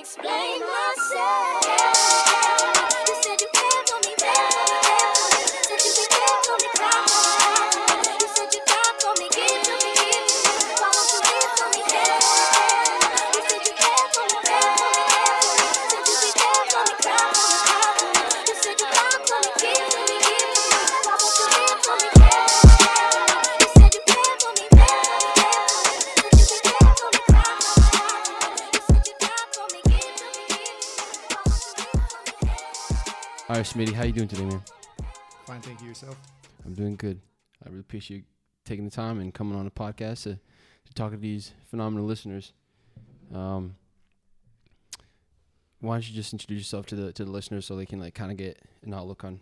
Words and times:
explain 0.00 0.60
myself. 0.60 1.69
Me? 33.76 33.84
Smitty, 33.84 33.92
how 33.92 34.04
you 34.04 34.12
doing 34.12 34.28
today, 34.28 34.44
man? 34.44 34.62
Fine, 35.46 35.60
thank 35.60 35.80
you 35.80 35.88
yourself. 35.88 36.16
I'm 36.64 36.74
doing 36.74 36.96
good. 36.96 37.20
I 37.64 37.68
really 37.68 37.80
appreciate 37.80 38.18
you 38.18 38.22
taking 38.64 38.84
the 38.84 38.90
time 38.90 39.20
and 39.20 39.32
coming 39.32 39.58
on 39.58 39.64
the 39.64 39.70
podcast 39.70 40.24
to, 40.24 40.38
to 40.86 40.94
talk 40.94 41.12
to 41.12 41.16
these 41.16 41.52
phenomenal 41.66 42.06
listeners. 42.06 42.52
Um, 43.34 43.76
why 45.80 45.94
don't 45.94 46.08
you 46.08 46.14
just 46.14 46.32
introduce 46.32 46.58
yourself 46.58 46.86
to 46.86 46.96
the 46.96 47.12
to 47.12 47.24
the 47.24 47.30
listeners 47.30 47.64
so 47.64 47.76
they 47.76 47.86
can 47.86 48.00
like 48.00 48.14
kind 48.14 48.30
of 48.30 48.36
get 48.36 48.60
an 48.82 48.92
outlook 48.92 49.24
on 49.24 49.40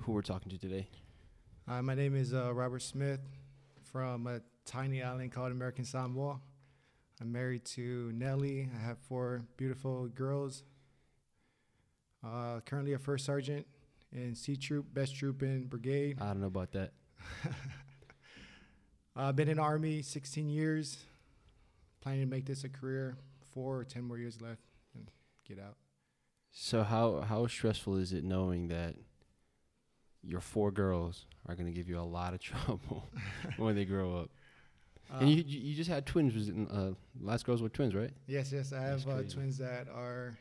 who 0.00 0.12
we're 0.12 0.22
talking 0.22 0.50
to 0.50 0.58
today? 0.58 0.88
Uh, 1.66 1.82
my 1.82 1.94
name 1.94 2.14
is 2.14 2.32
uh, 2.32 2.52
Robert 2.54 2.82
Smith 2.82 3.20
from 3.82 4.26
a 4.26 4.40
tiny 4.64 5.02
island 5.02 5.32
called 5.32 5.50
American 5.50 5.84
Samoa. 5.84 6.40
I'm 7.20 7.32
married 7.32 7.64
to 7.64 8.12
Nellie. 8.14 8.68
I 8.76 8.86
have 8.86 8.98
four 9.08 9.42
beautiful 9.56 10.06
girls. 10.08 10.62
Uh, 12.24 12.60
currently 12.60 12.92
a 12.92 12.98
first 12.98 13.24
sergeant 13.24 13.66
in 14.12 14.34
C 14.34 14.56
Troop, 14.56 14.86
Best 14.92 15.16
Troop 15.16 15.42
in 15.42 15.66
Brigade. 15.66 16.18
I 16.20 16.26
don't 16.26 16.40
know 16.40 16.46
about 16.46 16.72
that. 16.72 16.92
I've 19.14 19.36
been 19.36 19.48
in 19.48 19.58
Army 19.58 20.02
16 20.02 20.48
years. 20.48 20.98
Planning 22.00 22.22
to 22.22 22.26
make 22.26 22.46
this 22.46 22.64
a 22.64 22.68
career. 22.68 23.16
Four 23.52 23.78
or 23.78 23.84
10 23.84 24.04
more 24.04 24.18
years 24.18 24.40
left 24.40 24.60
and 24.94 25.10
get 25.46 25.58
out. 25.58 25.76
So 26.52 26.82
how 26.82 27.20
how 27.20 27.46
stressful 27.46 27.96
is 27.96 28.12
it 28.12 28.24
knowing 28.24 28.68
that 28.68 28.94
your 30.22 30.40
four 30.40 30.70
girls 30.70 31.26
are 31.46 31.54
gonna 31.54 31.70
give 31.70 31.88
you 31.88 31.98
a 31.98 32.02
lot 32.02 32.32
of 32.32 32.40
trouble 32.40 33.08
when 33.56 33.74
they 33.74 33.84
grow 33.84 34.16
up? 34.16 34.30
Uh, 35.12 35.18
and 35.20 35.30
you 35.30 35.44
you 35.46 35.60
you 35.60 35.74
just 35.74 35.90
had 35.90 36.06
twins. 36.06 36.34
Was 36.34 36.48
it, 36.48 36.54
uh, 36.70 36.90
last 37.20 37.44
girls 37.44 37.62
were 37.62 37.68
twins, 37.68 37.94
right? 37.94 38.10
Yes, 38.26 38.52
yes. 38.52 38.72
I 38.72 38.88
That's 38.88 39.04
have 39.04 39.18
uh, 39.18 39.22
twins 39.28 39.58
that 39.58 39.88
are 39.88 40.36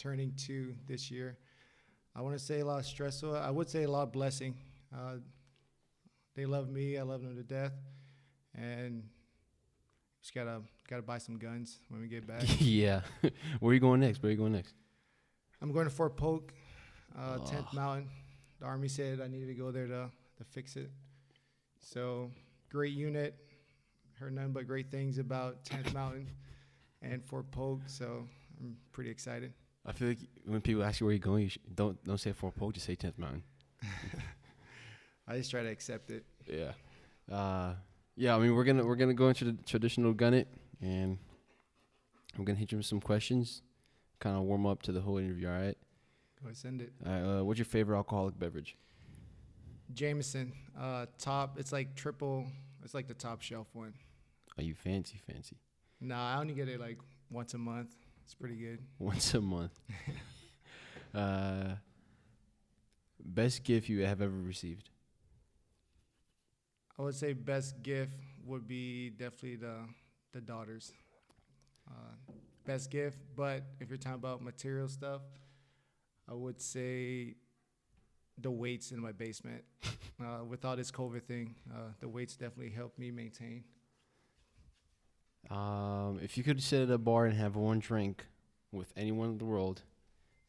turning 0.00 0.32
two 0.36 0.74
this 0.88 1.10
year. 1.10 1.36
I 2.16 2.22
want 2.22 2.36
to 2.36 2.42
say 2.44 2.60
a 2.60 2.64
lot 2.64 2.78
of 2.80 2.86
stressful. 2.86 3.36
I 3.36 3.50
would 3.50 3.68
say 3.68 3.84
a 3.84 3.90
lot 3.90 4.02
of 4.04 4.12
blessing. 4.12 4.54
Uh, 4.92 5.16
they 6.34 6.46
love 6.46 6.68
me. 6.68 6.98
I 6.98 7.02
love 7.02 7.22
them 7.22 7.36
to 7.36 7.42
death, 7.42 7.72
and 8.54 9.04
just 10.22 10.34
gotta 10.34 10.62
gotta 10.88 11.02
buy 11.02 11.18
some 11.18 11.38
guns 11.38 11.78
when 11.88 12.00
we 12.00 12.08
get 12.08 12.26
back. 12.26 12.42
yeah. 12.58 13.02
Where 13.60 13.70
are 13.70 13.74
you 13.74 13.80
going 13.80 14.00
next? 14.00 14.22
Where 14.22 14.28
are 14.28 14.32
you 14.32 14.38
going 14.38 14.52
next? 14.52 14.74
I'm 15.62 15.72
going 15.72 15.84
to 15.84 15.90
Fort 15.90 16.16
Polk, 16.16 16.54
uh, 17.18 17.36
10th 17.38 17.66
Oh. 17.72 17.76
Mountain. 17.76 18.08
The 18.60 18.64
Army 18.66 18.88
said 18.88 19.20
I 19.20 19.28
needed 19.28 19.48
to 19.48 19.54
go 19.54 19.70
there 19.70 19.86
to 19.86 20.10
to 20.38 20.44
fix 20.44 20.76
it. 20.76 20.90
So 21.80 22.30
great 22.70 22.92
unit. 22.94 23.36
Heard 24.18 24.34
none 24.34 24.52
but 24.52 24.66
great 24.66 24.90
things 24.90 25.18
about 25.18 25.64
10th 25.64 25.92
Mountain 25.94 26.28
and 27.02 27.24
Fort 27.24 27.50
Polk. 27.50 27.82
So 27.86 28.26
I'm 28.60 28.76
pretty 28.92 29.10
excited. 29.10 29.52
I 29.86 29.92
feel 29.92 30.08
like 30.08 30.18
when 30.44 30.60
people 30.60 30.84
ask 30.84 31.00
you 31.00 31.06
where 31.06 31.12
you're 31.14 31.18
going, 31.20 31.44
you 31.44 31.48
sh- 31.48 31.58
don't 31.74 32.02
don't 32.04 32.18
say 32.18 32.32
Fort 32.32 32.54
Polk, 32.54 32.74
just 32.74 32.86
say 32.86 32.94
Tenth 32.94 33.18
Mountain. 33.18 33.42
I 35.26 35.38
just 35.38 35.50
try 35.50 35.62
to 35.62 35.68
accept 35.68 36.10
it. 36.10 36.24
Yeah. 36.46 36.72
Uh, 37.34 37.74
yeah. 38.16 38.36
I 38.36 38.38
mean, 38.38 38.54
we're 38.54 38.64
gonna 38.64 38.84
we're 38.84 38.96
gonna 38.96 39.14
go 39.14 39.28
into 39.28 39.44
the 39.44 39.52
traditional 39.64 40.12
gun 40.12 40.34
it, 40.34 40.48
and 40.82 41.18
I'm 42.36 42.44
gonna 42.44 42.58
hit 42.58 42.72
you 42.72 42.78
with 42.78 42.86
some 42.86 43.00
questions, 43.00 43.62
kind 44.18 44.36
of 44.36 44.42
warm 44.42 44.66
up 44.66 44.82
to 44.82 44.92
the 44.92 45.00
whole 45.00 45.18
interview. 45.18 45.48
All 45.48 45.54
right. 45.54 45.78
Go 46.42 46.46
ahead, 46.46 46.56
send 46.56 46.82
it. 46.82 46.92
All 47.06 47.12
right. 47.12 47.38
Uh, 47.38 47.44
what's 47.44 47.58
your 47.58 47.66
favorite 47.66 47.96
alcoholic 47.96 48.38
beverage? 48.38 48.76
Jameson, 49.94 50.52
uh, 50.78 51.06
top. 51.18 51.58
It's 51.58 51.72
like 51.72 51.94
triple. 51.94 52.46
It's 52.84 52.94
like 52.94 53.08
the 53.08 53.14
top 53.14 53.42
shelf 53.42 53.68
one. 53.72 53.94
Are 54.58 54.62
you 54.62 54.74
fancy 54.74 55.20
fancy? 55.26 55.56
Nah, 56.00 56.34
I 56.34 56.40
only 56.40 56.54
get 56.54 56.68
it 56.68 56.80
like 56.80 56.98
once 57.30 57.54
a 57.54 57.58
month. 57.58 57.94
It's 58.24 58.34
pretty 58.34 58.56
good. 58.56 58.78
Once 58.98 59.34
a 59.34 59.40
month. 59.40 59.78
uh, 61.14 61.74
best 63.24 63.64
gift 63.64 63.88
you 63.88 64.04
have 64.04 64.20
ever 64.20 64.36
received? 64.36 64.90
I 66.98 67.02
would 67.02 67.14
say 67.14 67.32
best 67.32 67.82
gift 67.82 68.12
would 68.44 68.68
be 68.68 69.10
definitely 69.10 69.56
the 69.56 69.76
the 70.32 70.40
daughters. 70.40 70.92
Uh, 71.88 72.14
best 72.64 72.90
gift, 72.90 73.18
but 73.34 73.64
if 73.80 73.88
you're 73.88 73.98
talking 73.98 74.14
about 74.14 74.42
material 74.42 74.86
stuff, 74.86 75.22
I 76.28 76.34
would 76.34 76.60
say 76.60 77.34
the 78.38 78.50
weights 78.50 78.92
in 78.92 79.00
my 79.00 79.12
basement. 79.12 79.64
uh, 80.20 80.44
with 80.44 80.64
all 80.64 80.76
this 80.76 80.90
COVID 80.90 81.22
thing, 81.24 81.54
uh, 81.74 81.92
the 82.00 82.08
weights 82.08 82.36
definitely 82.36 82.70
helped 82.70 82.98
me 82.98 83.10
maintain. 83.10 83.64
Um, 85.48 86.20
if 86.22 86.36
you 86.36 86.44
could 86.44 86.62
sit 86.62 86.82
at 86.82 86.90
a 86.90 86.98
bar 86.98 87.26
and 87.26 87.36
have 87.36 87.56
one 87.56 87.78
drink 87.78 88.26
with 88.72 88.92
anyone 88.96 89.30
in 89.30 89.38
the 89.38 89.44
world, 89.44 89.82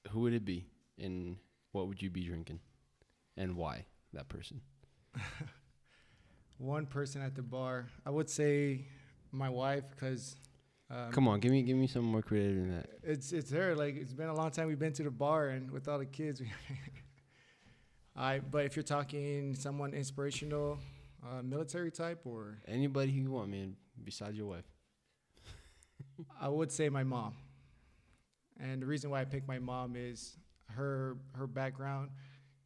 who 0.09 0.21
would 0.21 0.33
it 0.33 0.43
be, 0.45 0.67
and 0.99 1.37
what 1.71 1.87
would 1.87 2.01
you 2.01 2.09
be 2.09 2.23
drinking, 2.23 2.59
and 3.37 3.55
why 3.55 3.85
that 4.13 4.27
person? 4.27 4.61
One 6.57 6.85
person 6.85 7.23
at 7.23 7.33
the 7.33 7.41
bar, 7.41 7.87
I 8.05 8.11
would 8.11 8.29
say 8.29 8.85
my 9.31 9.49
wife, 9.49 9.83
because 9.89 10.35
um, 10.91 11.11
Come 11.11 11.27
on, 11.27 11.39
give 11.39 11.51
me 11.51 11.63
give 11.63 11.75
me 11.75 11.87
some 11.87 12.03
more 12.03 12.21
creative 12.21 12.55
than 12.57 12.75
that. 12.75 12.89
It's 13.01 13.31
it's 13.31 13.49
her. 13.51 13.75
Like 13.75 13.95
it's 13.95 14.13
been 14.13 14.27
a 14.27 14.33
long 14.35 14.51
time 14.51 14.67
we've 14.67 14.77
been 14.77 14.93
to 14.93 15.03
the 15.03 15.09
bar 15.09 15.47
and 15.49 15.71
with 15.71 15.87
all 15.87 15.97
the 15.97 16.05
kids. 16.05 16.39
we- 16.39 16.51
I 18.15 18.39
but 18.39 18.65
if 18.65 18.75
you're 18.75 18.83
talking 18.83 19.55
someone 19.55 19.93
inspirational, 19.93 20.77
uh, 21.25 21.41
military 21.41 21.89
type, 21.91 22.21
or 22.25 22.59
Anybody 22.67 23.11
who 23.11 23.21
you 23.21 23.31
want, 23.31 23.49
man, 23.49 23.75
besides 24.03 24.37
your 24.37 24.47
wife. 24.47 24.65
I 26.39 26.47
would 26.49 26.71
say 26.71 26.89
my 26.89 27.03
mom. 27.03 27.33
And 28.59 28.81
the 28.81 28.85
reason 28.85 29.09
why 29.09 29.21
I 29.21 29.25
picked 29.25 29.47
my 29.47 29.59
mom 29.59 29.95
is 29.95 30.37
her 30.69 31.17
her 31.33 31.47
background. 31.47 32.09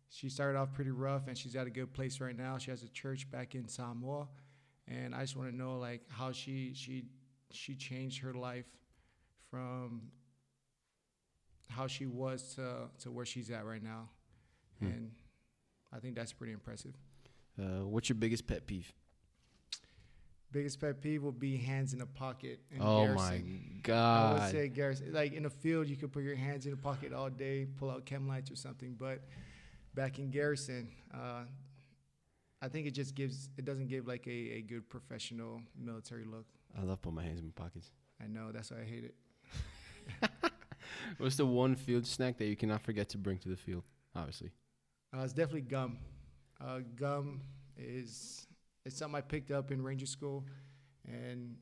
She 0.10 0.30
started 0.30 0.58
off 0.58 0.74
pretty 0.74 0.92
rough, 0.92 1.28
and 1.28 1.38
she's 1.38 1.56
at 1.56 1.68
a 1.68 1.70
good 1.70 1.94
place 1.94 2.20
right 2.22 2.36
now. 2.38 2.58
She 2.58 2.70
has 2.72 2.84
a 2.84 2.90
church 2.90 3.30
back 3.32 3.56
in 3.56 3.68
Samoa, 3.68 4.28
and 4.88 5.14
I 5.16 5.22
just 5.22 5.36
want 5.36 5.50
to 5.52 5.56
know 5.56 5.78
like 5.78 6.02
how 6.10 6.32
she 6.32 6.74
she 6.74 7.06
she 7.52 7.76
changed 7.76 8.22
her 8.22 8.34
life 8.34 8.66
from 9.50 10.12
how 11.70 11.88
she 11.88 12.06
was 12.06 12.56
to 12.56 12.90
to 13.00 13.12
where 13.12 13.26
she's 13.26 13.50
at 13.52 13.66
right 13.66 13.84
now, 13.84 14.10
Hmm. 14.80 14.86
and 14.88 15.12
I 15.92 16.00
think 16.00 16.16
that's 16.16 16.34
pretty 16.34 16.54
impressive. 16.54 16.94
Uh, 17.60 17.86
what's 17.88 18.10
your 18.10 18.18
biggest 18.18 18.48
pet 18.48 18.68
peeve? 18.68 18.94
Biggest 20.56 20.80
pet 20.80 21.02
peeve 21.02 21.22
would 21.22 21.38
be 21.38 21.58
hands 21.58 21.94
in 21.94 22.00
a 22.00 22.06
pocket. 22.06 22.62
In 22.72 22.78
oh 22.82 23.04
garrison. 23.04 23.72
my 23.86 23.94
I 23.94 24.34
would 24.36 24.52
say 24.52 24.70
Garrison. 24.70 25.12
Like 25.12 25.34
in 25.34 25.44
the 25.44 25.50
field, 25.50 25.90
you 25.90 25.98
could 25.98 26.14
put 26.14 26.24
your 26.24 26.38
hands 26.38 26.64
in 26.64 26.72
the 26.72 26.78
pocket 26.78 27.12
all 27.12 27.30
day, 27.30 27.68
pull 27.78 27.92
out 27.92 28.06
chem 28.06 28.26
lights 28.26 28.50
or 28.50 28.56
something. 28.56 28.96
But 28.98 29.20
back 29.96 30.18
in 30.18 30.30
Garrison, 30.30 30.88
uh, 31.14 31.42
I 32.62 32.70
think 32.70 32.88
it 32.88 32.92
just 32.92 33.16
gives. 33.16 33.50
It 33.58 33.66
doesn't 33.66 33.90
give 33.90 34.08
like 34.08 34.26
a, 34.28 34.32
a 34.32 34.62
good 34.62 34.90
professional 34.90 35.60
military 35.78 36.24
look. 36.24 36.46
I 36.80 36.84
love 36.84 37.02
putting 37.02 37.18
my 37.18 37.24
hands 37.24 37.42
in 37.42 37.48
my 37.48 37.52
pockets. 37.54 37.92
I 38.24 38.28
know 38.28 38.54
that's 38.54 38.72
why 38.72 38.78
I 38.78 38.86
hate 38.86 39.12
it. 40.24 40.30
What's 41.18 41.36
the 41.36 41.46
one 41.46 41.76
field 41.76 42.08
snack 42.08 42.38
that 42.38 42.46
you 42.46 42.56
cannot 42.56 42.82
forget 42.82 43.10
to 43.10 43.18
bring 43.18 43.40
to 43.40 43.50
the 43.50 43.58
field? 43.58 43.84
Obviously. 44.16 44.52
Uh, 45.14 45.24
it's 45.24 45.34
definitely 45.34 45.64
gum. 45.64 45.98
Uh, 46.62 46.80
gum 46.96 47.42
is 47.78 48.48
it's 48.86 48.98
something 48.98 49.16
I 49.18 49.22
picked 49.22 49.52
up 49.52 49.72
in 49.72 49.82
Ranger 49.82 50.06
School, 50.06 50.46
and 51.08 51.56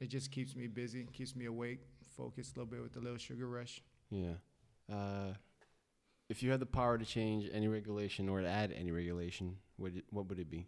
it 0.00 0.08
just 0.08 0.30
keeps 0.30 0.54
me 0.54 0.66
busy, 0.68 1.04
keeps 1.12 1.34
me 1.34 1.46
awake, 1.46 1.80
focused 2.16 2.56
a 2.56 2.60
little 2.60 2.70
bit 2.70 2.82
with 2.82 2.92
the 2.92 3.00
little 3.00 3.18
sugar 3.18 3.48
rush. 3.48 3.82
Yeah. 4.10 4.34
Uh, 4.92 5.34
if 6.28 6.42
you 6.42 6.50
had 6.50 6.60
the 6.60 6.66
power 6.66 6.98
to 6.98 7.04
change 7.04 7.48
any 7.52 7.68
regulation 7.68 8.28
or 8.28 8.40
to 8.40 8.48
add 8.48 8.72
any 8.72 8.90
regulation, 8.90 9.56
would 9.78 9.96
it, 9.98 10.04
what 10.10 10.28
would 10.28 10.38
it 10.38 10.50
be? 10.50 10.66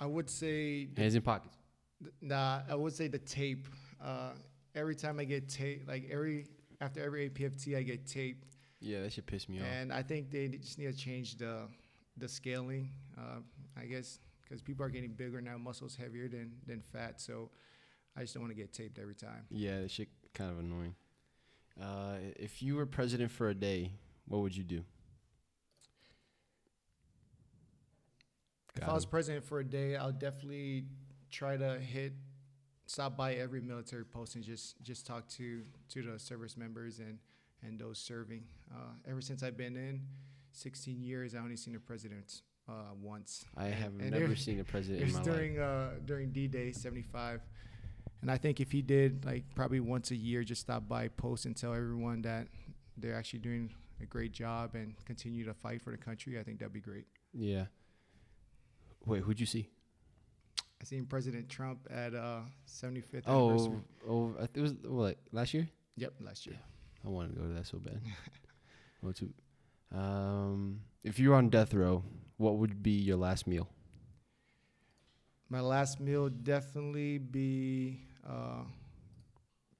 I 0.00 0.06
would 0.06 0.30
say 0.30 0.86
the 0.86 1.00
Hands 1.02 1.14
in 1.14 1.22
pockets. 1.22 1.56
Th- 2.00 2.12
Nah, 2.20 2.60
I 2.70 2.74
would 2.76 2.92
say 2.92 3.08
the 3.08 3.18
tape. 3.18 3.66
Uh, 4.02 4.30
every 4.74 4.94
time 4.94 5.18
I 5.18 5.24
get 5.24 5.48
tape, 5.48 5.88
like 5.88 6.08
every 6.10 6.46
after 6.80 7.02
every 7.02 7.28
APFT, 7.28 7.76
I 7.76 7.82
get 7.82 8.06
tape, 8.06 8.44
Yeah, 8.80 9.02
that 9.02 9.12
should 9.12 9.26
piss 9.26 9.48
me 9.48 9.58
off. 9.58 9.66
and 9.66 9.92
I 9.92 10.02
think 10.02 10.30
they 10.30 10.48
just 10.48 10.78
need 10.78 10.86
to 10.86 10.96
change 10.96 11.36
the 11.36 11.68
the 12.16 12.28
scaling. 12.28 12.90
Uh, 13.16 13.40
I 13.76 13.84
guess 13.86 14.20
because 14.42 14.62
people 14.62 14.84
are 14.84 14.88
getting 14.88 15.12
bigger 15.12 15.40
now, 15.40 15.58
muscles 15.58 15.96
heavier 15.96 16.28
than 16.28 16.52
than 16.66 16.80
fat. 16.92 17.20
So 17.20 17.50
I 18.16 18.20
just 18.22 18.34
don't 18.34 18.42
want 18.42 18.54
to 18.54 18.60
get 18.60 18.72
taped 18.72 18.98
every 18.98 19.14
time. 19.14 19.44
Yeah, 19.50 19.80
that 19.80 19.90
shit 19.90 20.08
kind 20.34 20.50
of 20.50 20.58
annoying. 20.58 20.94
Uh, 21.80 22.16
if 22.36 22.62
you 22.62 22.74
were 22.76 22.86
president 22.86 23.30
for 23.30 23.48
a 23.48 23.54
day, 23.54 23.92
what 24.26 24.40
would 24.42 24.56
you 24.56 24.64
do? 24.64 24.82
If 28.74 28.80
Got 28.80 28.90
I 28.90 28.92
was 28.94 29.06
president 29.06 29.44
for 29.44 29.60
a 29.60 29.64
day, 29.64 29.96
I'll 29.96 30.12
definitely 30.12 30.84
try 31.30 31.56
to 31.56 31.78
hit, 31.78 32.12
stop 32.86 33.16
by 33.16 33.34
every 33.34 33.60
military 33.60 34.04
post 34.04 34.34
and 34.34 34.44
just 34.44 34.80
just 34.82 35.06
talk 35.06 35.28
to 35.30 35.62
to 35.90 36.02
the 36.02 36.18
service 36.18 36.56
members 36.56 36.98
and 37.00 37.18
and 37.62 37.78
those 37.78 37.98
serving. 37.98 38.44
Uh, 38.72 38.92
ever 39.10 39.20
since 39.20 39.42
I've 39.42 39.56
been 39.56 39.76
in, 39.76 40.02
16 40.52 41.02
years, 41.02 41.34
I 41.34 41.38
only 41.38 41.56
seen 41.56 41.74
a 41.76 41.80
president 41.80 42.42
uh, 42.68 42.72
once. 43.00 43.44
I 43.56 43.66
And- 43.66 43.74
have 43.74 43.92
and 44.00 44.10
never 44.10 44.36
seen 44.36 44.60
a 44.60 44.64
president 44.64 45.02
It 45.02 45.12
was 45.14 45.18
during 45.24 45.58
uh, 45.58 45.94
during 46.04 46.30
D-Day 46.32 46.72
75, 46.72 47.40
and 48.22 48.30
I 48.30 48.36
think 48.38 48.60
if 48.60 48.72
he 48.72 48.82
did 48.82 49.24
like 49.24 49.44
probably 49.54 49.80
once 49.80 50.10
a 50.10 50.16
year, 50.16 50.42
just 50.44 50.60
stop 50.62 50.88
by, 50.88 51.08
post, 51.08 51.46
and 51.46 51.56
tell 51.56 51.72
everyone 51.74 52.22
that 52.22 52.48
they're 52.96 53.14
actually 53.14 53.38
doing 53.40 53.72
a 54.00 54.06
great 54.06 54.32
job 54.32 54.74
and 54.74 54.94
continue 55.04 55.44
to 55.44 55.54
fight 55.54 55.80
for 55.82 55.90
the 55.90 55.96
country, 55.96 56.38
I 56.38 56.42
think 56.42 56.58
that'd 56.58 56.72
be 56.72 56.80
great. 56.80 57.06
Yeah. 57.32 57.66
Wait, 59.06 59.22
who'd 59.22 59.40
you 59.40 59.46
see? 59.46 59.70
I 60.80 60.84
seen 60.84 61.06
President 61.06 61.48
Trump 61.48 61.86
at 61.90 62.14
uh 62.14 62.40
75th 62.68 63.22
Oh, 63.26 63.50
anniversary. 63.50 63.78
oh, 64.08 64.34
it 64.54 64.60
was 64.60 64.72
what 64.84 65.18
last 65.32 65.54
year. 65.54 65.68
Yep, 65.96 66.14
last 66.20 66.46
year. 66.46 66.56
I 67.04 67.08
want 67.08 67.30
to 67.32 67.40
go 67.40 67.46
to 67.46 67.54
that 67.54 67.66
so 67.66 67.78
bad. 67.78 68.00
Too. 69.14 69.32
Um, 69.94 70.80
if 71.04 71.18
you 71.18 71.30
were 71.30 71.36
on 71.36 71.48
death 71.48 71.72
row, 71.72 72.02
what 72.36 72.56
would 72.56 72.82
be 72.82 72.90
your 72.90 73.16
last 73.16 73.46
meal? 73.46 73.68
My 75.48 75.60
last 75.60 76.00
meal 76.00 76.28
definitely 76.28 77.18
be 77.18 78.00
uh, 78.28 78.64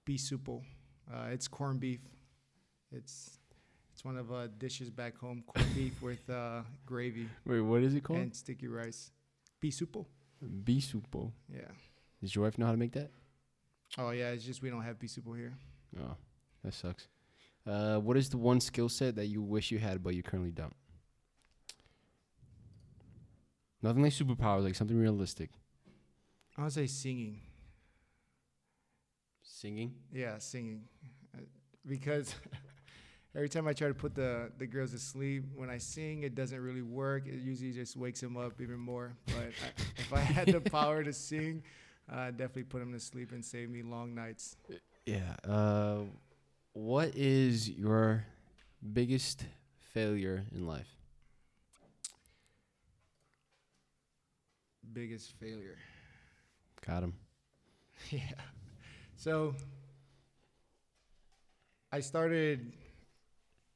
beef 0.04 0.20
soup. 0.20 0.48
Uh, 0.48 1.26
it's 1.30 1.46
corned 1.46 1.80
beef. 1.80 2.00
It's 2.90 3.38
it's 3.92 4.04
one 4.04 4.16
of 4.16 4.32
uh, 4.32 4.46
dishes 4.58 4.88
back 4.88 5.18
home. 5.18 5.42
Corned 5.46 5.74
beef 5.74 6.00
with 6.02 6.30
uh, 6.30 6.62
gravy 6.86 7.28
Wait, 7.44 7.60
what 7.60 7.82
is 7.82 7.94
it 7.94 8.02
called? 8.02 8.20
and 8.20 8.34
sticky 8.34 8.68
rice. 8.68 9.10
Beef 9.60 9.74
soup. 9.74 10.06
Pisupo. 10.64 11.32
Yeah. 11.52 11.62
Does 12.22 12.34
your 12.34 12.44
wife 12.44 12.58
know 12.58 12.66
how 12.66 12.72
to 12.72 12.78
make 12.78 12.92
that? 12.92 13.10
Oh 13.98 14.10
yeah, 14.10 14.30
it's 14.30 14.44
just 14.44 14.62
we 14.62 14.70
don't 14.70 14.82
have 14.82 14.98
beef 14.98 15.10
soup 15.10 15.24
here. 15.36 15.58
Oh, 16.00 16.16
that 16.68 16.74
sucks. 16.74 17.08
Uh, 17.66 17.98
what 17.98 18.16
is 18.16 18.28
the 18.28 18.36
one 18.36 18.60
skill 18.60 18.88
set 18.88 19.16
that 19.16 19.26
you 19.26 19.42
wish 19.42 19.70
you 19.70 19.78
had 19.78 20.02
but 20.02 20.14
you 20.14 20.22
currently 20.22 20.50
don't? 20.50 20.74
Nothing 23.82 24.02
like 24.02 24.12
superpowers, 24.12 24.64
like 24.64 24.74
something 24.74 24.98
realistic. 24.98 25.50
I 26.56 26.64
would 26.64 26.72
say 26.72 26.86
singing. 26.86 27.40
Singing. 29.42 29.94
Yeah, 30.12 30.38
singing. 30.38 30.82
Uh, 31.34 31.42
because 31.86 32.34
every 33.34 33.48
time 33.48 33.66
I 33.66 33.72
try 33.72 33.88
to 33.88 33.94
put 33.94 34.14
the, 34.14 34.50
the 34.58 34.66
girls 34.66 34.90
to 34.90 34.98
sleep, 34.98 35.44
when 35.54 35.70
I 35.70 35.78
sing, 35.78 36.24
it 36.24 36.34
doesn't 36.34 36.60
really 36.60 36.82
work. 36.82 37.26
It 37.26 37.40
usually 37.40 37.72
just 37.72 37.96
wakes 37.96 38.20
them 38.20 38.36
up 38.36 38.60
even 38.60 38.78
more. 38.78 39.14
But 39.26 39.36
I, 39.36 39.82
if 39.96 40.12
I 40.12 40.20
had 40.20 40.48
the 40.48 40.60
power 40.70 41.02
to 41.04 41.12
sing, 41.12 41.62
uh, 42.12 42.30
definitely 42.30 42.64
put 42.64 42.80
them 42.80 42.92
to 42.92 43.00
sleep 43.00 43.32
and 43.32 43.44
save 43.44 43.70
me 43.70 43.82
long 43.82 44.14
nights. 44.14 44.56
Yeah. 45.06 45.36
Uh, 45.44 46.00
what 46.78 47.16
is 47.16 47.68
your 47.68 48.24
biggest 48.92 49.44
failure 49.92 50.44
in 50.54 50.64
life? 50.64 50.86
Biggest 54.92 55.32
failure. 55.40 55.76
Got 56.86 57.02
him. 57.02 57.14
yeah. 58.10 58.20
So 59.16 59.56
I 61.90 61.98
started 61.98 62.72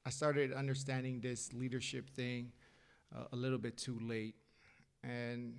I 0.06 0.10
started 0.10 0.52
understanding 0.52 1.20
this 1.20 1.52
leadership 1.52 2.08
thing 2.10 2.52
uh, 3.14 3.24
a 3.32 3.36
little 3.36 3.58
bit 3.58 3.76
too 3.76 3.98
late 4.00 4.36
and 5.02 5.54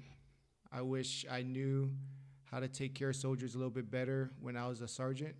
I 0.71 0.81
wish 0.81 1.25
I 1.29 1.41
knew 1.41 1.91
how 2.49 2.61
to 2.61 2.69
take 2.69 2.95
care 2.95 3.09
of 3.09 3.17
soldiers 3.17 3.53
a 3.53 3.57
little 3.57 3.69
bit 3.69 3.91
better 3.91 4.31
when 4.39 4.55
I 4.55 4.69
was 4.69 4.79
a 4.79 4.87
sergeant 4.87 5.35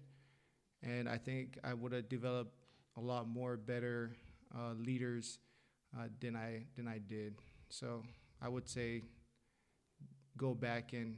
and 0.83 1.07
I 1.07 1.17
think 1.17 1.57
I 1.63 1.73
would 1.73 1.91
have 1.93 2.09
developed 2.09 2.53
a 2.97 3.01
lot 3.01 3.27
more 3.27 3.57
better 3.57 4.11
uh, 4.55 4.73
leaders 4.73 5.39
uh, 5.97 6.07
than 6.19 6.35
I 6.35 6.65
than 6.75 6.87
I 6.87 6.99
did. 6.99 7.35
So 7.69 8.03
I 8.41 8.49
would 8.49 8.67
say 8.67 9.03
go 10.37 10.53
back 10.53 10.93
and 10.93 11.17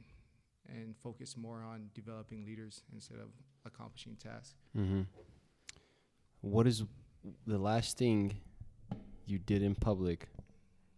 and 0.68 0.96
focus 0.96 1.36
more 1.36 1.62
on 1.62 1.90
developing 1.94 2.44
leaders 2.44 2.82
instead 2.92 3.18
of 3.18 3.28
accomplishing 3.64 4.16
tasks. 4.16 4.54
Mm-hmm. 4.76 5.02
What 6.40 6.66
is 6.66 6.84
the 7.46 7.58
last 7.58 7.98
thing 7.98 8.36
you 9.26 9.38
did 9.38 9.62
in 9.62 9.74
public, 9.74 10.28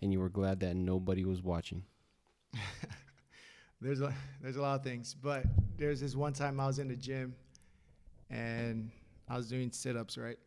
and 0.02 0.12
you 0.12 0.20
were 0.20 0.28
glad 0.28 0.60
that 0.60 0.76
nobody 0.76 1.24
was 1.24 1.42
watching? 1.42 1.84
There's 3.80 4.00
a 4.00 4.12
there's 4.42 4.56
a 4.56 4.60
lot 4.60 4.74
of 4.74 4.82
things, 4.82 5.14
but 5.14 5.44
there's 5.76 6.00
this 6.00 6.16
one 6.16 6.32
time 6.32 6.58
I 6.58 6.66
was 6.66 6.80
in 6.80 6.88
the 6.88 6.96
gym 6.96 7.36
and 8.30 8.90
I 9.28 9.36
was 9.36 9.48
doing 9.48 9.70
sit-ups, 9.72 10.16
right? 10.18 10.38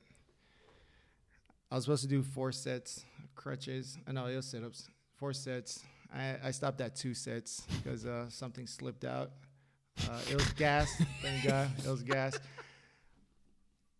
I 1.71 1.75
was 1.75 1.85
supposed 1.85 2.03
to 2.03 2.09
do 2.09 2.21
four 2.23 2.51
sets, 2.51 3.03
crutches. 3.35 3.97
uh, 4.07 4.11
No, 4.11 4.25
it 4.27 4.35
was 4.35 4.45
sit-ups. 4.47 4.87
Four 5.15 5.33
sets. 5.33 5.81
I, 6.13 6.35
I 6.43 6.51
stopped 6.51 6.81
at 6.81 6.95
two 6.95 7.13
sets 7.13 7.61
because 7.77 8.05
uh, 8.05 8.29
something 8.29 8.67
slipped 8.67 9.05
out. 9.05 9.31
Uh, 10.09 10.19
it 10.29 10.35
was 10.35 10.49
gas. 10.53 10.91
thank 11.21 11.45
God, 11.45 11.69
it 11.85 11.89
was 11.89 12.03
gas. 12.03 12.37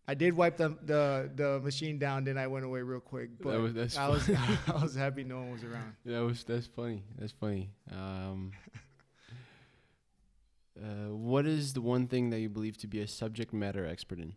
I 0.06 0.14
did 0.14 0.34
wipe 0.34 0.56
the, 0.56 0.76
the 0.84 1.30
the 1.34 1.60
machine 1.60 1.98
down, 1.98 2.24
then 2.24 2.36
I 2.36 2.48
went 2.48 2.64
away 2.64 2.82
real 2.82 3.00
quick. 3.00 3.30
But 3.40 3.60
was- 3.60 3.72
that's 3.72 3.96
I 3.96 4.08
was 4.08 4.28
I 4.68 4.82
was 4.82 4.94
happy 4.96 5.22
no 5.24 5.36
one 5.38 5.52
was 5.52 5.62
around. 5.64 5.94
That 6.04 6.20
was 6.20 6.42
that's 6.44 6.66
funny. 6.66 7.04
That's 7.18 7.32
funny. 7.32 7.70
Um, 7.90 8.50
uh, 10.80 11.14
what 11.14 11.46
is 11.46 11.72
the 11.74 11.80
one 11.80 12.06
thing 12.06 12.30
that 12.30 12.40
you 12.40 12.48
believe 12.48 12.76
to 12.78 12.86
be 12.86 13.00
a 13.00 13.06
subject 13.06 13.52
matter 13.52 13.86
expert 13.86 14.18
in? 14.18 14.34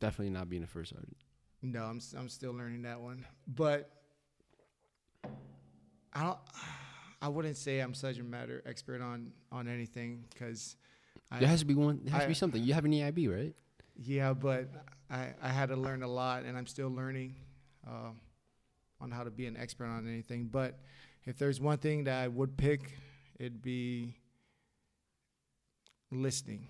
Definitely 0.00 0.30
not 0.30 0.48
being 0.48 0.62
a 0.62 0.66
first 0.66 0.90
sergeant. 0.90 1.16
No, 1.62 1.82
I'm 1.84 2.00
I'm 2.16 2.28
still 2.28 2.52
learning 2.52 2.82
that 2.82 3.00
one, 3.00 3.26
but 3.46 3.90
I 6.12 6.22
don't. 6.22 6.38
I 7.22 7.28
wouldn't 7.28 7.58
say 7.58 7.80
I'm 7.80 7.92
subject 7.92 8.26
matter 8.26 8.62
expert 8.64 9.02
on 9.02 9.32
on 9.52 9.68
anything 9.68 10.24
because 10.30 10.76
There 11.38 11.46
has 11.48 11.60
to 11.60 11.66
be 11.66 11.74
one. 11.74 12.00
There 12.02 12.12
has 12.14 12.22
to 12.22 12.28
be 12.28 12.34
something. 12.34 12.62
You 12.62 12.72
have 12.72 12.86
an 12.86 12.92
EIB, 12.92 13.30
right? 13.30 13.54
yeah, 14.02 14.32
but 14.32 14.70
I 15.10 15.34
I 15.42 15.48
had 15.48 15.68
to 15.68 15.76
learn 15.76 16.02
a 16.02 16.08
lot, 16.08 16.44
and 16.44 16.56
I'm 16.56 16.66
still 16.66 16.88
learning 16.88 17.34
uh, 17.86 18.12
on 19.02 19.10
how 19.10 19.22
to 19.24 19.30
be 19.30 19.44
an 19.46 19.56
expert 19.58 19.84
on 19.84 20.08
anything. 20.08 20.46
But 20.46 20.78
if 21.26 21.38
there's 21.38 21.60
one 21.60 21.78
thing 21.78 22.04
that 22.04 22.22
I 22.22 22.28
would 22.28 22.56
pick, 22.56 22.98
it'd 23.38 23.62
be 23.62 24.14
listening. 26.10 26.66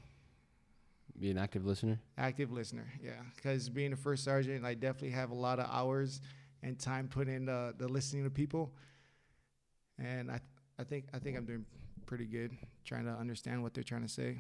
Be 1.19 1.31
an 1.31 1.39
active 1.39 1.67
listener. 1.67 2.01
Active 2.17 2.51
listener, 2.51 2.87
yeah. 3.03 3.13
Because 3.35 3.69
being 3.69 3.93
a 3.93 3.97
first 3.97 4.25
sergeant, 4.25 4.65
I 4.65 4.75
definitely 4.75 5.11
have 5.11 5.31
a 5.31 5.35
lot 5.35 5.59
of 5.59 5.67
hours 5.71 6.21
and 6.63 6.79
time 6.79 7.09
put 7.09 7.29
in 7.29 7.47
the, 7.47 7.75
the 7.77 7.89
listening 7.89 8.25
to 8.25 8.31
people, 8.31 8.73
and 9.99 10.31
I 10.31 10.41
I 10.79 10.85
think 10.85 11.07
I 11.13 11.19
think 11.19 11.37
I'm 11.37 11.45
doing 11.45 11.67
pretty 12.07 12.25
good 12.25 12.57
trying 12.85 13.05
to 13.05 13.13
understand 13.13 13.63
what 13.63 13.75
they're 13.75 13.85
trying 13.85 14.03
to 14.03 14.09
say. 14.09 14.39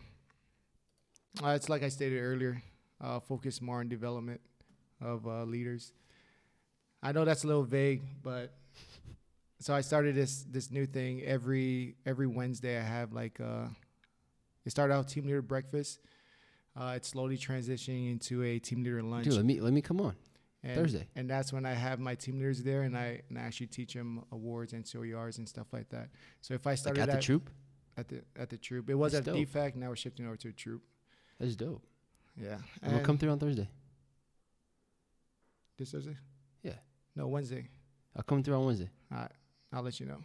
Uh, 1.42 1.50
it's 1.50 1.68
like 1.68 1.82
I 1.82 1.88
stated 1.88 2.18
earlier, 2.18 2.62
uh, 3.00 3.20
focus 3.20 3.60
more 3.60 3.80
on 3.80 3.88
development 3.88 4.40
of 5.00 5.26
uh, 5.26 5.44
leaders. 5.44 5.92
I 7.02 7.12
know 7.12 7.24
that's 7.24 7.44
a 7.44 7.46
little 7.46 7.62
vague, 7.62 8.02
but 8.22 8.54
so 9.60 9.74
I 9.74 9.80
started 9.82 10.14
this 10.14 10.42
this 10.50 10.70
new 10.70 10.86
thing 10.86 11.22
every 11.22 11.96
every 12.04 12.26
Wednesday. 12.26 12.78
I 12.78 12.82
have 12.82 13.12
like 13.12 13.40
uh, 13.40 13.66
it 14.64 14.70
started 14.70 14.94
out 14.94 15.08
team 15.08 15.24
leader 15.26 15.42
breakfast. 15.42 16.00
Uh, 16.76 16.92
it's 16.96 17.08
slowly 17.08 17.36
transitioning 17.36 18.10
into 18.10 18.42
a 18.42 18.58
team 18.58 18.82
leader 18.82 19.02
lunch. 19.02 19.24
Dude, 19.24 19.34
let 19.34 19.44
me 19.44 19.60
let 19.60 19.72
me 19.72 19.80
come 19.82 20.00
on. 20.00 20.14
and, 20.62 20.74
Thursday. 20.76 21.06
and 21.16 21.28
that's 21.28 21.52
when 21.52 21.64
I 21.66 21.72
have 21.72 21.98
my 22.00 22.14
team 22.14 22.38
leaders 22.38 22.62
there, 22.62 22.82
and 22.82 22.96
I 22.96 23.22
and 23.28 23.38
I 23.38 23.42
actually 23.42 23.66
teach 23.68 23.94
them 23.94 24.24
awards 24.32 24.72
and 24.72 24.84
COERs 24.84 25.38
and 25.38 25.48
stuff 25.48 25.66
like 25.72 25.88
that. 25.90 26.08
So 26.40 26.54
if 26.54 26.66
I 26.66 26.70
Like 26.70 26.78
started 26.78 27.00
at 27.02 27.10
the 27.12 27.20
troop. 27.20 27.50
at 27.96 28.08
the 28.08 28.22
at 28.36 28.48
the 28.50 28.56
troop, 28.58 28.88
it 28.90 28.94
was 28.94 29.12
That's 29.12 29.26
at 29.28 29.34
dope. 29.34 29.48
DFAC. 29.48 29.76
Now 29.76 29.88
we're 29.88 29.96
shifting 29.96 30.26
over 30.26 30.36
to 30.36 30.48
a 30.48 30.52
troop. 30.52 30.82
That's 31.38 31.56
dope. 31.56 31.82
Yeah, 32.40 32.58
And 32.82 32.92
we'll 32.94 33.02
come 33.04 33.18
through 33.18 33.30
on 33.32 33.38
Thursday. 33.38 33.68
this 35.76 35.90
Thursday. 35.92 36.16
Yeah. 36.62 36.74
No 37.16 37.26
Wednesday. 37.28 37.68
I'll 38.16 38.22
come 38.22 38.42
through 38.42 38.54
on 38.54 38.64
Wednesday. 38.66 38.88
All 39.12 39.18
right, 39.18 39.30
I'll 39.72 39.82
let 39.82 40.00
you 40.00 40.06
know. 40.06 40.18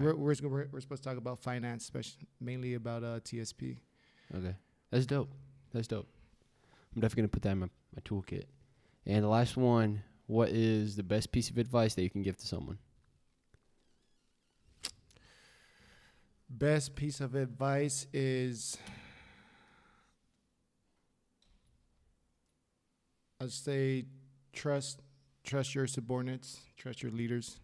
We're, 0.00 0.14
we're, 0.14 0.34
we're 0.72 0.80
supposed 0.80 1.02
to 1.02 1.08
talk 1.08 1.18
about 1.18 1.38
finance, 1.38 1.84
especially 1.84 2.26
mainly 2.40 2.74
about 2.74 3.04
uh, 3.04 3.20
TSP. 3.20 3.76
Okay, 4.34 4.54
that's 4.90 5.06
dope. 5.06 5.30
That's 5.72 5.86
dope. 5.86 6.08
I'm 6.94 7.00
definitely 7.00 7.22
gonna 7.22 7.28
put 7.28 7.42
that 7.42 7.52
in 7.52 7.58
my, 7.60 7.68
my 7.94 8.02
toolkit. 8.04 8.44
And 9.06 9.22
the 9.22 9.28
last 9.28 9.56
one, 9.56 10.02
what 10.26 10.48
is 10.50 10.96
the 10.96 11.02
best 11.02 11.32
piece 11.32 11.50
of 11.50 11.58
advice 11.58 11.94
that 11.94 12.02
you 12.02 12.10
can 12.10 12.22
give 12.22 12.36
to 12.38 12.46
someone? 12.46 12.78
Best 16.48 16.94
piece 16.94 17.20
of 17.20 17.34
advice 17.34 18.06
is 18.12 18.76
I'd 23.40 23.50
say 23.50 24.04
trust 24.52 25.00
trust 25.44 25.74
your 25.74 25.86
subordinates, 25.86 26.60
trust 26.76 27.02
your 27.02 27.12
leaders. 27.12 27.58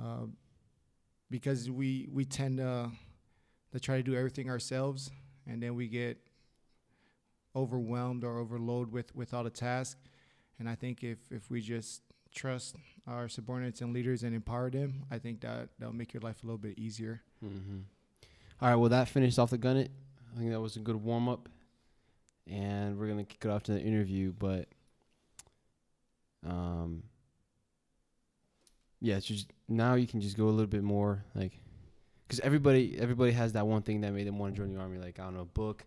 Uh, 0.00 0.26
because 1.30 1.70
we 1.70 2.08
we 2.12 2.24
tend 2.24 2.58
to 2.58 2.90
to 3.72 3.80
try 3.80 3.96
to 3.96 4.02
do 4.02 4.14
everything 4.14 4.48
ourselves 4.48 5.10
and 5.46 5.62
then 5.62 5.74
we 5.74 5.88
get 5.88 6.18
overwhelmed 7.54 8.24
or 8.24 8.38
overloaded 8.38 8.92
with 8.92 9.14
with 9.14 9.32
all 9.32 9.44
the 9.44 9.50
tasks. 9.50 10.00
And 10.58 10.68
I 10.68 10.74
think 10.74 11.02
if 11.02 11.18
if 11.30 11.50
we 11.50 11.60
just 11.60 12.02
trust 12.34 12.76
our 13.06 13.28
subordinates 13.28 13.80
and 13.80 13.92
leaders 13.92 14.22
and 14.22 14.34
empower 14.34 14.70
them, 14.70 15.04
I 15.10 15.18
think 15.18 15.40
that 15.40 15.70
that'll 15.78 15.94
make 15.94 16.12
your 16.12 16.20
life 16.20 16.42
a 16.42 16.46
little 16.46 16.58
bit 16.58 16.78
easier. 16.78 17.22
Mm-hmm. 17.44 17.78
All 18.60 18.68
right. 18.68 18.76
Well, 18.76 18.90
that 18.90 19.08
finished 19.08 19.38
off 19.38 19.50
the 19.50 19.58
gun. 19.58 19.76
It. 19.78 19.90
I 20.34 20.38
think 20.38 20.50
that 20.50 20.60
was 20.60 20.76
a 20.76 20.80
good 20.80 20.96
warm 20.96 21.28
up, 21.28 21.48
and 22.46 22.98
we're 22.98 23.08
gonna 23.08 23.24
kick 23.24 23.44
it 23.44 23.50
off 23.50 23.62
to 23.64 23.72
the 23.72 23.80
interview. 23.80 24.32
But, 24.32 24.68
um, 26.46 27.04
yeah, 29.00 29.16
it's 29.16 29.26
just 29.26 29.52
now 29.68 29.94
you 29.94 30.06
can 30.06 30.20
just 30.20 30.36
go 30.36 30.44
a 30.44 30.50
little 30.50 30.66
bit 30.66 30.82
more 30.82 31.24
like, 31.34 31.58
because 32.26 32.40
everybody 32.40 32.96
everybody 32.98 33.32
has 33.32 33.52
that 33.52 33.66
one 33.66 33.82
thing 33.82 34.00
that 34.00 34.12
made 34.12 34.26
them 34.26 34.38
want 34.38 34.54
to 34.54 34.62
join 34.62 34.72
the 34.72 34.80
army. 34.80 34.98
Like 34.98 35.20
I 35.20 35.24
don't 35.24 35.34
know, 35.34 35.42
a 35.42 35.44
book, 35.44 35.84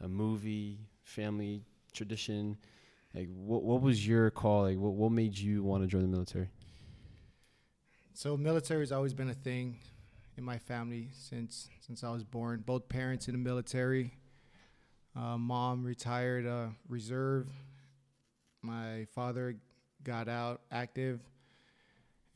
a 0.00 0.08
movie, 0.08 0.78
family 1.04 1.62
tradition. 1.92 2.56
Like 3.14 3.28
what 3.34 3.62
what 3.62 3.82
was 3.82 4.06
your 4.06 4.30
call? 4.30 4.62
Like 4.62 4.78
what 4.78 4.94
what 4.94 5.12
made 5.12 5.36
you 5.36 5.62
want 5.62 5.82
to 5.82 5.86
join 5.86 6.02
the 6.02 6.08
military? 6.08 6.48
So 8.14 8.36
military 8.36 8.80
has 8.80 8.92
always 8.92 9.14
been 9.14 9.30
a 9.30 9.34
thing 9.34 9.78
in 10.36 10.44
my 10.44 10.58
family 10.58 11.08
since 11.12 11.68
since 11.80 12.04
I 12.04 12.10
was 12.10 12.24
born. 12.24 12.62
Both 12.64 12.88
parents 12.88 13.28
in 13.28 13.32
the 13.32 13.38
military. 13.38 14.14
Uh, 15.14 15.36
mom 15.36 15.84
retired 15.84 16.46
uh, 16.46 16.68
reserve. 16.88 17.50
My 18.62 19.06
father 19.14 19.56
got 20.04 20.28
out 20.28 20.62
active, 20.70 21.20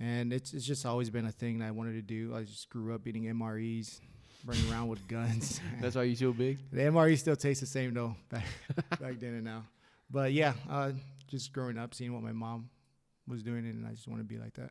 and 0.00 0.32
it's 0.32 0.52
it's 0.52 0.64
just 0.66 0.84
always 0.86 1.10
been 1.10 1.26
a 1.26 1.32
thing 1.32 1.58
that 1.58 1.66
I 1.66 1.70
wanted 1.70 1.92
to 1.94 2.02
do. 2.02 2.34
I 2.34 2.42
just 2.44 2.68
grew 2.70 2.94
up 2.94 3.06
eating 3.06 3.24
MREs, 3.24 4.00
running 4.44 4.70
around 4.70 4.88
with 4.88 5.06
guns. 5.08 5.60
That's 5.80 5.96
why 5.96 6.02
you 6.04 6.16
so 6.16 6.32
big. 6.32 6.58
the 6.70 6.82
MRE 6.82 7.16
still 7.18 7.36
tastes 7.36 7.60
the 7.60 7.66
same 7.66 7.94
though 7.94 8.14
back 8.30 8.44
back 9.00 9.18
then 9.18 9.34
and 9.34 9.44
now. 9.44 9.64
But 10.10 10.32
yeah, 10.32 10.54
uh, 10.70 10.92
just 11.28 11.52
growing 11.52 11.78
up, 11.78 11.94
seeing 11.94 12.12
what 12.12 12.22
my 12.22 12.32
mom 12.32 12.68
was 13.26 13.42
doing, 13.42 13.66
and 13.66 13.86
I 13.86 13.90
just 13.90 14.06
want 14.06 14.20
to 14.20 14.24
be 14.24 14.38
like 14.38 14.54
that. 14.54 14.70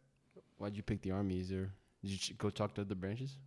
Why'd 0.57 0.75
you 0.77 0.83
pick 0.83 1.01
the 1.01 1.11
army? 1.11 1.39
Is 1.41 1.49
there 1.49 1.69
did 2.01 2.11
you 2.11 2.17
ch- 2.17 2.37
go 2.37 2.49
talk 2.49 2.73
to 2.75 2.81
other 2.81 2.95
branches? 2.95 3.37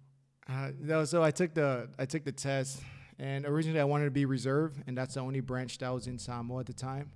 Uh, 0.49 0.71
no, 0.81 1.05
so 1.05 1.23
I 1.23 1.31
took 1.31 1.55
the 1.55 1.89
I 1.99 2.05
took 2.07 2.25
the 2.25 2.33
test, 2.33 2.83
and 3.19 3.47
originally 3.47 3.81
I 3.81 3.85
wanted 3.85 4.05
to 4.07 4.11
be 4.11 4.25
reserve, 4.27 4.77
and 4.87 4.97
that's 4.99 5.15
the 5.15 5.21
only 5.21 5.41
branch 5.41 5.79
that 5.79 5.89
was 5.95 6.07
in 6.07 6.19
Samoa 6.19 6.61
at 6.61 6.67
the 6.67 6.73
time. 6.75 7.11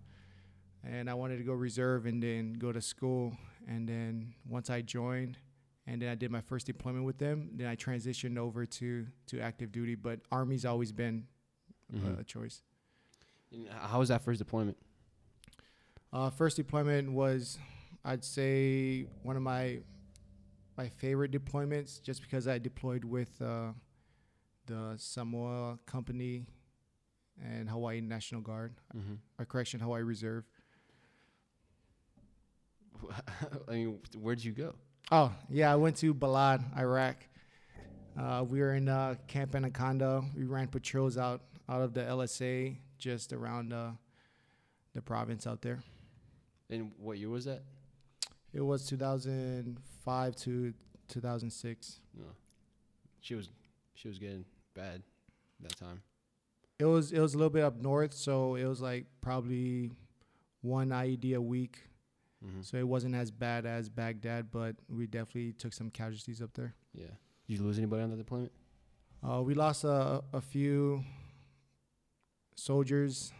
And 0.84 1.08
I 1.08 1.14
wanted 1.14 1.36
to 1.38 1.44
go 1.44 1.52
reserve 1.52 2.06
and 2.06 2.22
then 2.22 2.54
go 2.54 2.72
to 2.72 2.80
school, 2.80 3.36
and 3.68 3.88
then 3.88 4.34
once 4.48 4.70
I 4.70 4.82
joined, 4.82 5.38
and 5.86 6.00
then 6.00 6.08
I 6.08 6.14
did 6.14 6.30
my 6.30 6.40
first 6.40 6.66
deployment 6.66 7.04
with 7.04 7.18
them, 7.18 7.50
then 7.54 7.66
I 7.66 7.76
transitioned 7.76 8.38
over 8.38 8.64
to 8.66 9.06
to 9.28 9.40
active 9.40 9.72
duty. 9.72 9.94
But 9.94 10.20
Army's 10.30 10.64
always 10.64 10.92
been 10.92 11.26
uh, 11.94 12.20
a 12.20 12.24
choice. 12.24 12.62
And 13.52 13.68
How 13.68 13.98
was 13.98 14.08
that 14.08 14.22
first 14.22 14.38
deployment? 14.38 14.76
Uh, 16.12 16.30
first 16.30 16.56
deployment 16.56 17.10
was, 17.12 17.58
I'd 18.04 18.24
say, 18.24 19.06
one 19.22 19.36
of 19.36 19.42
my 19.42 19.80
my 20.76 20.88
favorite 20.88 21.32
deployments, 21.32 22.00
just 22.02 22.22
because 22.22 22.48
I 22.48 22.58
deployed 22.58 23.04
with 23.04 23.40
uh, 23.42 23.72
the 24.66 24.94
Samoa 24.96 25.78
Company 25.86 26.46
and 27.42 27.68
Hawaii 27.68 28.00
National 28.00 28.40
Guard, 28.40 28.74
Mm-hmm. 28.96 29.14
or 29.38 29.44
correction, 29.44 29.80
Hawaii 29.80 30.02
Reserve. 30.02 30.44
I 33.68 33.72
mean, 33.72 33.98
where'd 34.18 34.42
you 34.42 34.52
go? 34.52 34.74
Oh 35.10 35.32
yeah, 35.50 35.72
I 35.72 35.76
went 35.76 35.96
to 35.98 36.14
Balad, 36.14 36.64
Iraq. 36.76 37.16
Uh, 38.18 38.44
we 38.46 38.60
were 38.60 38.74
in 38.74 38.88
uh, 38.88 39.14
Camp 39.26 39.54
Anaconda. 39.54 40.22
We 40.36 40.44
ran 40.44 40.68
patrols 40.68 41.16
out 41.16 41.42
out 41.68 41.82
of 41.82 41.94
the 41.94 42.02
LSA, 42.02 42.76
just 42.98 43.32
around 43.32 43.72
uh, 43.72 43.92
the 44.94 45.02
province 45.02 45.46
out 45.46 45.62
there. 45.62 45.82
And 46.70 46.92
what 46.98 47.18
year 47.18 47.28
was 47.28 47.44
that? 47.44 47.62
It 48.52 48.60
was 48.60 48.86
2005 48.86 50.36
to 50.36 50.74
2006. 51.08 52.00
No. 52.16 52.24
She 53.20 53.34
was 53.34 53.48
she 53.94 54.08
was 54.08 54.18
getting 54.18 54.44
bad 54.74 55.02
that 55.60 55.76
time. 55.76 56.02
It 56.78 56.84
was 56.84 57.12
it 57.12 57.20
was 57.20 57.34
a 57.34 57.38
little 57.38 57.50
bit 57.50 57.64
up 57.64 57.80
north, 57.80 58.14
so 58.14 58.56
it 58.56 58.64
was 58.64 58.80
like 58.80 59.06
probably 59.20 59.92
one 60.60 60.88
IED 60.88 61.34
a 61.34 61.40
week. 61.40 61.78
Mm-hmm. 62.44 62.62
So 62.62 62.76
it 62.76 62.86
wasn't 62.88 63.14
as 63.14 63.30
bad 63.30 63.66
as 63.66 63.88
Baghdad, 63.88 64.50
but 64.50 64.76
we 64.88 65.06
definitely 65.06 65.52
took 65.52 65.72
some 65.72 65.90
casualties 65.90 66.42
up 66.42 66.52
there. 66.54 66.74
Yeah. 66.92 67.06
Did 67.46 67.58
you 67.58 67.62
lose 67.62 67.78
anybody 67.78 68.02
on 68.02 68.10
that 68.10 68.16
deployment? 68.16 68.52
Uh, 69.22 69.42
we 69.42 69.54
lost 69.54 69.84
a, 69.84 70.22
a 70.32 70.40
few 70.40 71.04
soldiers. 72.56 73.32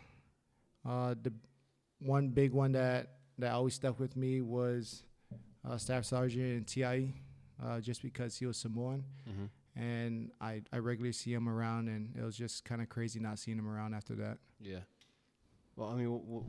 Uh, 0.88 1.14
the 1.20 1.32
one 1.98 2.28
big 2.28 2.52
one 2.52 2.72
that, 2.72 3.08
that 3.38 3.52
always 3.52 3.74
stuck 3.74 3.98
with 3.98 4.16
me 4.16 4.40
was 4.40 5.04
uh, 5.68 5.76
Staff 5.76 6.04
Sergeant 6.04 6.44
in 6.44 6.64
TIE, 6.64 7.12
uh, 7.64 7.80
just 7.80 8.02
because 8.02 8.36
he 8.36 8.46
was 8.46 8.56
Samoan. 8.56 9.04
Mm-hmm. 9.28 9.80
And 9.80 10.30
I, 10.40 10.62
I 10.72 10.78
regularly 10.78 11.12
see 11.12 11.32
him 11.32 11.48
around, 11.48 11.88
and 11.88 12.14
it 12.16 12.22
was 12.22 12.36
just 12.36 12.64
kind 12.64 12.82
of 12.82 12.88
crazy 12.88 13.18
not 13.20 13.38
seeing 13.38 13.58
him 13.58 13.68
around 13.68 13.94
after 13.94 14.14
that. 14.16 14.38
Yeah. 14.60 14.80
Well, 15.76 15.88
I 15.88 15.94
mean, 15.94 16.04
w- 16.04 16.22
w- 16.24 16.44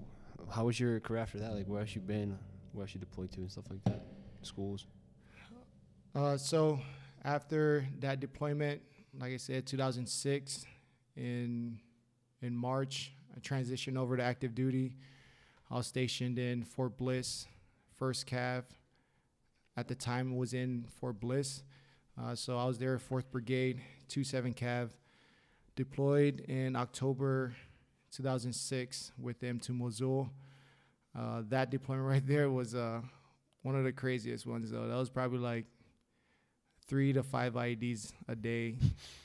how 0.51 0.65
was 0.65 0.79
your 0.79 0.99
career 0.99 1.21
after 1.21 1.39
that? 1.39 1.53
Like, 1.53 1.67
where 1.67 1.81
else 1.81 1.95
you 1.95 2.01
been? 2.01 2.37
Where 2.71 2.83
else 2.83 2.93
you 2.93 2.99
deployed 2.99 3.31
to 3.33 3.41
and 3.41 3.51
stuff 3.51 3.65
like 3.69 3.83
that? 3.85 4.03
Schools. 4.41 4.87
Uh, 6.15 6.37
so 6.37 6.79
after 7.23 7.87
that 7.99 8.19
deployment, 8.19 8.81
like 9.19 9.33
I 9.33 9.37
said, 9.37 9.65
2006, 9.65 10.65
in 11.15 11.79
in 12.41 12.55
March, 12.55 13.13
I 13.35 13.39
transitioned 13.39 13.97
over 13.97 14.17
to 14.17 14.23
active 14.23 14.53
duty. 14.53 14.95
I 15.71 15.75
was 15.75 15.87
stationed 15.87 16.37
in 16.37 16.63
Fort 16.63 16.97
Bliss, 16.97 17.47
First 17.97 18.27
Cav. 18.27 18.63
At 19.75 19.87
the 19.87 19.95
time, 19.95 20.35
was 20.37 20.53
in 20.53 20.85
Fort 20.99 21.19
Bliss, 21.19 21.63
uh, 22.21 22.35
so 22.35 22.57
I 22.57 22.65
was 22.65 22.77
there, 22.77 22.99
Fourth 22.99 23.31
Brigade, 23.31 23.81
27 24.07 24.53
Cav. 24.53 24.89
Deployed 25.75 26.41
in 26.41 26.75
October 26.75 27.55
2006 28.15 29.11
with 29.19 29.39
them 29.39 29.59
to 29.61 29.71
Mosul. 29.73 30.29
Uh, 31.17 31.43
that 31.49 31.69
deployment 31.69 32.07
right 32.09 32.25
there 32.27 32.49
was 32.49 32.73
uh, 32.75 33.01
one 33.61 33.75
of 33.75 33.83
the 33.83 33.91
craziest 33.91 34.45
ones, 34.45 34.71
though. 34.71 34.87
That 34.87 34.95
was 34.95 35.09
probably 35.09 35.39
like 35.39 35.65
three 36.87 37.13
to 37.13 37.23
five 37.23 37.53
IEDs 37.53 38.11
a 38.27 38.35
day 38.35 38.75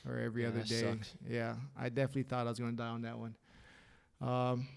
or 0.07 0.17
every 0.17 0.43
Yeah, 0.43 0.49
other 0.49 0.63
day. 0.63 0.81
sucks. 0.81 1.13
Yeah, 1.27 1.55
I 1.77 1.89
definitely 1.89 2.23
thought 2.23 2.45
I 2.47 2.49
was 2.49 2.59
going 2.59 2.71
to 2.71 2.77
die 2.77 2.89
on 2.89 3.01
that 3.03 3.17
one. 3.17 3.35
Um, 4.21 4.67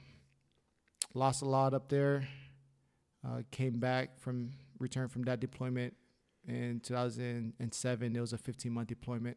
lost 1.14 1.42
a 1.42 1.47
lot 1.47 1.75
up 1.75 1.88
there. 1.88 2.26
Uh, 3.26 3.42
came 3.52 3.78
back 3.78 4.19
from 4.19 4.50
returned 4.81 5.12
from 5.12 5.23
that 5.23 5.38
deployment 5.38 5.95
in 6.49 6.81
2007. 6.81 8.16
It 8.16 8.21
was 8.21 8.33
a 8.33 8.38
15 8.38 8.73
month 8.73 8.88
deployment. 8.88 9.37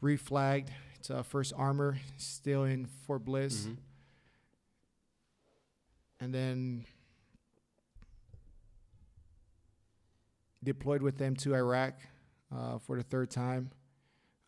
Reflagged 0.00 0.68
to 1.04 1.18
uh, 1.18 1.22
First 1.22 1.52
Armor, 1.56 1.98
still 2.16 2.64
in 2.64 2.86
Fort 2.86 3.24
Bliss, 3.24 3.66
Mhm. 3.66 3.76
and 6.20 6.34
then 6.34 6.84
deployed 10.62 11.02
with 11.02 11.18
them 11.18 11.34
to 11.36 11.54
Iraq 11.54 11.94
uh, 12.54 12.78
for 12.78 12.96
the 12.96 13.02
third 13.02 13.30
time. 13.30 13.70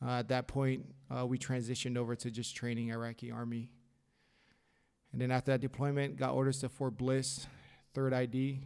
Uh, 0.04 0.18
at 0.18 0.28
that 0.28 0.46
point, 0.46 0.84
uh, 1.11 1.26
we 1.26 1.38
transitioned 1.38 1.96
over 1.96 2.14
to 2.14 2.30
just 2.30 2.54
training 2.54 2.88
Iraqi 2.90 3.30
army. 3.30 3.70
And 5.12 5.20
then 5.20 5.30
after 5.30 5.52
that 5.52 5.61
deployment, 5.61 6.16
got 6.16 6.34
orders 6.34 6.58
to 6.61 6.68
Fort 6.68 6.96
Bliss, 6.99 7.46
third 7.94 8.12
ID, 8.12 8.61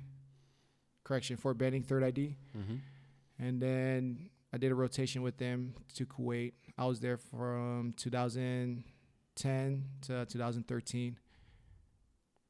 correction, 1.05 1.37
Fort 1.37 1.57
Benning, 1.59 1.83
third 1.83 2.03
ID. 2.03 2.37
Mhm. 2.57 2.81
And 3.39 3.63
then 3.63 4.31
I 4.53 4.59
did 4.59 4.73
a 4.73 4.75
rotation 4.75 5.23
with 5.23 5.37
them 5.37 5.75
to 5.95 6.07
Kuwait. 6.07 6.55
I 6.79 6.87
was 6.87 7.01
there 7.01 7.17
from 7.17 7.93
2010 7.97 9.85
to 10.03 10.27
2013. 10.27 11.19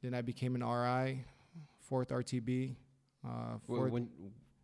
Then 0.02 0.14
I 0.14 0.20
became 0.22 0.54
an 0.54 0.62
RI, 0.62 1.24
fourth 1.80 2.10
RTB. 2.10 2.76
Uh, 3.26 3.58
fourth, 3.66 3.90
When 3.90 4.08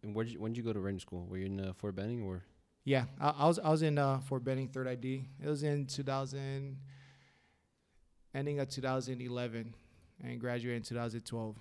and 0.02 0.14
where 0.14 0.24
did 0.24 0.34
you, 0.34 0.40
when 0.40 0.52
did 0.52 0.58
you 0.58 0.62
go 0.64 0.72
to 0.72 0.80
Ranger 0.80 1.00
School? 1.00 1.26
Were 1.28 1.38
you 1.38 1.46
in 1.46 1.60
uh, 1.60 1.72
Fort 1.78 1.96
Benning 1.96 2.22
or? 2.22 2.44
yeah, 2.84 3.06
I, 3.20 3.30
I 3.38 3.46
was 3.46 3.58
I 3.58 3.70
was 3.70 3.82
in 3.82 3.98
uh, 3.98 4.18
Fort 4.20 4.44
Benning, 4.44 4.68
third 4.68 4.86
ID. 4.86 5.24
It 5.42 5.48
was 5.48 5.62
in 5.62 5.86
2000, 5.86 6.76
ending 8.34 8.60
of 8.60 8.68
2011, 8.68 9.74
and 10.22 10.40
graduated 10.40 10.76
in 10.76 10.82
2012. 10.82 11.56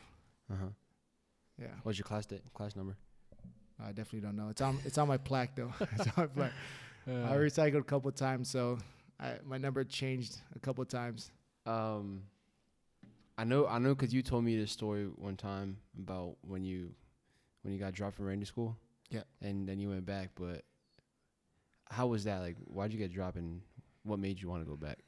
Uh 0.51 0.55
huh. 0.55 0.65
Yeah, 1.59 1.67
What's 1.83 1.97
your 1.97 2.03
class 2.05 2.25
date? 2.25 2.41
Class 2.53 2.75
number? 2.75 2.97
I 3.83 3.87
definitely 3.87 4.21
don't 4.21 4.35
know. 4.35 4.49
It's 4.49 4.61
on 4.61 4.77
it's 4.85 4.97
on 4.97 5.07
my 5.07 5.17
plaque 5.17 5.55
though. 5.55 5.73
it's 5.93 6.07
on 6.07 6.13
my 6.17 6.27
plaque. 6.27 6.51
I 7.07 7.35
recycled 7.35 7.79
a 7.79 7.83
couple 7.83 8.11
times, 8.11 8.49
so 8.49 8.77
I, 9.19 9.33
my 9.45 9.57
number 9.57 9.83
changed 9.83 10.37
a 10.55 10.59
couple 10.59 10.85
times. 10.85 11.31
Um, 11.65 12.23
I 13.37 13.43
know, 13.43 13.67
I 13.67 13.79
know, 13.79 13.93
cause 13.95 14.13
you 14.13 14.21
told 14.21 14.43
me 14.43 14.57
this 14.57 14.71
story 14.71 15.05
one 15.05 15.35
time 15.35 15.77
about 15.97 16.37
when 16.41 16.63
you, 16.63 16.91
when 17.63 17.73
you 17.73 17.79
got 17.79 17.93
dropped 17.93 18.15
from 18.15 18.25
Ranger 18.25 18.45
School. 18.45 18.77
Yeah. 19.09 19.23
And 19.41 19.67
then 19.67 19.79
you 19.79 19.89
went 19.89 20.05
back, 20.05 20.29
but 20.35 20.63
how 21.89 22.07
was 22.07 22.23
that? 22.23 22.39
Like, 22.39 22.57
why'd 22.65 22.91
you 22.91 22.99
get 22.99 23.13
dropped, 23.13 23.37
and 23.37 23.61
what 24.03 24.19
made 24.19 24.41
you 24.41 24.49
want 24.49 24.63
to 24.63 24.69
go 24.69 24.75
back? 24.75 24.99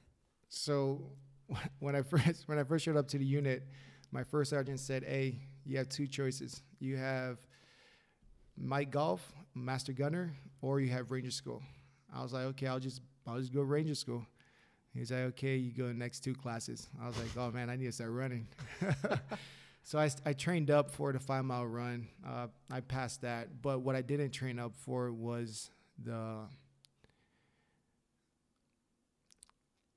So 0.49 1.01
when 1.79 1.95
I 1.95 2.01
first 2.01 2.47
when 2.47 2.59
I 2.59 2.63
first 2.63 2.85
showed 2.85 2.97
up 2.97 3.07
to 3.09 3.17
the 3.17 3.25
unit, 3.25 3.63
my 4.11 4.23
first 4.23 4.51
sergeant 4.51 4.79
said, 4.79 5.03
"Hey, 5.03 5.39
you 5.65 5.77
have 5.77 5.89
two 5.89 6.07
choices. 6.07 6.61
You 6.79 6.97
have 6.97 7.39
Mike 8.57 8.91
Golf, 8.91 9.33
Master 9.53 9.93
Gunner, 9.93 10.35
or 10.61 10.79
you 10.79 10.91
have 10.91 11.11
Ranger 11.11 11.31
School." 11.31 11.63
I 12.15 12.23
was 12.23 12.33
like, 12.33 12.45
"Okay, 12.45 12.67
I'll 12.67 12.79
just 12.79 13.01
I'll 13.27 13.39
just 13.39 13.53
go 13.53 13.61
Ranger 13.61 13.95
School." 13.95 14.25
He's 14.93 15.11
like, 15.11 15.21
"Okay, 15.33 15.57
you 15.57 15.71
go 15.73 15.91
next 15.91 16.21
two 16.21 16.33
classes." 16.33 16.87
I 17.01 17.07
was 17.07 17.17
like, 17.17 17.35
"Oh 17.37 17.51
man, 17.51 17.69
I 17.69 17.75
need 17.75 17.85
to 17.85 17.91
start 17.91 18.11
running." 18.11 18.47
so 19.83 19.99
I, 19.99 20.09
I 20.25 20.33
trained 20.33 20.71
up 20.71 20.91
for 20.91 21.11
the 21.11 21.19
five 21.19 21.43
mile 21.45 21.65
run. 21.65 22.07
Uh, 22.25 22.47
I 22.71 22.79
passed 22.79 23.21
that, 23.23 23.61
but 23.61 23.81
what 23.81 23.95
I 23.95 24.01
didn't 24.01 24.31
train 24.31 24.57
up 24.59 24.75
for 24.77 25.11
was 25.11 25.69
the 26.01 26.39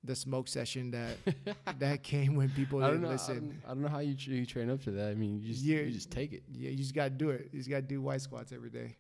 the 0.04 0.14
smoke 0.14 0.48
session 0.48 0.90
that 0.92 1.16
that 1.78 2.02
came 2.02 2.34
when 2.36 2.48
people 2.50 2.82
I 2.82 2.88
didn't 2.88 3.02
know. 3.02 3.08
I 3.08 3.12
listen. 3.12 3.34
don't, 3.48 3.62
I 3.66 3.68
don't 3.68 3.82
know 3.82 3.88
how 3.88 3.98
you, 3.98 4.14
tr- 4.14 4.30
you 4.30 4.46
train 4.46 4.70
up 4.70 4.82
to 4.84 4.90
that. 4.92 5.08
I 5.10 5.14
mean, 5.14 5.40
you 5.40 5.52
just 5.52 5.62
Yeah. 5.64 5.80
you 5.80 5.90
just 5.90 6.10
take 6.10 6.32
it. 6.32 6.42
Yeah, 6.52 6.70
you 6.70 6.76
just 6.76 6.94
gotta 6.94 7.10
do 7.10 7.30
it. 7.30 7.48
You 7.52 7.58
just 7.58 7.68
gotta 7.70 7.82
do 7.82 8.00
white 8.00 8.20
squats 8.20 8.52
every 8.52 8.70
day. 8.70 8.96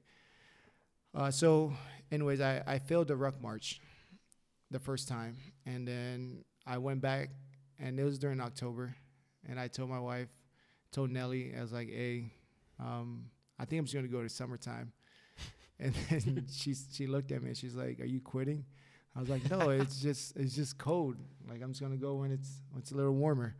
Uh, 1.14 1.30
so, 1.30 1.72
anyways, 2.12 2.40
I, 2.40 2.62
I 2.66 2.78
failed 2.78 3.08
the 3.08 3.16
ruck 3.16 3.40
march 3.40 3.80
the 4.70 4.78
first 4.78 5.08
time, 5.08 5.36
and 5.66 5.86
then 5.86 6.44
I 6.66 6.78
went 6.78 7.00
back, 7.00 7.30
and 7.78 7.98
it 7.98 8.04
was 8.04 8.18
during 8.18 8.40
October, 8.40 8.94
and 9.48 9.58
I 9.58 9.68
told 9.68 9.90
my 9.90 10.00
wife, 10.00 10.28
told 10.92 11.10
Nelly, 11.10 11.54
I 11.56 11.62
was 11.62 11.72
like, 11.72 11.88
"Hey, 11.88 12.32
um, 12.78 13.26
I 13.58 13.64
think 13.64 13.80
I'm 13.80 13.86
just 13.86 13.94
gonna 13.94 14.08
go 14.08 14.22
to 14.22 14.28
summertime," 14.28 14.92
and 15.80 15.94
then 16.10 16.46
she 16.50 16.74
she 16.74 17.06
looked 17.06 17.32
at 17.32 17.42
me 17.42 17.48
and 17.48 17.56
she's 17.56 17.74
like, 17.74 18.00
"Are 18.00 18.06
you 18.06 18.20
quitting?" 18.20 18.64
I 19.16 19.20
was 19.20 19.28
like, 19.28 19.48
"No, 19.50 19.70
it's 19.70 20.00
just 20.02 20.36
it's 20.36 20.54
just 20.54 20.78
cold. 20.78 21.16
Like 21.48 21.62
I'm 21.62 21.70
just 21.70 21.80
gonna 21.80 21.96
go 21.96 22.16
when 22.16 22.30
it's 22.30 22.62
when 22.70 22.80
it's 22.80 22.92
a 22.92 22.96
little 22.96 23.14
warmer." 23.14 23.56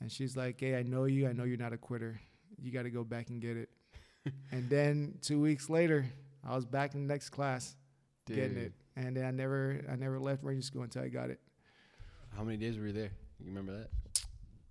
And 0.00 0.10
she's 0.10 0.36
like, 0.36 0.58
"Hey, 0.58 0.76
I 0.76 0.82
know 0.82 1.04
you. 1.04 1.28
I 1.28 1.32
know 1.32 1.44
you're 1.44 1.56
not 1.56 1.72
a 1.72 1.78
quitter. 1.78 2.20
You 2.60 2.72
got 2.72 2.82
to 2.82 2.90
go 2.90 3.04
back 3.04 3.30
and 3.30 3.40
get 3.40 3.56
it." 3.56 3.70
and 4.52 4.68
then 4.68 5.18
two 5.22 5.40
weeks 5.40 5.70
later, 5.70 6.06
I 6.44 6.54
was 6.54 6.66
back 6.66 6.94
in 6.94 7.06
the 7.06 7.12
next 7.12 7.30
class 7.30 7.76
getting 8.26 8.56
it, 8.56 8.72
and 8.96 9.16
then 9.16 9.24
I 9.24 9.30
never 9.30 9.80
I 9.90 9.96
never 9.96 10.18
left 10.18 10.42
Ranger 10.42 10.62
School 10.62 10.82
until 10.82 11.02
I 11.02 11.08
got 11.08 11.30
it. 11.30 11.40
How 12.36 12.42
many 12.42 12.56
days 12.56 12.78
were 12.78 12.86
you 12.86 12.92
there? 12.92 13.10
You 13.40 13.46
remember 13.46 13.72
that? 13.78 13.88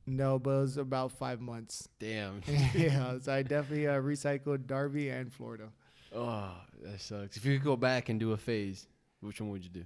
No, 0.08 0.40
but 0.40 0.50
it 0.51 0.62
was 0.62 0.78
about 0.78 1.12
five 1.12 1.40
months. 1.42 1.88
Damn. 2.00 2.42
yeah, 2.75 3.20
so 3.20 3.34
I 3.34 3.44
definitely 3.44 3.88
uh, 3.88 4.01
recycled 4.01 4.66
Darby 4.66 5.10
and 5.10 5.32
Florida. 5.32 5.70
oh, 6.16 6.51
that 6.84 7.00
sucks. 7.00 7.38
If 7.38 7.46
you 7.46 7.58
could 7.58 7.66
go 7.66 7.75
back 7.75 8.10
and 8.10 8.20
do 8.20 8.32
a 8.32 8.38
phase, 8.38 8.88
which 9.22 9.40
one 9.40 9.51
would 9.51 9.63
you 9.63 9.70
do? 9.70 9.84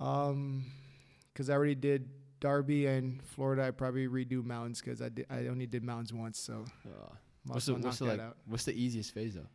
Um, 0.00 0.64
because 1.32 1.50
I 1.50 1.54
already 1.54 1.74
did 1.74 2.08
Darby 2.40 2.86
and 2.86 3.22
Florida. 3.22 3.64
I 3.64 3.70
probably 3.70 4.08
redo 4.08 4.44
mountains 4.44 4.80
because 4.80 5.02
I 5.02 5.08
did 5.10 5.26
I 5.30 5.46
only 5.46 5.66
did 5.66 5.82
mountains 5.82 6.12
once, 6.12 6.38
so 6.38 6.64
might 7.44 7.54
what's 7.54 7.66
the 7.66 7.74
what's 7.74 7.98
the 7.98 8.04
like? 8.06 8.20
What's 8.46 8.64
the 8.64 8.74
easiest 8.74 9.12
phase 9.12 9.34
though? 9.34 9.46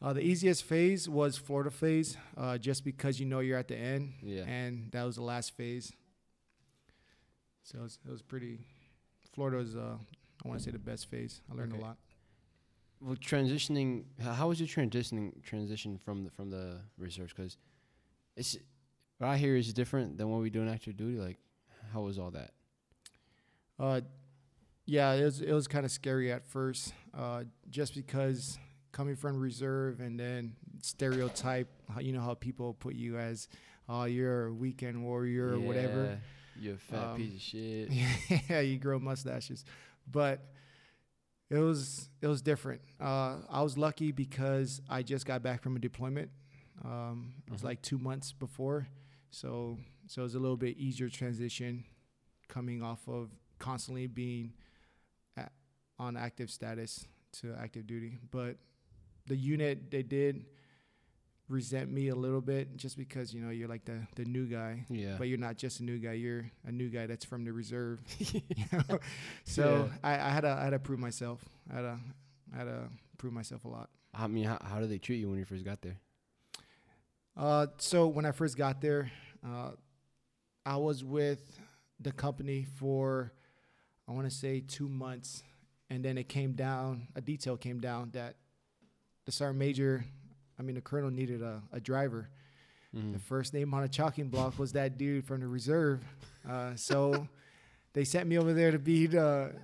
Uh, 0.00 0.12
the 0.12 0.20
easiest 0.20 0.62
phase 0.64 1.08
was 1.08 1.36
Florida 1.36 1.70
phase, 1.70 2.16
uh, 2.36 2.56
just 2.56 2.84
because 2.84 3.18
you 3.18 3.26
know 3.26 3.40
you're 3.40 3.58
at 3.58 3.66
the 3.68 3.76
end, 3.76 4.12
Yeah. 4.22 4.44
and 4.44 4.92
that 4.92 5.02
was 5.02 5.16
the 5.16 5.22
last 5.22 5.56
phase. 5.56 5.92
So 7.64 7.78
it 7.80 7.82
was, 7.82 7.98
it 8.06 8.10
was 8.10 8.22
pretty. 8.22 8.60
Florida 9.34 9.56
was, 9.58 9.74
uh, 9.76 9.96
I 10.44 10.48
want 10.48 10.60
to 10.60 10.64
say, 10.64 10.70
the 10.70 10.78
best 10.78 11.06
phase. 11.10 11.42
I 11.50 11.54
learned 11.54 11.72
Okay. 11.72 11.82
a 11.82 11.84
lot. 11.84 11.98
Well, 13.00 13.16
transitioning. 13.16 14.04
How 14.20 14.48
was 14.48 14.58
your 14.60 14.68
transitioning 14.68 15.42
transition 15.42 15.98
from 15.98 16.24
the 16.24 16.30
from 16.30 16.50
the 16.50 16.80
reserves? 16.96 17.32
Because 17.32 17.56
it's 18.36 18.56
what 19.18 19.28
I 19.28 19.36
hear 19.36 19.54
is 19.56 19.72
different 19.72 20.16
than 20.18 20.28
what 20.30 20.40
we 20.40 20.50
do 20.50 20.62
in 20.62 20.68
active 20.68 20.96
duty. 20.96 21.16
Like, 21.18 21.38
how 21.92 22.02
was 22.02 22.18
all 22.18 22.30
that? 22.32 22.52
Uh, 23.78 24.00
yeah, 24.84 25.12
it 25.12 25.24
was 25.24 25.40
it 25.40 25.52
was 25.52 25.68
kind 25.68 25.84
of 25.84 25.92
scary 25.92 26.32
at 26.32 26.44
first, 26.46 26.92
uh, 27.14 27.44
just 27.70 27.94
because 27.94 28.58
coming 28.92 29.16
from 29.16 29.38
reserve 29.38 30.00
and 30.00 30.18
then 30.18 30.54
stereotype, 30.82 31.68
how, 31.92 32.00
you 32.00 32.12
know 32.12 32.20
how 32.20 32.34
people 32.34 32.74
put 32.74 32.94
you 32.94 33.18
as, 33.18 33.48
oh, 33.88 34.04
you're 34.04 34.46
a 34.46 34.52
weekend 34.54 35.02
warrior 35.02 35.48
or 35.54 35.60
whatever. 35.60 36.20
Yeah, 36.56 36.62
You 36.62 36.72
a 36.74 36.76
fat 36.78 37.04
Um, 37.10 37.16
piece 37.16 37.34
of 37.34 37.40
shit. 37.40 37.90
yeah, 38.50 38.60
you 38.60 38.78
grow 38.78 38.98
mustaches, 38.98 39.64
but 40.10 40.40
it 41.50 41.58
was 41.58 42.08
it 42.20 42.26
was 42.26 42.42
different. 42.42 42.80
Uh, 43.00 43.38
I 43.50 43.62
was 43.62 43.78
lucky 43.78 44.12
because 44.12 44.80
I 44.88 45.02
just 45.02 45.24
got 45.26 45.42
back 45.42 45.62
from 45.62 45.76
a 45.76 45.78
deployment. 45.78 46.30
Um, 46.84 47.34
it 47.46 47.52
was 47.52 47.62
Mhm. 47.62 47.64
like 47.64 47.82
two 47.82 47.98
months 47.98 48.32
before, 48.32 48.88
so 49.30 49.78
so 50.06 50.22
it 50.22 50.24
was 50.24 50.34
a 50.34 50.38
little 50.38 50.56
bit 50.56 50.76
easier 50.76 51.08
transition 51.08 51.84
coming 52.48 52.82
off 52.82 53.06
of 53.08 53.30
constantly 53.58 54.06
being 54.06 54.52
at, 55.36 55.52
on 55.98 56.16
active 56.16 56.50
status 56.50 57.06
to 57.32 57.54
active 57.54 57.86
duty. 57.86 58.18
But 58.30 58.56
the 59.28 59.36
unit 59.36 59.90
they 59.90 60.02
did 60.02 60.44
resent 61.48 61.90
me 61.90 62.08
a 62.08 62.14
little 62.14 62.42
bit 62.42 62.76
just 62.76 62.98
because 62.98 63.32
you 63.32 63.40
know 63.40 63.48
you're 63.50 63.68
like 63.68 63.84
the 63.86 64.06
the 64.16 64.24
new 64.24 64.44
guy 64.46 64.84
Yeah. 64.90 65.14
but 65.18 65.28
you're 65.28 65.38
not 65.38 65.56
just 65.56 65.80
a 65.80 65.84
new 65.84 65.98
guy. 65.98 66.12
You're 66.12 66.50
a 66.66 66.72
new 66.72 66.88
guy 66.90 67.06
that's 67.06 67.24
from 67.24 67.44
the 67.44 67.52
reserve. 67.52 68.00
you 68.18 68.42
know? 68.72 68.98
So 69.44 69.90
I, 70.04 70.14
I 70.14 70.28
had 70.30 70.42
to 70.42 70.48
I 70.50 70.64
had 70.64 70.70
to 70.70 70.78
prove 70.78 70.98
myself. 70.98 71.40
I 71.70 71.74
had 71.76 71.82
to 71.82 71.98
I 72.54 72.56
had 72.58 72.64
to 72.64 72.88
prove 73.16 73.32
myself 73.32 73.64
a 73.64 73.68
lot. 73.68 73.88
I 74.14 74.26
mean, 74.26 74.44
how, 74.44 74.58
how 74.62 74.80
did 74.80 74.90
they 74.90 74.98
treat 74.98 75.18
you 75.18 75.28
when 75.30 75.38
you 75.38 75.44
first 75.44 75.64
got 75.64 75.80
there? 75.82 75.96
Uh, 77.36 77.66
so 77.78 78.08
when 78.08 78.24
I 78.24 78.32
first 78.32 78.56
got 78.56 78.80
there, 78.80 79.10
uh, 79.46 79.70
I 80.66 80.76
was 80.76 81.04
with 81.04 81.40
the 82.00 82.10
company 82.12 82.66
for 82.76 83.32
I 84.08 84.12
want 84.12 84.28
to 84.28 84.34
say 84.34 84.60
two 84.60 84.88
months, 84.88 85.42
and 85.90 86.04
then 86.04 86.18
it 86.18 86.28
came 86.28 86.52
down. 86.52 87.08
A 87.14 87.20
detail 87.20 87.56
came 87.56 87.80
down 87.80 88.10
that 88.12 88.36
the 89.28 89.32
sergeant 89.32 89.58
major, 89.58 90.02
I 90.58 90.62
mean 90.62 90.74
the 90.74 90.80
colonel 90.80 91.10
needed 91.10 91.42
a, 91.42 91.60
a 91.70 91.78
driver. 91.80 92.30
Mhm. 92.96 93.12
The 93.12 93.18
first 93.18 93.52
name 93.52 93.74
on 93.74 93.82
a 93.84 93.88
chalking 93.88 94.30
block 94.30 94.58
was 94.58 94.72
that 94.72 94.96
dude 94.96 95.26
from 95.26 95.40
the 95.40 95.46
reserve. 95.46 96.00
Uh, 96.48 96.74
so 96.76 97.28
they 97.92 98.04
sent 98.04 98.26
me 98.26 98.38
over 98.38 98.54
there 98.54 98.70
to 98.70 98.78
be 98.78 99.04
the, 99.06 99.54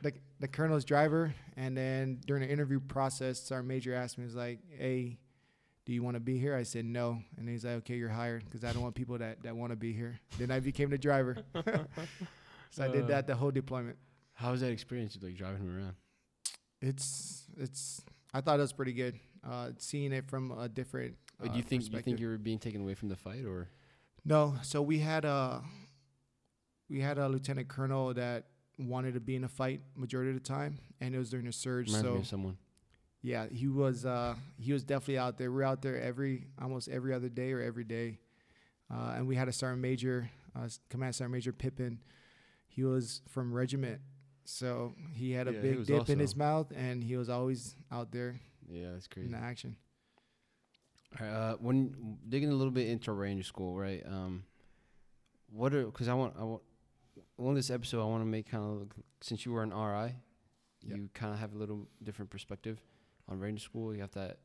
the 0.00 0.14
the 0.40 0.48
colonel's 0.48 0.86
driver. 0.86 1.34
And 1.58 1.76
then 1.76 2.20
during 2.26 2.42
the 2.42 2.48
interview 2.50 2.80
process, 2.80 3.52
our 3.52 3.62
major 3.62 3.94
asked 3.94 4.16
me, 4.16 4.24
"Was 4.24 4.34
like, 4.34 4.60
hey, 4.78 5.18
do 5.84 5.92
you 5.92 6.02
want 6.02 6.14
to 6.16 6.20
be 6.20 6.38
here?" 6.38 6.56
I 6.56 6.62
said 6.62 6.86
no, 6.86 7.22
and 7.36 7.46
he's 7.46 7.66
like, 7.66 7.74
"Okay, 7.84 7.96
you're 7.96 8.08
hired 8.08 8.46
because 8.46 8.64
I 8.64 8.72
don't 8.72 8.82
want 8.82 8.94
people 8.94 9.18
that 9.18 9.42
that 9.42 9.54
want 9.54 9.72
to 9.72 9.76
be 9.76 9.92
here." 9.92 10.18
Then 10.38 10.50
I 10.50 10.60
became 10.60 10.88
the 10.88 10.96
driver. 10.96 11.36
so 12.70 12.82
I 12.84 12.88
did 12.88 13.04
Uh. 13.04 13.08
that 13.08 13.26
the 13.26 13.34
whole 13.34 13.50
deployment. 13.50 13.98
How 14.32 14.52
was 14.52 14.62
that 14.62 14.70
experience, 14.72 15.18
like 15.20 15.36
driving 15.36 15.60
him 15.60 15.76
around? 15.76 15.96
It's 16.80 17.44
it's. 17.58 18.00
I 18.34 18.40
thought 18.40 18.58
it 18.58 18.62
was 18.62 18.72
pretty 18.72 18.92
good. 18.92 19.18
Uh, 19.48 19.70
seeing 19.78 20.12
it 20.12 20.28
from 20.28 20.50
a 20.52 20.68
different. 20.68 21.16
Uh, 21.42 21.48
do 21.48 21.56
you 21.56 21.62
think 21.62 21.90
you 21.92 22.00
think 22.00 22.20
you 22.20 22.28
were 22.28 22.38
being 22.38 22.58
taken 22.58 22.82
away 22.82 22.94
from 22.94 23.08
the 23.08 23.16
fight, 23.16 23.44
or 23.44 23.68
No, 24.24 24.54
so 24.62 24.80
we 24.80 24.98
had 24.98 25.24
a 25.24 25.62
we 26.88 27.00
had 27.00 27.18
a 27.18 27.28
lieutenant 27.28 27.68
colonel 27.68 28.14
that 28.14 28.46
wanted 28.78 29.14
to 29.14 29.20
be 29.20 29.36
in 29.36 29.44
a 29.44 29.48
fight 29.48 29.80
majority 29.96 30.30
of 30.30 30.36
the 30.36 30.48
time, 30.48 30.78
and 31.00 31.14
it 31.14 31.18
was 31.18 31.30
during 31.30 31.46
a 31.46 31.52
surge. 31.52 31.88
reminds 31.88 32.06
me 32.06 32.12
so 32.12 32.18
of 32.18 32.26
someone? 32.26 32.56
yeah, 33.22 33.46
he 33.50 33.68
was 33.68 34.04
uh, 34.04 34.34
he 34.58 34.72
was 34.72 34.84
definitely 34.84 35.18
out 35.18 35.38
there. 35.38 35.50
We're 35.50 35.64
out 35.64 35.82
there 35.82 36.00
every 36.00 36.46
almost 36.60 36.88
every 36.88 37.12
other 37.12 37.28
day 37.28 37.52
or 37.52 37.60
every 37.60 37.84
day, 37.84 38.18
uh, 38.92 39.14
and 39.16 39.26
we 39.26 39.36
had 39.36 39.48
a 39.48 39.52
sergeant 39.52 39.82
major, 39.82 40.30
uh, 40.56 40.68
command 40.88 41.14
sergeant 41.14 41.32
major 41.32 41.52
Pippin. 41.52 41.98
He 42.68 42.84
was 42.84 43.20
from 43.28 43.52
regiment, 43.52 44.00
so 44.44 44.94
he 45.14 45.32
had 45.32 45.48
a 45.48 45.52
Yeah, 45.52 45.60
big 45.60 45.86
dip 45.86 46.08
in 46.10 46.18
his 46.18 46.34
mouth, 46.36 46.72
and 46.74 47.02
he 47.02 47.16
was 47.16 47.28
always 47.28 47.76
out 47.90 48.10
there 48.12 48.40
Yeah, 48.68 48.92
that's 48.92 49.06
crazy. 49.08 49.26
in 49.26 49.32
the 49.32 49.38
action. 49.38 49.76
All 51.20 51.26
right, 51.26 51.32
uh, 51.34 51.56
when 51.56 52.18
digging 52.28 52.50
a 52.50 52.54
little 52.54 52.70
bit 52.72 52.88
into 52.88 53.12
Ranger 53.12 53.42
School, 53.44 53.76
right? 53.76 54.02
Um, 54.06 54.44
what 55.50 55.74
are 55.74 55.84
because 55.84 56.08
I 56.08 56.14
want 56.14 56.34
I 56.38 56.44
want 56.44 56.62
on 57.38 57.54
this 57.54 57.70
episode 57.70 58.00
I 58.00 58.06
want 58.06 58.22
to 58.22 58.26
make 58.26 58.48
kind 58.50 58.64
of 58.64 58.88
since 59.20 59.44
you 59.44 59.52
were 59.52 59.62
an 59.62 59.70
RI, 59.70 60.14
Yeah. 60.82 60.96
you 60.96 61.10
kind 61.12 61.32
of 61.34 61.38
have 61.40 61.52
a 61.54 61.58
little 61.58 61.86
different 62.02 62.30
perspective 62.30 62.80
on 63.28 63.38
Ranger 63.38 63.60
School. 63.60 63.94
You 63.94 64.00
have 64.00 64.12
that. 64.12 64.38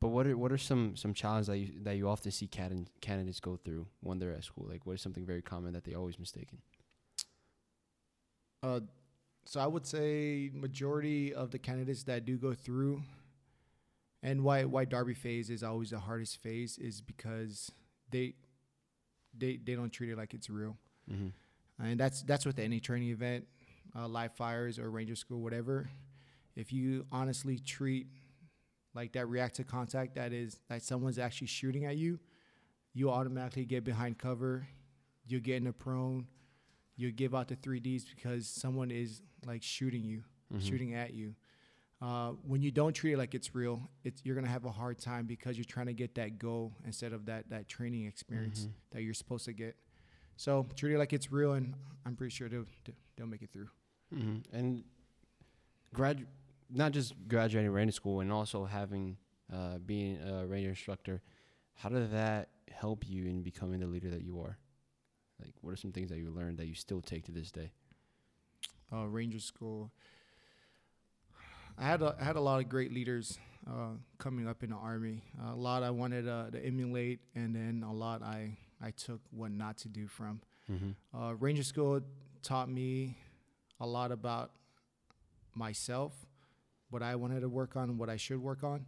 But 0.00 0.08
what 0.08 0.26
are 0.26 0.36
what 0.36 0.50
are 0.50 0.58
some 0.58 0.96
some 0.96 1.14
challenges 1.14 1.46
that 1.46 1.58
you 1.58 1.80
that 1.84 1.96
you 1.96 2.08
often 2.08 2.32
see 2.32 2.48
candid- 2.48 2.90
candidates 3.00 3.38
go 3.38 3.56
through 3.56 3.86
when 4.00 4.18
they're 4.18 4.32
at 4.32 4.42
school? 4.42 4.66
Like, 4.68 4.84
what 4.86 4.94
is 4.94 5.00
something 5.02 5.24
very 5.24 5.42
common 5.42 5.72
that 5.74 5.84
they 5.84 5.94
always 5.94 6.18
mistaken? 6.18 6.58
Uh, 8.62 8.80
so 9.44 9.60
I 9.60 9.66
would 9.66 9.86
say 9.86 10.50
majority 10.54 11.34
of 11.34 11.50
the 11.50 11.58
candidates 11.58 12.04
that 12.04 12.24
do 12.24 12.36
go 12.36 12.54
through 12.54 13.02
And 14.22 14.44
why 14.44 14.64
why 14.64 14.84
Darby 14.84 15.14
phase 15.14 15.50
is 15.50 15.62
always 15.62 15.90
the 15.90 15.98
hardest 15.98 16.40
phase 16.42 16.78
is 16.78 17.00
because 17.00 17.70
they 18.10 18.34
they 19.36 19.56
they 19.62 19.74
don't 19.74 19.90
treat 19.90 20.10
it 20.10 20.16
like 20.18 20.34
it's 20.34 20.48
real, 20.50 20.76
Mm-hmm. 21.10 21.84
and 21.84 21.98
that's 22.00 22.22
that's 22.22 22.46
with 22.46 22.58
any 22.58 22.78
training 22.80 23.10
event, 23.10 23.46
uh, 23.96 24.06
live 24.08 24.32
fires 24.34 24.78
or 24.78 24.90
ranger 24.90 25.16
school, 25.16 25.40
whatever. 25.42 25.90
If 26.54 26.72
you 26.72 27.06
honestly 27.10 27.58
treat 27.58 28.06
like 28.94 29.12
that 29.12 29.26
react 29.26 29.56
to 29.56 29.64
contact 29.64 30.14
that 30.16 30.32
is 30.32 30.58
that 30.68 30.82
someone's 30.82 31.18
actually 31.18 31.48
shooting 31.48 31.84
at 31.86 31.96
you, 31.96 32.20
you 32.94 33.10
automatically 33.10 33.64
get 33.64 33.84
behind 33.84 34.18
cover, 34.18 34.66
you 35.26 35.40
get 35.40 35.56
in 35.56 35.66
a 35.66 35.72
prone, 35.72 36.26
you 36.96 37.10
give 37.12 37.34
out 37.34 37.48
the 37.48 37.56
three 37.56 37.80
Ds 37.80 38.04
because 38.04 38.46
someone 38.46 38.90
is 38.90 39.22
like 39.46 39.62
shooting 39.62 40.04
you, 40.04 40.22
Mhm. 40.52 40.62
shooting 40.62 40.94
at 40.94 41.14
you. 41.14 41.34
Uh, 42.00 42.30
when 42.42 42.60
you 42.62 42.70
don't 42.72 42.92
treat 42.94 43.12
it 43.12 43.16
like 43.18 43.34
it's 43.34 43.54
real, 43.54 43.88
it's 44.02 44.24
you're 44.24 44.34
gonna 44.34 44.48
have 44.48 44.64
a 44.64 44.70
hard 44.72 44.98
time 44.98 45.24
because 45.26 45.56
you're 45.56 45.64
trying 45.64 45.86
to 45.86 45.92
get 45.94 46.14
that 46.16 46.38
goal 46.38 46.72
instead 46.84 47.12
of 47.12 47.26
that 47.26 47.48
that 47.48 47.68
training 47.68 48.06
experience 48.06 48.66
Mhm. 48.66 48.72
that 48.90 49.02
you're 49.02 49.14
supposed 49.14 49.44
to 49.44 49.52
get. 49.52 49.76
So 50.36 50.66
treat 50.76 50.94
it 50.94 50.98
like 50.98 51.12
it's 51.12 51.30
real, 51.30 51.52
and 51.52 51.74
I'm 52.04 52.16
pretty 52.16 52.30
sure 52.34 52.48
they'll 52.48 52.66
they'll 53.16 53.26
make 53.28 53.42
it 53.42 53.50
through. 53.52 53.68
hmm 54.10 54.38
And 54.52 54.84
grad, 55.94 56.26
not 56.70 56.92
just 56.92 57.14
graduating 57.28 57.70
ranger 57.70 57.92
school 57.92 58.20
and 58.20 58.32
also 58.32 58.64
having 58.64 59.16
uh, 59.52 59.78
being 59.78 60.16
a 60.22 60.46
ranger 60.46 60.70
instructor. 60.70 61.22
How 61.74 61.88
did 61.88 62.10
that 62.12 62.48
help 62.70 63.08
you 63.08 63.26
in 63.26 63.42
becoming 63.42 63.80
the 63.80 63.86
leader 63.86 64.10
that 64.10 64.22
you 64.22 64.40
are? 64.40 64.58
Like, 65.42 65.54
what 65.60 65.72
are 65.72 65.76
some 65.76 65.92
things 65.92 66.10
that 66.10 66.18
you 66.18 66.30
learned 66.30 66.58
that 66.58 66.66
you 66.66 66.74
still 66.74 67.00
take 67.00 67.24
to 67.24 67.32
this 67.32 67.50
day? 67.50 67.72
uh, 68.92 69.06
Ranger 69.06 69.40
School. 69.40 69.90
I 71.78 71.84
had 71.84 72.02
a, 72.02 72.14
I 72.20 72.24
had 72.24 72.36
a 72.36 72.40
lot 72.40 72.60
of 72.60 72.68
great 72.68 72.92
leaders 72.92 73.38
uh, 73.66 73.94
coming 74.18 74.46
up 74.46 74.62
in 74.62 74.70
the 74.70 74.76
army. 74.76 75.22
a 75.42 75.54
lot 75.54 75.82
I 75.82 75.90
wanted 75.90 76.28
uh, 76.28 76.50
to 76.50 76.64
emulate, 76.64 77.20
and 77.34 77.54
then 77.54 77.84
a 77.86 77.92
lot 77.92 78.22
I 78.22 78.56
I 78.82 78.90
took 78.90 79.20
what 79.30 79.50
not 79.50 79.78
to 79.78 79.88
do 79.88 80.06
from. 80.06 80.40
Mm-hmm. 80.70 81.18
Uh, 81.18 81.32
Ranger 81.34 81.62
School 81.62 82.00
taught 82.42 82.68
me 82.68 83.16
a 83.80 83.86
lot 83.86 84.12
about 84.12 84.50
myself, 85.54 86.12
what 86.90 87.02
I 87.02 87.16
wanted 87.16 87.40
to 87.40 87.48
work 87.48 87.76
on, 87.76 87.96
what 87.96 88.10
I 88.10 88.16
should 88.16 88.42
work 88.42 88.62
on. 88.62 88.86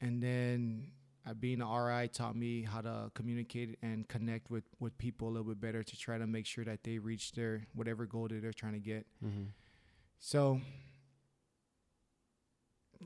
And 0.00 0.22
then 0.22 0.92
uh, 1.26 1.34
being 1.34 1.60
an 1.60 1.68
RI 1.68 2.08
taught 2.08 2.34
me 2.34 2.62
how 2.62 2.80
to 2.80 3.10
communicate 3.14 3.78
and 3.82 4.08
connect 4.08 4.50
with, 4.50 4.64
with 4.80 4.96
people 4.98 5.28
a 5.28 5.30
little 5.30 5.44
bit 5.44 5.60
better 5.60 5.82
to 5.82 5.96
try 5.96 6.18
to 6.18 6.26
make 6.26 6.46
sure 6.46 6.64
that 6.64 6.82
they 6.82 6.98
reach 6.98 7.32
their 7.32 7.62
whatever 7.74 8.06
goal 8.06 8.28
that 8.28 8.42
they're 8.42 8.52
trying 8.52 8.72
to 8.72 8.80
get. 8.80 9.06
Mm-hmm. 9.24 9.44
So 10.18 10.60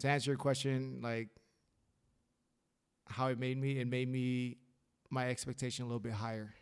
to 0.00 0.08
answer 0.08 0.30
your 0.30 0.38
question, 0.38 1.00
like 1.02 1.28
how 3.06 3.28
it 3.28 3.38
made 3.38 3.58
me, 3.58 3.78
it 3.78 3.86
made 3.86 4.10
me 4.10 4.56
my 5.10 5.28
expectation 5.28 5.84
a 5.84 5.86
little 5.88 6.00
bit 6.00 6.12
higher. 6.12 6.54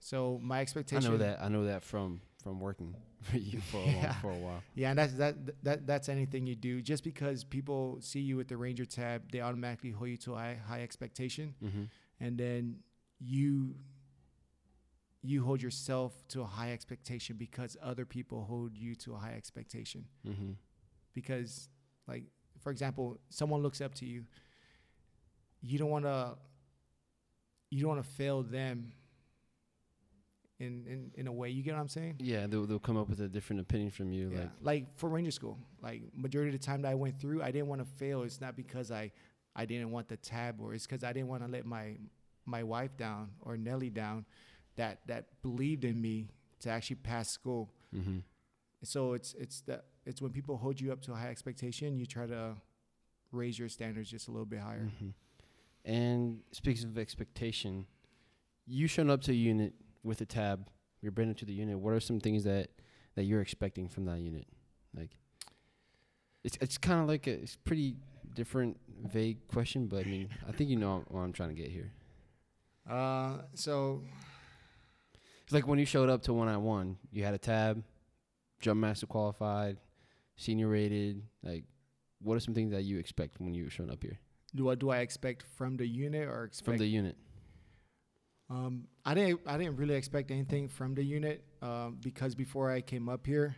So 0.00 0.38
my 0.42 0.60
expectation. 0.60 1.06
I 1.06 1.10
know 1.10 1.18
that. 1.18 1.42
I 1.42 1.48
know 1.48 1.64
that 1.66 1.82
from 1.82 2.20
from 2.42 2.60
working 2.60 2.94
for 3.22 3.36
you 3.36 3.60
for 3.60 3.78
a 3.78 3.86
long, 3.86 4.14
for 4.20 4.30
a 4.32 4.36
while. 4.36 4.62
Yeah, 4.74 4.90
and 4.90 4.98
that's 4.98 5.12
that 5.14 5.34
that 5.64 5.86
that's 5.86 6.08
anything 6.08 6.46
you 6.46 6.56
do. 6.56 6.80
Just 6.82 7.04
because 7.04 7.44
people 7.44 7.98
see 8.00 8.20
you 8.20 8.36
with 8.36 8.48
the 8.48 8.56
Ranger 8.56 8.84
tab, 8.84 9.30
they 9.30 9.40
automatically 9.40 9.90
hold 9.90 10.08
you 10.10 10.16
to 10.18 10.32
a 10.34 10.36
high, 10.36 10.58
high 10.66 10.82
expectation, 10.82 11.54
Mm-hmm. 11.62 11.84
and 12.20 12.38
then 12.38 12.76
you 13.18 13.74
you 15.22 15.44
hold 15.44 15.60
yourself 15.60 16.14
to 16.28 16.40
a 16.40 16.46
high 16.46 16.72
expectation 16.72 17.36
because 17.36 17.76
other 17.82 18.06
people 18.06 18.44
hold 18.44 18.74
you 18.76 18.94
to 18.94 19.12
a 19.14 19.18
high 19.18 19.34
expectation. 19.36 20.06
Mm-hmm. 20.26 20.52
Because, 21.12 21.68
like 22.08 22.24
for 22.62 22.70
example, 22.70 23.18
someone 23.28 23.62
looks 23.62 23.80
up 23.82 23.94
to 23.96 24.06
you. 24.06 24.24
You 25.60 25.78
don't 25.78 25.90
want 25.90 26.06
to. 26.06 26.36
You 27.70 27.82
don't 27.82 27.90
want 27.96 28.02
to 28.04 28.10
fail 28.10 28.42
them. 28.42 28.92
In, 30.60 30.84
in 30.86 31.10
in 31.14 31.26
a 31.26 31.32
way, 31.32 31.48
you 31.48 31.62
get 31.62 31.74
what 31.74 31.80
I'm 31.80 31.88
saying? 31.88 32.16
Yeah, 32.18 32.46
they'll 32.46 32.66
they'll 32.66 32.78
come 32.78 32.98
up 32.98 33.08
with 33.08 33.20
a 33.20 33.28
different 33.28 33.60
opinion 33.62 33.90
from 33.90 34.12
you. 34.12 34.30
Yeah. 34.30 34.38
Like, 34.40 34.50
Like, 34.60 34.98
for 34.98 35.08
Ranger 35.08 35.30
School, 35.30 35.58
like 35.82 36.02
majority 36.14 36.54
of 36.54 36.60
the 36.60 36.66
time 36.66 36.82
that 36.82 36.90
I 36.90 36.94
went 36.94 37.18
through, 37.18 37.42
I 37.42 37.50
didn't 37.50 37.68
want 37.68 37.80
to 37.80 37.86
fail. 37.96 38.22
It's 38.22 38.40
not 38.40 38.56
because 38.56 38.90
I, 38.90 39.10
I 39.56 39.64
didn't 39.64 39.90
want 39.90 40.08
the 40.08 40.18
tab, 40.18 40.60
or 40.60 40.74
it's 40.74 40.86
because 40.86 41.02
I 41.02 41.12
didn't 41.14 41.28
want 41.28 41.42
to 41.44 41.50
let 41.50 41.64
my 41.64 41.96
my 42.44 42.62
wife 42.62 42.96
down 42.96 43.30
or 43.40 43.56
Nelly 43.56 43.90
down, 43.90 44.26
that 44.76 45.00
that 45.06 45.26
believed 45.42 45.84
in 45.84 46.00
me 46.00 46.28
to 46.60 46.68
actually 46.70 46.96
pass 46.96 47.30
school. 47.30 47.70
mm-hmm. 47.94 48.18
So 48.84 49.14
it's 49.14 49.34
it's 49.34 49.62
that 49.62 49.84
it's 50.04 50.20
when 50.20 50.30
people 50.32 50.56
hold 50.58 50.80
you 50.80 50.92
up 50.92 51.00
to 51.02 51.12
a 51.12 51.16
high 51.16 51.30
expectation, 51.30 51.96
you 51.98 52.06
try 52.06 52.26
to 52.26 52.54
raise 53.32 53.58
your 53.58 53.68
standards 53.68 54.10
just 54.10 54.28
a 54.28 54.30
little 54.30 54.46
bit 54.46 54.60
higher. 54.60 54.90
hmm 54.98 55.10
And 55.84 56.40
speaks 56.52 56.84
of 56.84 56.98
expectation, 56.98 57.86
you 58.66 58.86
showing 58.88 59.10
up 59.10 59.22
to 59.22 59.32
a 59.32 59.34
unit 59.34 59.72
with 60.02 60.20
a 60.20 60.26
tab, 60.26 60.68
you're 61.00 61.12
bringing 61.12 61.34
to 61.36 61.44
the 61.44 61.52
unit. 61.52 61.78
What 61.78 61.94
are 61.94 62.00
some 62.00 62.20
things 62.20 62.44
that 62.44 62.70
that 63.16 63.24
you're 63.24 63.40
expecting 63.40 63.88
from 63.88 64.04
that 64.06 64.20
unit? 64.20 64.46
Like, 64.96 65.10
it's 66.44 66.56
it's 66.60 66.78
kind 66.78 67.00
of 67.00 67.08
like 67.08 67.26
a 67.26 67.32
it's 67.32 67.56
pretty 67.56 67.96
different, 68.34 68.78
vague 69.04 69.46
question, 69.48 69.86
but 69.86 70.06
I 70.06 70.08
mean, 70.08 70.28
I 70.48 70.52
think 70.52 70.70
you 70.70 70.76
know 70.76 71.04
what 71.08 71.20
I'm 71.20 71.32
trying 71.32 71.50
to 71.50 71.54
get 71.54 71.70
here. 71.70 71.92
Uh, 72.88 73.38
so 73.54 74.02
It's 75.44 75.52
like 75.52 75.66
when 75.66 75.78
you 75.78 75.84
showed 75.84 76.08
up 76.08 76.22
to 76.22 76.32
one 76.32 76.48
on 76.48 76.62
one, 76.62 76.96
you 77.12 77.24
had 77.24 77.34
a 77.34 77.38
tab, 77.38 77.82
jump 78.60 78.80
master 78.80 79.06
qualified, 79.06 79.78
senior 80.36 80.68
rated. 80.68 81.22
Like, 81.42 81.64
what 82.20 82.34
are 82.36 82.40
some 82.40 82.54
things 82.54 82.72
that 82.72 82.82
you 82.82 82.98
expect 82.98 83.40
when 83.40 83.54
you're 83.54 83.70
showing 83.70 83.90
up 83.90 84.02
here 84.02 84.18
do 84.54 84.64
what 84.64 84.78
do 84.78 84.90
I 84.90 84.98
expect 84.98 85.44
from 85.56 85.76
the 85.76 85.86
unit 85.86 86.28
or 86.28 86.44
expect 86.44 86.64
from 86.64 86.78
the 86.78 86.86
unit? 86.86 87.16
Um, 88.50 88.88
I 89.04 89.14
didn't. 89.14 89.40
I 89.46 89.56
didn't 89.56 89.76
really 89.76 89.94
expect 89.94 90.30
anything 90.30 90.68
from 90.68 90.94
the 90.94 91.04
unit 91.04 91.44
um, 91.62 91.98
because 92.02 92.34
before 92.34 92.70
I 92.70 92.80
came 92.80 93.08
up 93.08 93.24
here, 93.24 93.54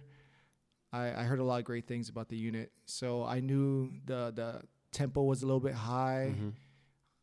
I, 0.92 1.08
I 1.08 1.22
heard 1.22 1.38
a 1.38 1.44
lot 1.44 1.58
of 1.60 1.64
great 1.64 1.86
things 1.86 2.08
about 2.10 2.28
the 2.28 2.36
unit. 2.36 2.70
So 2.84 3.24
I 3.24 3.40
knew 3.40 3.90
the 4.04 4.32
the 4.34 4.60
tempo 4.92 5.22
was 5.22 5.42
a 5.42 5.46
little 5.46 5.60
bit 5.60 5.74
high. 5.74 6.34
Mhm. 6.38 6.52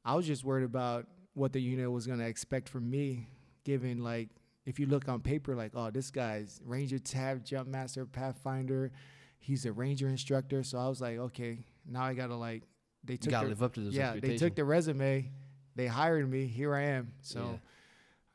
I 0.04 0.16
was 0.16 0.26
just 0.26 0.44
worried 0.44 0.64
about 0.66 1.06
what 1.36 1.54
the 1.54 1.62
unit 1.62 1.92
was 1.92 2.08
gonna 2.08 2.24
expect 2.28 2.70
from 2.70 2.90
me, 2.90 3.28
given 3.64 4.04
like 4.04 4.30
if 4.66 4.80
you 4.80 4.88
look 4.88 5.08
on 5.08 5.22
paper, 5.22 5.56
like 5.56 5.72
oh 5.76 5.92
this 5.92 6.10
guy's 6.10 6.60
Ranger 6.66 6.98
Tab 6.98 7.46
Jump 7.46 7.68
Master 7.70 8.06
Pathfinder, 8.08 8.92
he's 9.38 9.66
a 9.68 9.72
Ranger 9.72 10.08
instructor. 10.10 10.64
So 10.64 10.80
I 10.80 10.88
was 10.90 11.02
like, 11.02 11.20
okay, 11.20 11.60
now 11.86 12.02
I 12.04 12.16
gotta 12.16 12.36
like 12.36 12.64
they 13.04 13.14
You 13.14 13.18
took 13.20 13.32
gotta 13.32 13.46
their- 13.46 13.56
live 13.56 13.62
up 13.64 13.74
to 13.76 13.82
those 13.82 13.94
yeah 13.94 14.16
they 14.20 14.38
took 14.38 14.56
the 14.56 14.66
resume, 14.66 15.32
they 15.76 15.88
hired 15.88 16.30
me, 16.30 16.46
here 16.48 16.74
I 16.74 16.84
am. 16.84 17.14
So. 17.22 17.40
Yeah. 17.40 17.58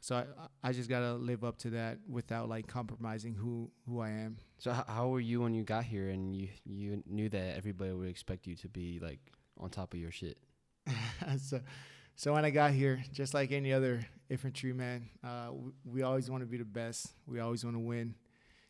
So 0.01 0.17
I, 0.17 0.25
I 0.63 0.73
just 0.73 0.91
gotta 0.91 1.15
live 1.15 1.45
up 1.45 1.57
to 1.61 1.71
that 1.71 1.97
without 2.07 2.47
like 2.47 2.67
compromising 2.67 3.33
who 3.33 3.71
who 3.87 4.01
I 4.01 4.11
am. 4.11 4.37
So 4.59 4.71
how, 4.71 4.85
how 4.87 5.09
were 5.09 5.19
you 5.19 5.41
when 5.41 5.55
you 5.55 5.63
got 5.63 5.85
here 5.85 6.11
and 6.11 6.37
you 6.37 6.49
you 6.67 7.03
knew 7.07 7.31
that 7.31 7.57
everybody 7.57 7.91
would 7.91 8.11
expect 8.11 8.47
you 8.47 8.55
to 8.57 8.69
be 8.69 9.01
like 9.01 9.21
on 9.59 9.71
top 9.71 9.95
of 9.95 10.01
your 10.01 10.11
shit? 10.11 10.37
so 11.39 11.59
so 12.17 12.35
when 12.35 12.45
I 12.45 12.51
got 12.51 12.73
here, 12.73 13.03
just 13.13 13.33
like 13.33 13.51
any 13.51 13.73
other 13.73 14.07
infantryman, 14.29 15.09
uh, 15.25 15.49
we, 15.53 15.73
we 15.85 16.03
always 16.03 16.31
want 16.31 16.43
to 16.43 16.47
be 16.47 16.59
the 16.59 16.67
best. 16.67 17.15
We 17.27 17.41
always 17.41 17.65
want 17.65 17.77
to 17.77 17.81
win. 17.81 18.15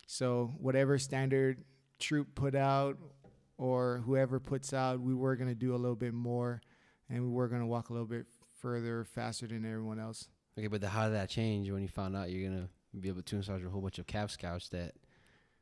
So 0.07 0.53
whatever 0.57 0.97
standard 0.97 1.65
troop 1.99 2.33
put 2.33 2.55
out 2.55 2.97
or 3.57 4.01
whoever 4.05 4.39
puts 4.39 4.73
out, 4.73 4.99
we 4.99 5.13
were 5.13 5.35
gonna 5.35 5.53
do 5.53 5.75
a 5.75 5.77
little 5.77 5.95
bit 5.95 6.13
more, 6.13 6.61
and 7.09 7.23
we 7.23 7.29
were 7.29 7.47
gonna 7.47 7.67
walk 7.67 7.89
a 7.89 7.93
little 7.93 8.07
bit 8.07 8.25
further, 8.65 9.03
faster 9.03 9.45
than 9.45 9.63
everyone 9.63 9.99
else. 9.99 10.27
Okay, 10.57 10.65
but 10.65 10.81
the, 10.81 10.89
how 10.89 11.05
did 11.05 11.13
that 11.13 11.29
change 11.29 11.69
when 11.69 11.83
you 11.83 11.87
found 11.87 12.17
out 12.17 12.31
you're 12.31 12.49
gonna 12.49 12.67
be 12.99 13.09
able 13.09 13.21
to 13.21 13.23
tune 13.23 13.43
sergeant 13.43 13.67
a 13.67 13.71
whole 13.71 13.79
bunch 13.79 13.99
of 13.99 14.07
Cav 14.07 14.31
scouts 14.31 14.69
that 14.69 14.95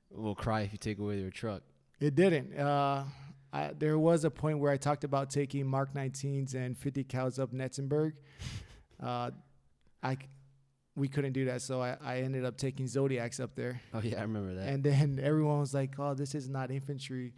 will 0.10 0.36
cry 0.36 0.62
if 0.62 0.72
you 0.72 0.78
take 0.78 1.00
away 1.00 1.20
their 1.20 1.30
truck? 1.30 1.64
It 2.00 2.16
didn't. 2.16 2.58
Uh, 2.58 3.04
I, 3.52 3.74
there 3.78 4.00
was 4.00 4.24
a 4.24 4.32
point 4.32 4.60
where 4.60 4.72
I 4.72 4.78
talked 4.78 5.04
about 5.04 5.30
taking 5.30 5.68
Mark 5.68 5.94
19s 5.94 6.56
and 6.56 6.78
50 6.78 7.04
cals 7.04 7.40
up 7.40 7.52
Netzaberg. 7.52 8.14
Uh, 9.02 9.32
I, 10.02 10.16
we 10.96 11.10
couldn't 11.10 11.34
do 11.34 11.44
that, 11.46 11.62
so 11.62 11.82
I, 11.82 11.98
I 12.02 12.18
ended 12.20 12.46
up 12.46 12.56
taking 12.56 12.88
Zodiacs 12.88 13.42
up 13.42 13.54
there. 13.54 13.82
Oh 13.94 14.00
yeah, 14.02 14.20
I 14.20 14.22
remember 14.22 14.54
that. 14.54 14.70
And 14.70 14.82
then 14.82 15.20
everyone 15.24 15.60
was 15.60 15.74
like, 15.74 15.96
"Oh, 16.00 16.14
this 16.14 16.34
is 16.34 16.48
not 16.48 16.72
infantry. 16.72 17.34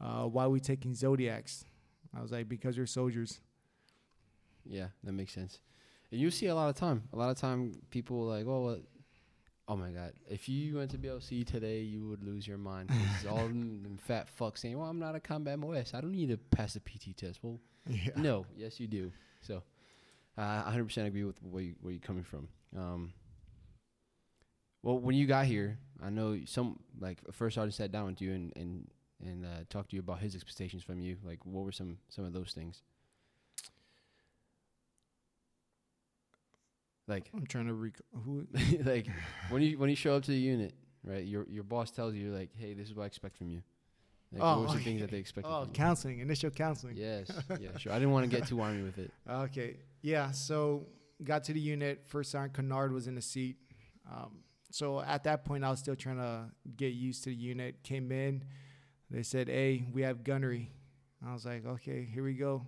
Uh, 0.00 0.24
why 0.24 0.46
are 0.46 0.50
we 0.50 0.58
taking 0.58 0.92
Zodiacs?" 0.92 1.66
I 2.12 2.20
was 2.20 2.32
like, 2.32 2.48
"Because 2.48 2.76
you're 2.76 2.86
soldiers." 2.86 3.38
Yeah, 4.66 4.88
that 5.04 5.12
makes 5.12 5.32
sense. 5.32 5.60
And 6.10 6.20
you 6.20 6.30
see 6.30 6.46
a 6.46 6.54
lot 6.54 6.68
of 6.68 6.76
time. 6.76 7.02
A 7.12 7.16
lot 7.16 7.30
of 7.30 7.36
time, 7.36 7.72
people 7.90 8.24
like, 8.26 8.46
oh, 8.46 8.64
well, 8.64 8.78
oh 9.68 9.76
my 9.76 9.90
god, 9.90 10.12
if 10.28 10.48
you 10.48 10.76
went 10.76 10.90
to 10.92 10.98
BLC 10.98 11.46
today, 11.46 11.80
you 11.80 12.06
would 12.08 12.22
lose 12.22 12.46
your 12.46 12.58
mind. 12.58 12.90
all 13.30 13.38
them, 13.38 13.82
them 13.82 13.98
fat 13.98 14.28
fucks 14.38 14.58
saying, 14.58 14.78
well, 14.78 14.88
I'm 14.88 14.98
not 14.98 15.14
a 15.14 15.20
combat 15.20 15.58
MOS. 15.58 15.94
I 15.94 16.00
don't 16.00 16.12
need 16.12 16.28
to 16.28 16.36
pass 16.36 16.74
the 16.74 16.80
PT 16.80 17.16
test. 17.16 17.40
Well, 17.42 17.58
Yeah. 17.88 18.10
no, 18.16 18.46
yes, 18.56 18.78
you 18.80 18.86
do. 18.86 19.10
So, 19.40 19.62
uh, 20.38 20.62
I 20.66 20.72
100% 20.76 21.06
agree 21.06 21.24
with 21.24 21.36
where, 21.42 21.62
you, 21.62 21.74
where 21.80 21.92
you're 21.92 22.00
coming 22.00 22.24
from. 22.24 22.48
Um, 22.76 23.12
well, 24.82 24.98
when 24.98 25.16
you 25.16 25.26
got 25.26 25.46
here, 25.46 25.78
I 26.02 26.10
know 26.10 26.38
some 26.44 26.78
like 27.00 27.18
a 27.28 27.32
first 27.32 27.54
sergeant 27.54 27.74
sat 27.74 27.92
down 27.92 28.06
with 28.06 28.20
you 28.20 28.32
and, 28.32 28.52
and 28.56 28.88
and 29.24 29.44
uh, 29.46 29.48
talk 29.70 29.88
to 29.88 29.96
you 29.96 30.00
about 30.00 30.18
his 30.20 30.34
expectations 30.34 30.82
from 30.82 30.98
you. 31.00 31.16
Like, 31.24 31.44
what 31.46 31.64
were 31.64 31.72
some 31.72 31.98
some 32.10 32.24
of 32.24 32.32
those 32.32 32.52
things? 32.52 32.82
Like, 37.06 37.30
I'm 37.34 37.46
trying 37.46 37.66
to 37.66 37.74
rec- 37.74 38.00
who 38.24 38.46
like 38.84 39.06
when 39.50 39.62
you 39.62 39.78
when 39.78 39.90
you 39.90 39.96
show 39.96 40.16
up 40.16 40.22
to 40.24 40.30
the 40.30 40.36
unit, 40.38 40.74
right? 41.04 41.24
Your 41.24 41.46
your 41.50 41.62
boss 41.64 41.90
tells 41.90 42.14
you 42.14 42.32
like, 42.32 42.50
"Hey, 42.56 42.72
this 42.74 42.88
is 42.88 42.94
what 42.94 43.02
I 43.02 43.06
expect 43.06 43.36
from 43.36 43.48
you." 43.50 43.62
Like, 44.32 44.42
Oh, 44.42 44.46
what 44.52 44.60
were 44.60 44.66
the 44.66 44.72
okay. 44.76 44.84
things 44.84 45.00
that 45.02 45.10
they 45.10 45.18
expected 45.18 45.50
Oh, 45.52 45.60
from 45.60 45.68
you? 45.68 45.74
counseling, 45.74 46.18
initial 46.20 46.50
counseling. 46.50 46.96
Yes, 46.96 47.30
yeah, 47.60 47.76
sure. 47.76 47.92
I 47.92 47.96
didn't 47.96 48.12
want 48.12 48.28
to 48.30 48.36
get 48.36 48.48
too 48.48 48.60
army 48.60 48.82
with 48.82 48.98
it. 48.98 49.12
Okay. 49.30 49.76
Yeah. 50.02 50.30
So 50.32 50.86
got 51.22 51.44
to 51.44 51.52
the 51.52 51.60
unit. 51.60 52.02
First 52.06 52.30
Sergeant 52.32 52.54
Kennard 52.54 52.92
was 52.92 53.06
in 53.06 53.14
the 53.14 53.22
seat. 53.22 53.56
Um, 54.10 54.38
so 54.70 55.00
at 55.00 55.24
that 55.24 55.44
point, 55.44 55.62
I 55.64 55.70
was 55.70 55.78
still 55.78 55.94
trying 55.96 56.16
to 56.16 56.46
get 56.76 56.94
used 56.94 57.22
to 57.24 57.30
the 57.30 57.36
unit. 57.36 57.82
Came 57.84 58.10
in. 58.12 58.44
They 59.10 59.22
said, 59.22 59.48
"Hey, 59.48 59.86
we 59.92 60.02
have 60.02 60.24
gunnery." 60.24 60.70
I 61.24 61.32
was 61.34 61.44
like, 61.44 61.64
"Okay, 61.66 62.08
here 62.10 62.24
we 62.24 62.32
go." 62.34 62.66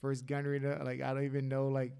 First 0.00 0.26
gunnery. 0.26 0.58
To, 0.60 0.80
like 0.84 1.00
I 1.02 1.12
don't 1.14 1.24
even 1.24 1.48
know. 1.48 1.68
Like, 1.68 1.92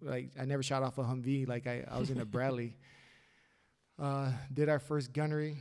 like 0.00 0.30
I 0.38 0.44
never 0.44 0.62
shot 0.62 0.82
off 0.82 0.98
a 0.98 1.02
Humvee. 1.02 1.46
Like 1.48 1.66
I, 1.66 1.84
I 1.90 1.98
was 1.98 2.10
in 2.10 2.20
a 2.20 2.24
Bradley. 2.36 2.76
Uh, 3.98 4.30
did 4.52 4.68
our 4.68 4.78
first 4.78 5.12
gunnery. 5.12 5.56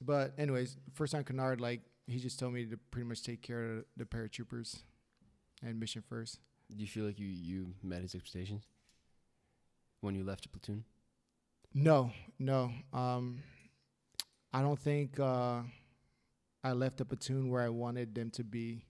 But 0.00 0.34
anyways, 0.36 0.76
first 0.94 1.12
time 1.12 1.24
Kennard, 1.24 1.60
like 1.60 1.80
he 2.06 2.18
just 2.18 2.38
told 2.38 2.52
me 2.52 2.66
to 2.66 2.76
pretty 2.90 3.08
much 3.08 3.22
take 3.22 3.42
care 3.42 3.78
of 3.78 3.84
the 3.96 4.04
paratroopers 4.04 4.82
and 5.62 5.78
mission 5.78 6.02
first. 6.06 6.38
Do 6.74 6.82
you 6.82 6.88
feel 6.88 7.04
like 7.04 7.18
you 7.18 7.28
you 7.28 7.74
met 7.82 8.02
his 8.02 8.14
expectations 8.14 8.64
when 10.00 10.14
you 10.14 10.24
left 10.24 10.42
the 10.42 10.48
platoon? 10.48 10.84
No, 11.74 12.10
no. 12.38 12.70
Um, 12.92 13.38
I 14.52 14.60
don't 14.60 14.78
think 14.78 15.18
uh, 15.18 15.60
I 16.62 16.72
left 16.72 16.98
the 16.98 17.04
platoon 17.04 17.48
where 17.50 17.62
I 17.62 17.70
wanted 17.70 18.14
them 18.14 18.30
to 18.32 18.44
be. 18.44 18.84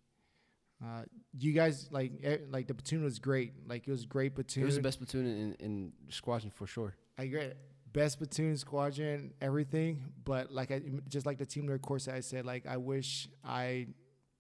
Uh, 0.85 1.03
you 1.38 1.53
guys 1.53 1.88
like 1.90 2.12
eh, 2.25 2.38
like 2.51 2.66
the 2.66 2.75
platoon 2.75 3.05
was 3.05 3.18
great. 3.18 3.53
Like 3.66 3.87
it 3.87 3.90
was 3.90 4.05
a 4.05 4.07
great 4.07 4.35
platoon. 4.35 4.64
It 4.64 4.66
was 4.66 4.77
the 4.77 4.83
best 4.83 4.99
platoon 4.99 5.27
in 5.27 5.55
in 5.61 5.92
squadron 6.09 6.51
for 6.51 6.66
sure. 6.66 6.95
I 7.18 7.25
agree. 7.25 7.53
Best 7.92 8.18
platoon, 8.18 8.57
squadron, 8.57 9.33
everything. 9.40 10.03
But 10.25 10.51
like 10.51 10.71
I 10.71 10.81
just 11.09 11.27
like 11.27 11.38
the 11.38 11.47
team 11.47 11.66
leader 11.66 11.79
course 11.79 12.07
that 12.07 12.14
I 12.14 12.21
said, 12.21 12.45
like 12.45 12.66
I 12.66 12.79
wish 12.79 13.29
I 13.45 13.88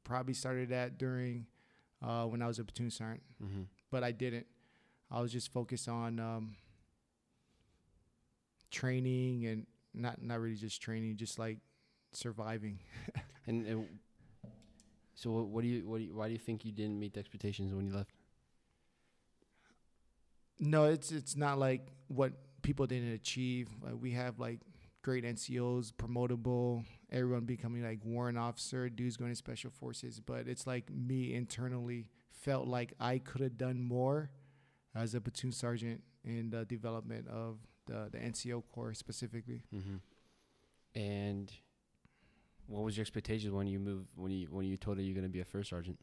probably 0.04 0.34
started 0.34 0.70
that 0.70 0.98
during 0.98 1.46
uh, 2.02 2.24
when 2.24 2.42
I 2.42 2.46
was 2.48 2.58
a 2.58 2.64
platoon 2.64 2.90
sergeant. 2.90 3.22
Mm-hmm. 3.42 3.62
but 3.90 4.02
I 4.02 4.10
didn't. 4.12 4.46
I 5.10 5.20
was 5.20 5.30
just 5.30 5.52
focused 5.52 5.88
on 5.88 6.18
um, 6.18 6.56
training 8.70 9.46
and 9.46 9.66
not 9.94 10.22
not 10.22 10.40
really 10.40 10.56
just 10.56 10.80
training, 10.80 11.16
just 11.16 11.38
like 11.38 11.58
surviving. 12.12 12.78
And, 13.44 13.66
and 13.66 13.88
so, 15.22 15.30
what, 15.30 15.46
what 15.46 15.62
do 15.62 15.68
you 15.68 15.88
what 15.88 15.98
do 15.98 16.04
you, 16.04 16.14
why 16.14 16.26
do 16.26 16.32
you 16.32 16.38
think 16.38 16.64
you 16.64 16.72
didn't 16.72 16.98
meet 16.98 17.14
the 17.14 17.20
expectations 17.20 17.72
when 17.72 17.86
you 17.86 17.94
left? 17.94 18.10
No, 20.58 20.86
it's 20.86 21.12
it's 21.12 21.36
not 21.36 21.60
like 21.60 21.92
what 22.08 22.32
people 22.62 22.88
didn't 22.88 23.12
achieve. 23.12 23.68
Like 23.80 23.94
we 24.00 24.10
have 24.12 24.40
like 24.40 24.58
great 25.02 25.24
NCOs, 25.24 25.92
promotable, 25.92 26.84
everyone 27.12 27.44
becoming 27.44 27.84
like 27.84 28.00
warrant 28.04 28.36
officer, 28.36 28.88
dudes 28.88 29.16
going 29.16 29.30
to 29.30 29.36
special 29.36 29.70
forces. 29.70 30.18
But 30.18 30.48
it's 30.48 30.66
like 30.66 30.90
me 30.90 31.34
internally 31.34 32.06
felt 32.32 32.66
like 32.66 32.92
I 32.98 33.18
could 33.18 33.42
have 33.42 33.56
done 33.56 33.80
more 33.80 34.32
as 34.92 35.14
a 35.14 35.20
platoon 35.20 35.52
sergeant 35.52 36.02
in 36.24 36.50
the 36.50 36.64
development 36.64 37.28
of 37.28 37.58
the 37.86 38.08
the 38.10 38.18
NCO 38.18 38.64
corps 38.74 38.94
specifically. 38.94 39.62
Mm-hmm. 39.72 40.98
And 41.00 41.52
what 42.66 42.82
was 42.82 42.96
your 42.96 43.02
expectations 43.02 43.52
when 43.52 43.66
you 43.66 43.78
moved 43.78 44.06
when 44.16 44.30
you 44.30 44.48
when 44.50 44.66
you 44.66 44.76
told 44.76 44.96
her 44.98 45.02
you're 45.02 45.14
gonna 45.14 45.28
be 45.28 45.40
a 45.40 45.44
first 45.44 45.70
sergeant? 45.70 45.98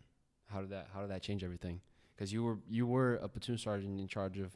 How 0.48 0.62
did 0.62 0.70
that 0.72 0.88
how 0.94 1.02
did 1.02 1.12
that 1.12 1.22
change 1.22 1.44
everything? 1.44 1.82
Because 2.16 2.32
you 2.34 2.44
were 2.44 2.58
you 2.70 2.86
were 2.88 3.16
a 3.16 3.28
platoon 3.30 3.58
sergeant 3.58 4.00
in 4.00 4.08
charge 4.08 4.38
of 4.40 4.56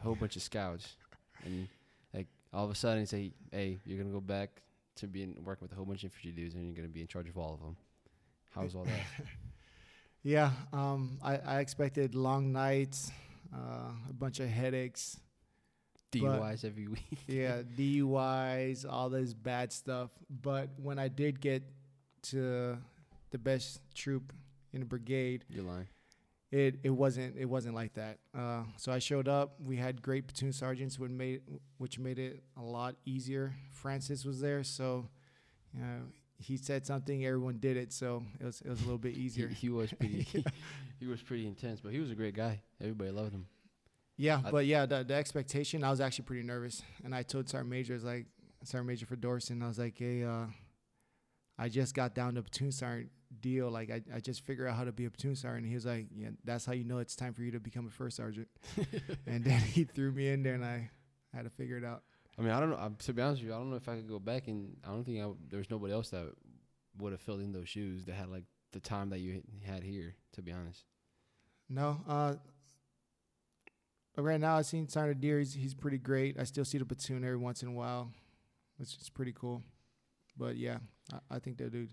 a 0.00 0.04
whole 0.04 0.14
bunch 0.14 0.36
of 0.36 0.42
scouts, 0.42 0.96
and 1.44 1.68
like 2.14 2.26
all 2.52 2.64
of 2.64 2.70
a 2.70 2.74
sudden 2.74 3.00
you 3.00 3.06
say, 3.06 3.32
"Hey, 3.50 3.78
you're 3.84 3.98
gonna 3.98 4.12
go 4.12 4.20
back 4.20 4.62
to 4.96 5.06
being 5.06 5.36
working 5.44 5.64
with 5.64 5.72
a 5.72 5.74
whole 5.76 5.84
bunch 5.84 6.00
of 6.04 6.04
infantry 6.10 6.32
dudes, 6.32 6.54
and 6.54 6.64
you're 6.64 6.74
gonna 6.76 6.88
be 6.88 7.00
in 7.00 7.06
charge 7.06 7.28
of 7.28 7.36
all 7.36 7.54
of 7.54 7.60
them." 7.60 7.76
How 8.54 8.62
was 8.62 8.74
all 8.74 8.84
that? 8.84 9.26
Yeah, 10.22 10.50
um, 10.72 11.18
I, 11.22 11.36
I 11.36 11.60
expected 11.60 12.16
long 12.16 12.50
nights, 12.50 13.12
uh, 13.54 13.92
a 14.10 14.12
bunch 14.12 14.40
of 14.40 14.48
headaches. 14.48 15.20
DUIs 16.22 16.64
every 16.64 16.88
week. 16.96 17.18
Yeah, 17.26 17.62
DUIs, 17.76 18.84
all 18.88 19.08
this 19.10 19.34
bad 19.34 19.72
stuff. 19.72 20.10
But 20.42 20.70
when 20.76 20.98
I 20.98 21.08
did 21.08 21.40
get 21.40 21.62
to 22.30 22.76
the 23.30 23.38
best 23.38 23.80
troop 23.94 24.32
in 24.72 24.80
the 24.80 24.86
brigade, 24.86 25.44
You're 25.48 25.64
lying. 25.64 25.86
it, 26.50 26.76
it 26.82 26.90
wasn't 26.90 27.36
it 27.36 27.46
wasn't 27.46 27.74
like 27.74 27.94
that. 27.94 28.18
Uh, 28.36 28.62
so 28.76 28.92
I 28.92 28.98
showed 28.98 29.28
up. 29.28 29.54
We 29.64 29.76
had 29.76 30.02
great 30.02 30.26
platoon 30.26 30.52
sergeants, 30.52 30.98
which 30.98 31.10
made 31.10 31.42
which 31.78 31.98
made 31.98 32.18
it 32.18 32.42
a 32.56 32.62
lot 32.62 32.96
easier. 33.04 33.54
Francis 33.72 34.24
was 34.24 34.40
there, 34.40 34.62
so 34.64 35.08
you 35.74 35.80
know, 35.80 36.02
he 36.38 36.56
said 36.56 36.86
something, 36.86 37.24
everyone 37.24 37.58
did 37.58 37.76
it. 37.76 37.92
So 37.92 38.22
it 38.40 38.44
was 38.44 38.60
it 38.62 38.68
was 38.68 38.80
a 38.80 38.84
little 38.84 38.98
bit 38.98 39.14
He, 39.16 39.22
easier. 39.22 39.48
he 39.48 39.68
was 39.68 39.92
pretty. 39.92 40.26
he 41.00 41.06
was 41.06 41.20
pretty 41.22 41.46
intense, 41.46 41.80
but 41.80 41.92
he 41.92 42.00
was 42.00 42.10
a 42.10 42.14
great 42.14 42.34
guy. 42.34 42.60
Everybody 42.80 43.10
loved 43.10 43.32
him. 43.32 43.46
Yeah, 44.16 44.40
I- 44.44 44.50
but 44.50 44.66
yeah, 44.66 44.86
the, 44.86 45.04
the 45.04 45.14
expectation, 45.14 45.84
I 45.84 45.90
was 45.90 46.00
actually 46.00 46.24
pretty 46.24 46.42
nervous. 46.42 46.82
And 47.04 47.14
I 47.14 47.22
told 47.22 47.48
Sergeant 47.48 47.70
Major, 47.70 47.94
I 47.94 47.96
was 47.96 48.04
like, 48.04 48.26
Sergeant 48.64 48.86
Major 48.88 49.06
for 49.06 49.16
Dorson, 49.16 49.62
I 49.62 49.68
was 49.68 49.78
like, 49.78 49.96
hey, 49.98 50.24
uh, 50.24 50.46
I 51.58 51.68
just 51.68 51.94
got 51.94 52.14
down 52.14 52.34
to 52.34 52.42
platoon 52.42 52.72
sergeant 52.72 53.10
deal. 53.40 53.70
Like, 53.70 53.90
I, 53.90 54.02
I 54.14 54.20
just 54.20 54.42
figured 54.44 54.68
out 54.68 54.76
how 54.76 54.84
to 54.84 54.92
be 54.92 55.04
a 55.06 55.10
platoon 55.10 55.36
sergeant. 55.36 55.62
And 55.64 55.68
he 55.68 55.74
was 55.74 55.86
like, 55.86 56.06
yeah, 56.14 56.28
that's 56.44 56.64
how 56.66 56.72
you 56.72 56.84
know 56.84 56.98
it's 56.98 57.16
time 57.16 57.32
for 57.34 57.42
you 57.42 57.50
to 57.52 57.60
become 57.60 57.86
a 57.86 57.90
first 57.90 58.16
sergeant. 58.16 58.48
and 59.26 59.44
then 59.44 59.60
he 59.60 59.84
threw 59.84 60.12
me 60.12 60.28
in 60.28 60.42
there 60.42 60.54
and 60.54 60.64
I 60.64 60.90
had 61.34 61.44
to 61.44 61.50
figure 61.50 61.76
it 61.78 61.84
out. 61.84 62.02
I 62.38 62.42
mean, 62.42 62.50
I 62.50 62.60
don't 62.60 62.70
know. 62.70 62.76
um, 62.78 62.96
To 62.98 63.12
be 63.14 63.22
honest 63.22 63.40
with 63.42 63.48
you, 63.48 63.54
I 63.54 63.58
don't 63.58 63.70
know 63.70 63.76
if 63.76 63.88
I 63.88 63.96
could 63.96 64.08
go 64.08 64.18
back, 64.18 64.46
and 64.48 64.76
I 64.84 64.88
don't 64.88 65.04
think 65.04 65.22
I 65.22 65.28
there 65.48 65.58
was 65.58 65.70
nobody 65.70 65.94
else 65.94 66.10
that 66.10 66.26
would 66.98 67.12
have 67.12 67.20
filled 67.22 67.40
in 67.40 67.50
those 67.52 67.68
shoes 67.68 68.04
that 68.04 68.14
had 68.14 68.28
like 68.28 68.44
the 68.72 68.80
time 68.80 69.08
that 69.10 69.20
you 69.20 69.42
had 69.64 69.82
here. 69.82 70.14
To 70.34 70.42
be 70.42 70.52
honest, 70.52 70.84
No, 71.70 71.98
uh, 72.06 72.34
but 74.16 74.22
right 74.22 74.40
now 74.40 74.56
I've 74.56 74.66
seen 74.66 74.88
Sergeant 74.88 75.20
Deer. 75.20 75.38
He's, 75.38 75.54
he's 75.54 75.74
pretty 75.74 75.98
great. 75.98 76.40
I 76.40 76.44
still 76.44 76.64
see 76.64 76.78
the 76.78 76.86
platoon 76.86 77.22
every 77.22 77.36
once 77.36 77.62
in 77.62 77.68
a 77.68 77.72
while, 77.72 78.10
which 78.78 78.96
is 79.00 79.10
pretty 79.10 79.32
cool. 79.32 79.62
But 80.36 80.56
yeah, 80.56 80.78
I, 81.12 81.36
I 81.36 81.38
think 81.38 81.58
they'll 81.58 81.68
do 81.68 81.86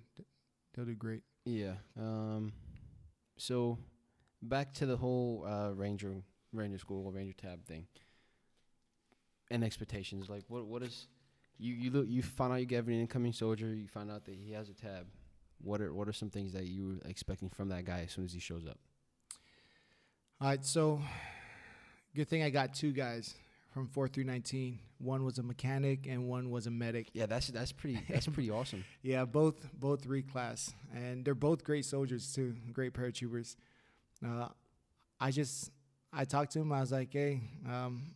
they'll 0.74 0.86
do 0.86 0.96
great. 0.96 1.22
yeah. 1.46 1.74
Um, 2.00 2.54
so 3.38 3.78
back 4.42 4.74
to 4.76 4.86
the 4.86 4.98
whole 4.98 5.46
uh, 5.48 5.72
ranger 5.74 6.16
ranger 6.54 6.78
school 6.78 7.12
ranger 7.12 7.34
tab 7.34 7.66
thing 7.66 7.88
and 9.52 9.64
expectations. 9.64 10.30
Like, 10.30 10.44
what 10.48 10.66
what 10.66 10.82
is 10.82 11.08
you 11.58 11.74
you 11.74 11.92
look 11.92 12.06
you 12.08 12.22
find 12.24 12.54
out 12.54 12.60
you 12.60 12.66
get 12.66 12.86
an 12.86 12.94
incoming 12.94 13.34
soldier. 13.34 13.74
You 13.74 13.88
find 13.88 14.10
out 14.12 14.26
that 14.26 14.36
he 14.36 14.52
has 14.54 14.70
a 14.70 14.74
tab. 14.74 15.08
What 15.62 15.82
are 15.82 15.94
what 15.94 16.08
are 16.08 16.14
some 16.14 16.30
things 16.30 16.54
that 16.54 16.66
you 16.68 16.86
were 16.88 17.10
expecting 17.10 17.50
from 17.50 17.70
that 17.70 17.86
guy 17.86 18.02
as 18.02 18.12
soon 18.12 18.26
as 18.26 18.34
he 18.34 18.40
shows 18.40 18.66
up? 18.66 18.78
All 20.42 20.50
right, 20.50 20.66
so 20.66 21.00
good 22.16 22.28
thing 22.28 22.44
I 22.44 22.50
got 22.50 22.74
two 22.74 22.92
guys 22.92 23.34
from 23.74 23.88
four 23.88 24.08
through 24.08 24.26
nineteen. 24.26 24.80
One 25.00 25.26
was 25.26 25.38
a 25.38 25.44
mechanic 25.44 26.08
and 26.08 26.28
one 26.30 26.50
was 26.50 26.68
a 26.68 26.72
medic. 26.72 27.10
Yeah, 27.14 27.26
that's 27.26 27.48
that's 27.48 27.72
pretty 27.72 28.00
that's 28.10 28.28
pretty 28.28 28.50
awesome. 28.52 28.86
Yeah, 29.02 29.26
both 29.26 29.56
both 29.80 30.02
three 30.04 30.22
class, 30.24 30.72
and 30.96 31.26
they're 31.26 31.36
both 31.36 31.64
great 31.64 31.86
soldiers 31.86 32.32
too, 32.34 32.56
great 32.72 32.94
paratroopers. 32.94 33.56
Uh, 34.26 34.48
I 35.20 35.32
just 35.32 35.72
I 36.14 36.26
talked 36.26 36.52
to 36.54 36.60
him. 36.60 36.72
I 36.72 36.80
was 36.82 36.92
like, 36.92 37.12
hey, 37.12 37.42
um, 37.68 38.14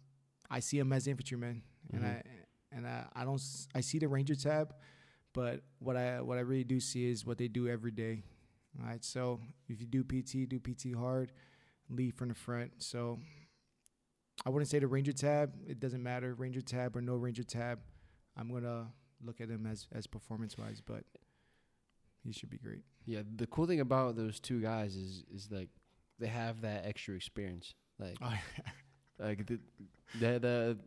I 0.49 0.60
see 0.62 0.77
him 0.79 0.93
as 0.93 1.07
infantryman, 1.07 1.62
and 1.91 2.03
Mhm. 2.03 2.05
I 2.07 2.23
and 2.71 2.86
I, 2.88 3.05
I 3.15 3.23
don't 3.25 3.41
I 3.75 3.81
see 3.81 3.97
the 3.99 4.07
ranger 4.07 4.36
tab, 4.36 4.73
but 5.33 5.62
what 5.79 5.97
I 5.97 6.21
what 6.21 6.38
I 6.38 6.41
really 6.41 6.63
do 6.63 6.79
see 6.79 7.10
is 7.10 7.25
what 7.25 7.38
they 7.38 7.47
do 7.47 7.67
every 7.67 7.91
day. 7.91 8.23
All 8.79 8.88
right, 8.88 9.03
so 9.03 9.39
if 9.67 9.81
you 9.81 9.88
do 9.88 10.03
PT, 10.03 10.47
do 10.47 10.60
PT 10.60 10.93
hard, 10.95 11.31
lead 11.89 12.13
from 12.13 12.27
the 12.29 12.36
front. 12.36 12.71
So 12.77 13.19
I 14.45 14.50
wouldn't 14.50 14.69
say 14.69 14.80
the 14.80 14.88
ranger 14.88 15.13
tab. 15.13 15.54
It 15.67 15.80
doesn't 15.80 16.02
matter, 16.02 16.34
ranger 16.34 16.62
tab 16.62 16.95
or 16.95 17.02
no 17.02 17.15
ranger 17.15 17.43
tab. 17.43 17.80
I'm 18.38 18.52
gonna 18.52 18.88
look 19.23 19.41
at 19.41 19.50
him 19.50 19.65
as 19.65 19.88
as 19.91 20.08
performance 20.08 20.58
wise, 20.58 20.82
but 20.86 21.04
he 22.23 22.32
should 22.32 22.50
be 22.50 22.58
great. 22.58 22.84
Yeah, 23.06 23.21
the 23.36 23.47
cool 23.47 23.65
thing 23.65 23.80
about 23.80 24.15
those 24.15 24.39
two 24.39 24.62
guys 24.62 24.95
is 24.95 25.23
is 25.34 25.50
like 25.52 25.69
they 26.19 26.28
have 26.28 26.62
that 26.62 26.86
extra 26.86 27.15
experience. 27.15 27.73
Like 28.00 28.17
Oh, 28.21 28.34
like 29.19 29.45
the 29.47 29.60
the 30.19 30.39
the, 30.39 30.78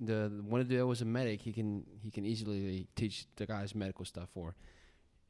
the 0.00 0.42
one 0.46 0.60
of 0.60 0.68
the 0.68 0.82
was 0.82 1.02
a 1.02 1.04
medic. 1.04 1.40
He 1.42 1.52
can 1.52 1.84
he 2.00 2.10
can 2.10 2.26
easily 2.26 2.88
teach 2.94 3.26
the 3.36 3.46
guys 3.46 3.74
medical 3.74 4.04
stuff. 4.04 4.28
For 4.34 4.54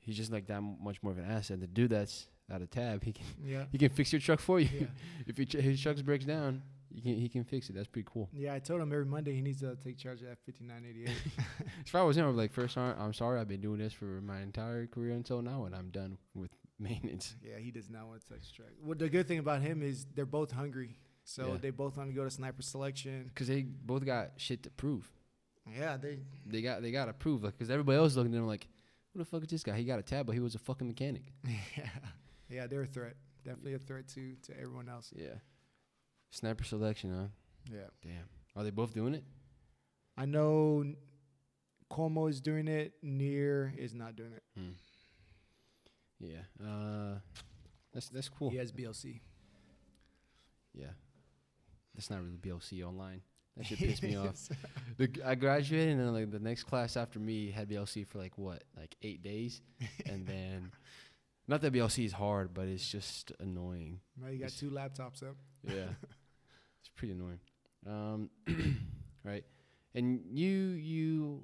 he's 0.00 0.16
just 0.16 0.32
like 0.32 0.46
that 0.48 0.62
much 0.62 1.02
more 1.02 1.12
of 1.12 1.18
an 1.18 1.26
asset. 1.26 1.60
The 1.60 1.66
dude 1.66 1.90
that's 1.90 2.28
out 2.50 2.62
of 2.62 2.70
tab, 2.70 3.04
he 3.04 3.12
can 3.12 3.24
yeah. 3.44 3.64
he 3.70 3.78
can 3.78 3.90
fix 3.90 4.12
your 4.12 4.20
truck 4.20 4.40
for 4.40 4.58
you. 4.58 4.68
yeah. 4.72 4.86
if 5.26 5.38
your 5.38 5.46
tr- 5.46 5.60
his 5.60 5.80
truck 5.80 5.96
breaks 5.98 6.24
down, 6.24 6.62
You 6.90 7.02
can 7.02 7.14
he 7.14 7.28
can 7.28 7.44
fix 7.44 7.68
it. 7.70 7.74
That's 7.74 7.86
pretty 7.86 8.08
cool. 8.10 8.28
Yeah, 8.32 8.54
I 8.54 8.58
told 8.60 8.80
him 8.80 8.92
every 8.92 9.04
Monday 9.04 9.34
he 9.34 9.42
needs 9.42 9.60
to 9.60 9.76
take 9.76 9.98
charge 9.98 10.20
of 10.22 10.28
that 10.28 10.38
5988. 10.46 11.10
If 11.86 11.94
I 11.94 12.02
was 12.02 12.16
him, 12.16 12.26
I'd 12.26 12.32
be 12.32 12.36
like, 12.36 12.52
first, 12.52 12.76
I'm 12.76 13.12
sorry, 13.12 13.40
I've 13.40 13.48
been 13.48 13.60
doing 13.60 13.78
this 13.78 13.92
for 13.92 14.20
my 14.22 14.40
entire 14.40 14.86
career 14.86 15.12
until 15.14 15.42
now, 15.42 15.64
and 15.64 15.74
I'm 15.74 15.90
done 15.90 16.18
with 16.34 16.50
maintenance. 16.78 17.34
yeah, 17.42 17.58
he 17.58 17.70
does 17.70 17.88
not 17.90 18.06
want 18.06 18.20
to 18.26 18.34
touch 18.34 18.52
track. 18.54 18.68
Well, 18.82 18.96
the 18.96 19.08
good 19.08 19.26
thing 19.28 19.38
about 19.38 19.62
him 19.62 19.82
is 19.82 20.06
they're 20.14 20.26
both 20.26 20.50
hungry, 20.52 20.98
so 21.24 21.52
Yeah. 21.52 21.56
they 21.60 21.70
both 21.70 21.96
want 21.96 22.08
to 22.10 22.14
go 22.16 22.24
to 22.24 22.30
sniper 22.30 22.62
selection. 22.62 23.24
Because 23.28 23.48
they 23.48 23.62
both 23.62 24.04
got 24.04 24.32
shit 24.36 24.62
to 24.64 24.70
prove. 24.70 25.10
Yeah, 25.70 25.96
they. 25.98 26.20
They 26.46 26.62
got 26.62 26.80
they 26.82 26.90
got 26.90 27.06
to 27.06 27.12
prove. 27.12 27.42
Like, 27.44 27.52
because 27.58 27.70
everybody 27.70 27.98
else 27.98 28.16
looking 28.16 28.32
at 28.32 28.36
them 28.38 28.46
like, 28.46 28.66
who 29.12 29.18
the 29.18 29.24
fuck 29.26 29.42
is 29.42 29.48
this 29.48 29.62
guy? 29.62 29.76
He 29.76 29.84
got 29.84 29.98
a 29.98 30.02
tab, 30.02 30.24
but 30.26 30.32
he 30.32 30.40
was 30.40 30.54
a 30.54 30.58
fucking 30.58 30.86
mechanic. 30.86 31.32
yeah, 31.76 31.88
yeah, 32.48 32.66
they're 32.66 32.82
a 32.82 32.86
threat. 32.86 33.16
Definitely 33.44 33.74
a 33.74 33.78
threat 33.78 34.08
to 34.14 34.34
to 34.46 34.52
everyone 34.58 34.88
else. 34.88 35.12
Yeah. 35.14 35.34
Sniper 36.30 36.64
selection, 36.64 37.12
huh? 37.14 37.26
Yeah, 37.72 37.86
Damn. 38.02 38.28
Are 38.56 38.64
they 38.64 38.70
both 38.70 38.92
doing 38.94 39.14
it? 39.14 39.24
I 40.16 40.24
know 40.24 40.84
Cuomo 41.90 42.28
is 42.28 42.40
doing 42.40 42.66
it. 42.68 42.94
Near 43.02 43.72
is 43.76 43.94
not 43.94 44.16
doing 44.16 44.32
it. 44.32 44.42
Hmm. 44.58 44.70
Yeah. 46.20 46.40
Uh, 46.62 47.18
that's 47.94 48.08
that's 48.08 48.28
cool. 48.28 48.50
He 48.50 48.56
has 48.56 48.72
BLC. 48.72 49.20
Yeah. 50.74 50.86
That's 51.94 52.10
not 52.10 52.20
really 52.22 52.36
BLC 52.38 52.84
online. 52.84 53.22
That 53.56 53.66
should 53.66 53.78
piss 53.78 54.02
me 54.02 54.16
off. 54.16 54.36
The, 54.98 55.10
I 55.24 55.34
graduated 55.34 55.90
and 55.96 56.00
then 56.00 56.12
like 56.12 56.30
the 56.30 56.38
next 56.38 56.64
class 56.64 56.96
after 56.96 57.18
me 57.18 57.50
had 57.50 57.68
BLC 57.68 58.06
for 58.06 58.18
like 58.18 58.36
what, 58.38 58.62
like 58.76 58.94
eight 59.02 59.22
days, 59.22 59.60
and 60.06 60.26
then 60.26 60.70
not 61.48 61.60
that 61.62 61.72
BLC 61.72 62.04
is 62.04 62.12
hard, 62.12 62.54
but 62.54 62.66
it's 62.68 62.88
just 62.88 63.32
annoying. 63.40 64.00
Now 64.16 64.28
you 64.28 64.38
got 64.38 64.46
It's- 64.46 64.60
two 64.60 64.70
laptops 64.70 65.22
up. 65.24 65.36
Yeah, 65.66 65.86
it's 66.80 66.90
pretty 66.94 67.12
annoying. 67.12 67.40
Um, 67.86 68.30
right, 69.24 69.44
and 69.94 70.20
you 70.32 70.48
you 70.48 71.42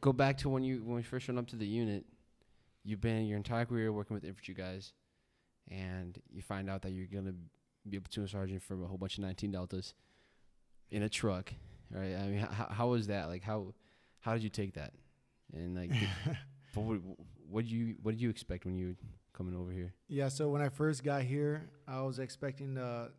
go 0.00 0.12
back 0.12 0.38
to 0.38 0.48
when 0.48 0.62
you 0.62 0.82
when 0.84 0.98
you 0.98 1.04
first 1.04 1.26
showed 1.26 1.38
up 1.38 1.46
to 1.48 1.56
the 1.56 1.66
unit. 1.66 2.04
You've 2.84 3.00
been 3.00 3.26
your 3.26 3.36
entire 3.36 3.64
career 3.64 3.92
working 3.92 4.14
with 4.14 4.24
infantry 4.24 4.54
guys, 4.54 4.92
and 5.70 6.16
you 6.32 6.40
find 6.42 6.70
out 6.70 6.82
that 6.82 6.92
you're 6.92 7.06
gonna 7.06 7.34
be 7.88 7.96
a 7.96 8.00
platoon 8.00 8.28
sergeant 8.28 8.62
for 8.62 8.74
a 8.82 8.86
whole 8.86 8.98
bunch 8.98 9.18
of 9.18 9.24
19 9.24 9.50
deltas 9.50 9.94
in 10.90 11.02
a 11.02 11.08
truck, 11.08 11.52
right? 11.90 12.14
I 12.14 12.28
mean, 12.28 12.38
how, 12.38 12.68
how 12.70 12.88
was 12.88 13.08
that? 13.08 13.28
Like, 13.28 13.42
how 13.42 13.74
how 14.20 14.34
did 14.34 14.42
you 14.42 14.50
take 14.50 14.74
that? 14.74 14.92
And 15.52 15.74
like, 15.76 15.90
did, 15.90 16.08
what 16.74 16.98
what 17.48 17.64
did 17.64 17.70
you 17.72 17.96
what 18.02 18.12
did 18.12 18.20
you 18.20 18.30
expect 18.30 18.64
when 18.64 18.76
you 18.76 18.96
coming 19.36 19.54
over 19.54 19.70
here? 19.70 19.92
Yeah, 20.08 20.28
so 20.28 20.48
when 20.48 20.62
I 20.62 20.68
first 20.68 21.04
got 21.04 21.22
here, 21.22 21.68
I 21.86 22.00
was 22.02 22.18
expecting 22.18 22.74
the 22.74 23.10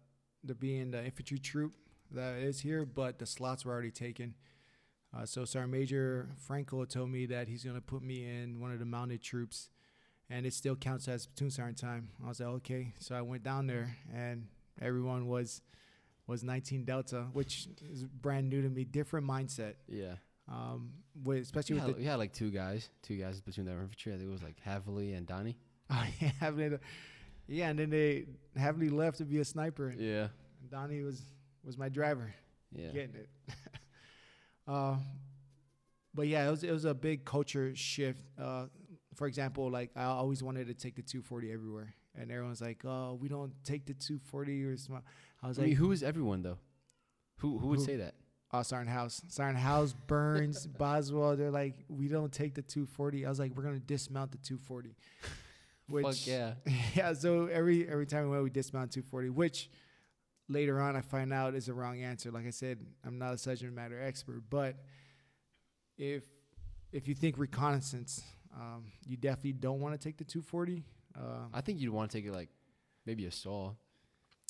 to 0.47 0.55
be 0.55 0.77
in 0.79 0.91
the 0.91 1.03
infantry 1.03 1.39
troop 1.39 1.73
that 2.11 2.37
is 2.37 2.59
here, 2.61 2.85
but 2.85 3.19
the 3.19 3.25
slots 3.25 3.65
were 3.65 3.71
already 3.73 3.91
taken. 3.91 4.35
Uh, 5.15 5.25
so 5.25 5.45
Sergeant 5.45 5.71
Major 5.71 6.29
Franco 6.37 6.83
told 6.85 7.09
me 7.09 7.25
that 7.27 7.47
he's 7.47 7.63
gonna 7.63 7.81
put 7.81 8.01
me 8.01 8.25
in 8.25 8.59
one 8.59 8.71
of 8.71 8.79
the 8.79 8.85
mounted 8.85 9.21
troops, 9.21 9.69
and 10.29 10.45
it 10.45 10.53
still 10.53 10.75
counts 10.75 11.07
as 11.07 11.25
platoon 11.25 11.49
sergeant 11.51 11.77
time. 11.77 12.09
I 12.23 12.27
was 12.29 12.39
like, 12.39 12.49
okay. 12.49 12.93
So 12.99 13.15
I 13.15 13.21
went 13.21 13.43
down 13.43 13.67
there, 13.67 13.95
and 14.13 14.47
everyone 14.81 15.27
was 15.27 15.61
was 16.27 16.43
19 16.43 16.83
Delta, 16.83 17.27
which 17.31 17.69
is 17.89 18.03
brand 18.03 18.49
new 18.49 18.61
to 18.61 18.69
me. 18.69 18.83
Different 18.83 19.25
mindset, 19.25 19.75
Yeah. 19.87 20.15
um, 20.49 20.91
with 21.23 21.39
especially 21.39 21.75
We 21.75 21.79
with 21.79 21.87
had, 21.87 21.95
the 21.95 21.99
we 21.99 22.05
had 22.05 22.15
like 22.15 22.33
two 22.33 22.51
guys, 22.51 22.89
two 23.01 23.15
guys 23.17 23.39
between 23.39 23.65
the 23.65 23.71
infantry. 23.71 24.13
I 24.13 24.17
think 24.17 24.27
it 24.27 24.31
was 24.31 24.43
like 24.43 24.57
Havley 24.65 25.15
and 25.17 25.25
Donnie. 25.25 25.57
Oh, 25.89 26.05
yeah, 26.19 26.77
yeah, 27.47 27.69
and 27.69 27.79
then 27.79 27.89
they 27.89 28.25
Havley 28.57 28.91
left 28.91 29.19
to 29.19 29.25
be 29.25 29.39
a 29.39 29.45
sniper. 29.45 29.87
And 29.89 30.01
Yeah. 30.01 30.27
Donnie 30.69 31.01
was 31.03 31.21
was 31.63 31.77
my 31.77 31.89
driver, 31.89 32.33
Yeah. 32.71 32.91
getting 32.91 33.15
it. 33.15 33.29
uh, 34.67 34.97
but 36.13 36.27
yeah, 36.27 36.47
it 36.47 36.51
was 36.51 36.63
it 36.63 36.71
was 36.71 36.85
a 36.85 36.93
big 36.93 37.25
culture 37.25 37.73
shift. 37.75 38.21
Uh, 38.37 38.65
for 39.15 39.27
example, 39.27 39.69
like 39.71 39.91
I 39.95 40.03
always 40.05 40.43
wanted 40.43 40.67
to 40.67 40.73
take 40.73 40.95
the 40.95 41.01
240 41.01 41.51
everywhere, 41.51 41.93
and 42.15 42.31
everyone's 42.31 42.61
like, 42.61 42.83
"Oh, 42.85 43.17
we 43.21 43.29
don't 43.29 43.53
take 43.63 43.85
the 43.85 43.93
240 43.93 44.63
or 44.65 44.77
small." 44.77 45.01
I 45.41 45.47
was 45.47 45.57
I 45.57 45.61
like, 45.61 45.69
mean, 45.69 45.77
who 45.77 45.91
is 45.91 46.03
everyone 46.03 46.41
though? 46.41 46.57
Who 47.37 47.59
who 47.59 47.67
would 47.67 47.79
Who- 47.79 47.85
say 47.85 47.95
that? 47.97 48.15
"Oh, 48.51 48.61
Sergeant 48.63 48.89
House, 48.89 49.21
Sergeant 49.29 49.59
House, 49.59 49.93
Burns, 50.07 50.67
Boswell." 50.79 51.35
They're 51.37 51.51
like, 51.51 51.85
"We 51.87 52.07
don't 52.09 52.31
take 52.31 52.55
the 52.55 52.61
240." 52.61 53.25
I 53.25 53.29
was 53.29 53.39
like, 53.39 53.55
"We're 53.55 53.63
gonna 53.63 53.79
dismount 53.79 54.31
the 54.31 54.37
240." 54.39 54.95
Which 55.89 56.05
Fuck 56.05 56.27
yeah. 56.27 56.53
yeah, 56.95 57.13
so 57.13 57.45
every 57.45 57.87
every 57.87 58.05
time 58.05 58.25
we 58.25 58.31
went, 58.31 58.43
we 58.43 58.49
dismount 58.49 58.91
240, 58.91 59.29
which 59.29 59.69
later 60.49 60.81
on 60.81 60.95
I 60.95 61.01
find 61.01 61.31
out 61.33 61.55
is 61.55 61.69
a 61.69 61.73
wrong 61.73 62.01
answer. 62.01 62.31
Like 62.31 62.45
I 62.45 62.51
said, 62.51 62.79
I'm 63.05 63.17
not 63.17 63.33
a 63.33 63.37
subject 63.37 63.73
matter 63.73 64.01
expert, 64.01 64.43
but 64.49 64.75
if 65.97 66.23
if 66.91 67.07
you 67.07 67.15
think 67.15 67.37
reconnaissance, 67.37 68.23
um, 68.55 68.85
you 69.05 69.17
definitely 69.17 69.53
don't 69.53 69.79
want 69.79 69.99
to 69.99 69.99
take 69.99 70.17
the 70.17 70.23
240. 70.23 70.83
Uh, 71.15 71.21
I 71.53 71.61
think 71.61 71.79
you'd 71.79 71.91
want 71.91 72.11
to 72.11 72.17
take 72.17 72.25
it 72.25 72.33
like 72.33 72.49
maybe 73.05 73.25
a 73.25 73.31
saw. 73.31 73.73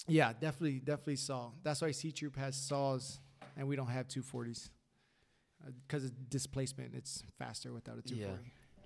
yeah, 0.07 0.33
definitely, 0.33 0.79
definitely 0.79 1.15
saw. 1.17 1.51
That's 1.63 1.81
why 1.81 1.91
C 1.91 2.11
Troop 2.11 2.35
has 2.37 2.55
saws, 2.55 3.19
and 3.55 3.67
we 3.67 3.75
don't 3.75 3.87
have 3.87 4.07
240s 4.07 4.69
because 5.87 6.05
of 6.05 6.29
displacement. 6.29 6.93
It's 6.95 7.23
faster 7.37 7.73
without 7.73 7.97
a 7.97 8.13
Yeah. 8.13 8.27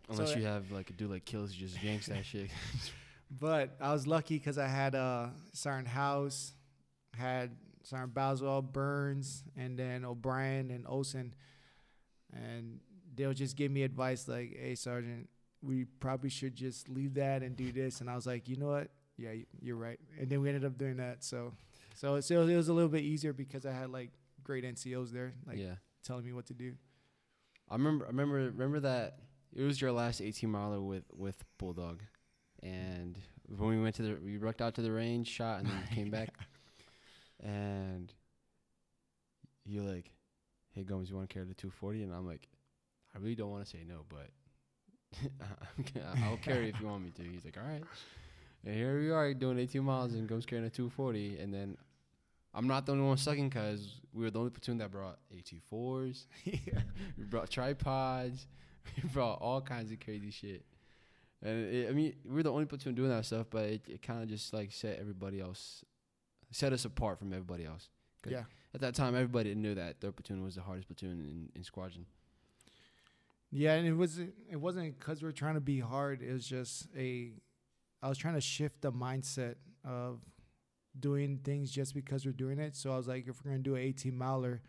240. 0.08 0.14
Unless 0.14 0.34
So, 0.34 0.40
you 0.40 0.46
have 0.46 0.72
like 0.72 0.90
a 0.90 0.94
dude 0.94 1.12
like 1.12 1.26
kills, 1.26 1.54
you 1.54 1.68
just 1.68 1.82
yanks 1.84 2.08
that 2.08 2.26
shit. 2.26 2.50
But 3.40 3.78
I 3.80 3.94
was 3.94 4.06
lucky 4.06 4.38
because 4.38 4.58
I 4.58 4.68
had 4.68 4.94
uh, 4.94 5.28
Sergeant 5.54 5.88
House, 5.88 6.52
had 7.18 7.52
Sergeant 7.84 8.14
Boswell, 8.14 8.62
Burns, 8.62 9.44
and 9.56 9.80
then 9.80 10.04
O'Brien 10.04 10.70
and 10.70 10.86
Olson. 10.86 11.34
And 12.34 12.82
they'll 13.16 13.34
just 13.34 13.56
give 13.56 13.72
me 13.72 13.84
advice 13.84 14.28
like, 14.28 14.58
hey, 14.60 14.76
Sergeant, 14.76 15.30
we 15.62 15.86
probably 15.86 16.30
should 16.30 16.56
just 16.56 16.90
leave 16.90 17.14
that 17.14 17.42
and 17.42 17.56
do 17.56 17.72
this. 17.72 18.02
And 18.02 18.10
I 18.10 18.16
was 18.16 18.28
like, 18.28 18.50
you 18.50 18.58
know 18.58 18.68
what? 18.68 18.90
Yeah, 19.18 19.32
you're 19.62 19.78
right. 19.78 20.00
And 20.20 20.30
then 20.30 20.42
we 20.42 20.50
ended 20.50 20.66
up 20.66 20.78
doing 20.78 20.98
that. 20.98 21.24
So, 21.24 21.54
so, 21.96 22.20
so 22.20 22.42
it 22.42 22.56
was 22.56 22.68
a 22.68 22.74
little 22.74 22.90
bit 22.90 23.04
easier 23.04 23.32
because 23.32 23.66
I 23.66 23.72
had 23.72 23.92
like 23.92 24.10
great 24.44 24.66
NCOs 24.66 25.12
there, 25.12 25.34
like 25.48 25.58
yeah. 25.58 25.76
telling 26.04 26.26
me 26.26 26.34
what 26.34 26.48
to 26.48 26.54
do. 26.54 26.74
I 27.70 27.76
remember 27.76 28.06
I 28.06 28.10
remember 28.10 28.36
remember 28.36 28.80
that 28.82 29.20
it 29.56 29.64
was 29.64 29.82
your 29.82 29.92
last 29.92 30.22
18 30.22 30.50
miler 30.50 30.82
with 30.82 31.04
with 31.16 31.44
Bulldog. 31.58 32.02
And 32.64 33.18
when 33.48 33.70
we 33.70 33.82
went 33.82 33.96
to 33.96 34.04
the 34.04 34.18
we 34.24 34.38
rucked 34.38 34.62
out 34.62 34.76
to 34.76 34.82
the 34.82 34.92
range, 34.92 35.28
shot 35.28 35.60
and 35.60 35.68
then 35.68 35.84
came 35.96 36.10
back. 36.10 36.30
And 37.44 38.14
you're 39.66 39.84
like, 39.84 40.12
"Hey 40.72 40.84
Gomez, 40.84 41.10
you 41.10 41.16
want 41.16 41.30
to 41.30 41.34
carry 41.34 41.46
the 41.46 41.54
240?" 41.54 42.04
And 42.04 42.14
I'm 42.14 42.28
like, 42.28 42.48
"I 43.16 43.20
really 43.20 43.36
don't 43.36 43.50
want 43.50 43.66
to 43.66 43.70
say 43.70 43.84
no, 43.88 44.06
but 44.10 44.30
I'll 46.24 46.38
carry 46.38 46.70
if 46.70 46.80
you 46.80 46.88
want 46.88 47.04
me 47.04 47.12
to." 47.12 47.24
He's 47.24 47.46
like, 47.46 47.58
"All 47.58 47.68
right." 47.68 47.84
And 48.64 48.76
here 48.76 49.00
we 49.00 49.10
are 49.10 49.34
doing 49.34 49.58
18 49.58 49.84
miles 49.84 50.14
and 50.14 50.28
Gomez 50.28 50.46
carrying 50.46 50.68
a 50.68 50.70
240, 50.70 51.40
and 51.40 51.52
then 51.52 51.78
I'm 52.54 52.68
not 52.68 52.86
the 52.86 52.92
only 52.92 53.06
one 53.06 53.18
sucking 53.18 53.50
because 53.50 54.02
we 54.14 54.24
were 54.24 54.30
the 54.30 54.40
only 54.40 54.52
platoon 54.52 54.78
that 54.80 54.92
brought 54.92 55.18
AT4s. 55.36 56.26
yeah. 56.44 56.82
We 57.18 57.24
brought 57.24 57.50
tripods. 57.50 58.46
We 59.04 59.10
brought 59.10 59.42
all 59.42 59.62
kinds 59.62 59.92
of 59.92 60.00
crazy 60.00 60.32
shit. 60.32 60.66
And 61.44 61.74
it, 61.74 61.90
I 61.90 61.92
mean, 61.92 62.14
we 62.26 62.40
are 62.40 62.44
the 62.44 62.52
only 62.52 62.66
platoon 62.66 62.94
doing 62.94 63.10
that 63.10 63.26
stuff, 63.26 63.48
but 63.50 63.64
it, 63.64 63.82
it 63.88 64.02
kind 64.02 64.22
of 64.22 64.30
just 64.30 64.54
like 64.54 64.72
set 64.72 65.00
everybody 65.00 65.40
else, 65.40 65.84
set 66.52 66.74
us 66.74 66.86
apart 66.86 67.20
from 67.20 67.34
everybody 67.34 67.66
else. 67.66 67.90
Yeah. 68.28 68.44
At 68.74 68.82
that 68.82 68.96
time, 68.96 69.16
everybody 69.16 69.56
knew 69.56 69.76
that 69.76 70.02
their 70.02 70.12
platoon 70.12 70.44
was 70.44 70.56
the 70.56 70.62
hardest 70.62 70.88
platoon 70.88 71.12
in, 71.12 71.50
in 71.56 71.64
squadron. 71.64 72.06
Yeah, 73.52 73.74
and 73.74 73.86
it 73.86 73.94
wasn't 73.94 74.34
it 74.50 74.56
wasn't 74.56 74.98
because 74.98 75.22
we 75.22 75.28
are 75.28 75.34
trying 75.34 75.56
to 75.56 75.62
be 75.62 75.80
hard. 75.80 76.22
It 76.22 76.32
was 76.32 76.48
just 76.48 76.88
a 76.98 77.34
I 78.02 78.08
was 78.08 78.18
trying 78.18 78.36
to 78.36 78.42
shift 78.42 78.82
the 78.82 78.92
mindset 78.92 79.56
of 79.84 80.22
doing 80.98 81.40
things 81.44 81.70
just 81.72 81.94
because 81.94 82.26
we're 82.26 82.32
doing 82.32 82.60
it. 82.60 82.76
So 82.76 82.92
I 82.94 82.98
was 82.98 83.08
like, 83.08 83.28
if 83.28 83.44
we're 83.44 83.52
gonna 83.52 83.64
do 83.64 83.76
an 83.76 83.82
18 83.82 84.18
miler, 84.18 84.62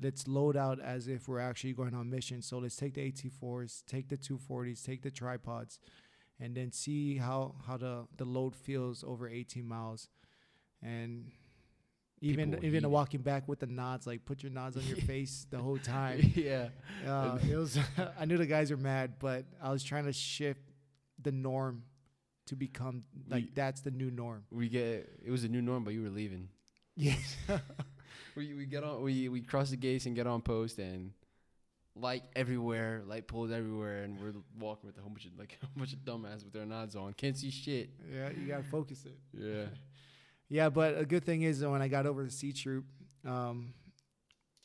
let's 0.00 0.28
load 0.28 0.56
out 0.56 0.80
as 0.80 1.08
if 1.08 1.28
we're 1.28 1.40
actually 1.40 1.72
going 1.72 1.94
on 1.94 2.08
mission. 2.10 2.42
So 2.42 2.58
let's 2.58 2.76
take 2.76 2.94
the 2.94 3.00
AT4s, 3.12 3.82
take 3.86 4.08
the 4.08 4.16
240s, 4.16 4.84
take 4.84 5.02
the 5.02 5.10
tripods, 5.10 5.78
and 6.40 6.54
then 6.54 6.72
see 6.72 7.16
how 7.16 7.54
how 7.66 7.76
the 7.76 8.06
the 8.16 8.24
load 8.24 8.54
feels 8.54 9.02
over 9.04 9.28
18 9.28 9.66
miles. 9.66 10.08
And 10.82 11.30
even 12.20 12.50
People 12.50 12.64
even 12.66 12.82
heat 12.84 12.90
walking 12.90 13.20
back 13.22 13.46
with 13.48 13.60
the 13.60 13.66
nods, 13.66 14.06
like 14.06 14.24
put 14.24 14.42
your 14.42 14.52
nods 14.52 14.76
on 14.76 14.82
your 14.84 14.96
face 15.12 15.46
the 15.50 15.58
whole 15.58 15.78
time. 15.78 16.20
yeah. 16.34 16.68
Uh, 17.06 17.38
it 17.48 17.56
was. 17.56 17.78
I 18.18 18.24
knew 18.24 18.36
the 18.36 18.46
guys 18.46 18.70
were 18.70 18.76
mad, 18.76 19.14
but 19.18 19.44
I 19.62 19.70
was 19.70 19.82
trying 19.84 20.04
to 20.06 20.12
shift 20.12 20.60
the 21.20 21.32
norm 21.32 21.84
to 22.46 22.56
become 22.56 23.04
like 23.28 23.44
We- 23.44 23.50
that's 23.54 23.80
the 23.82 23.90
new 23.90 24.10
norm. 24.10 24.44
We 24.50 24.68
get 24.68 25.08
it 25.24 25.30
was 25.30 25.44
a 25.44 25.48
new 25.48 25.62
norm, 25.62 25.84
but 25.84 25.94
you 25.94 26.02
were 26.02 26.10
leaving. 26.10 26.48
Yes. 26.96 27.36
We 28.38 28.54
we 28.54 28.66
get 28.66 28.84
on 28.84 29.02
we 29.02 29.28
we 29.28 29.42
cross 29.42 29.70
the 29.70 29.76
gates 29.76 30.06
and 30.06 30.14
get 30.14 30.26
on 30.26 30.40
post 30.42 30.78
and 30.78 31.10
light 31.96 32.22
everywhere, 32.36 33.02
light 33.04 33.26
poles 33.26 33.50
everywhere, 33.50 34.04
and 34.04 34.18
we're 34.20 34.32
walking 34.60 34.86
with 34.86 34.96
a 34.96 35.00
whole 35.00 35.10
bunch 35.10 35.26
of 35.26 35.36
like 35.36 35.58
a 35.76 35.78
bunch 35.78 35.92
of 35.92 35.98
dumbass 36.00 36.44
with 36.44 36.52
their 36.52 36.64
nods 36.64 36.94
on, 36.94 37.12
can't 37.14 37.36
see 37.36 37.50
shit. 37.50 37.90
yeah, 38.14 38.30
you 38.30 38.46
gotta 38.46 38.62
focus 38.62 39.04
it. 39.04 39.18
Yeah. 39.36 39.64
Yeah, 40.50 40.70
but 40.70 40.96
a 40.96 41.04
good 41.04 41.24
thing 41.26 41.42
is 41.42 41.62
when 41.62 41.82
I 41.82 41.88
got 41.88 42.06
over 42.06 42.24
to 42.24 42.30
C 42.30 42.54
Troop, 42.54 42.86
um, 43.26 43.74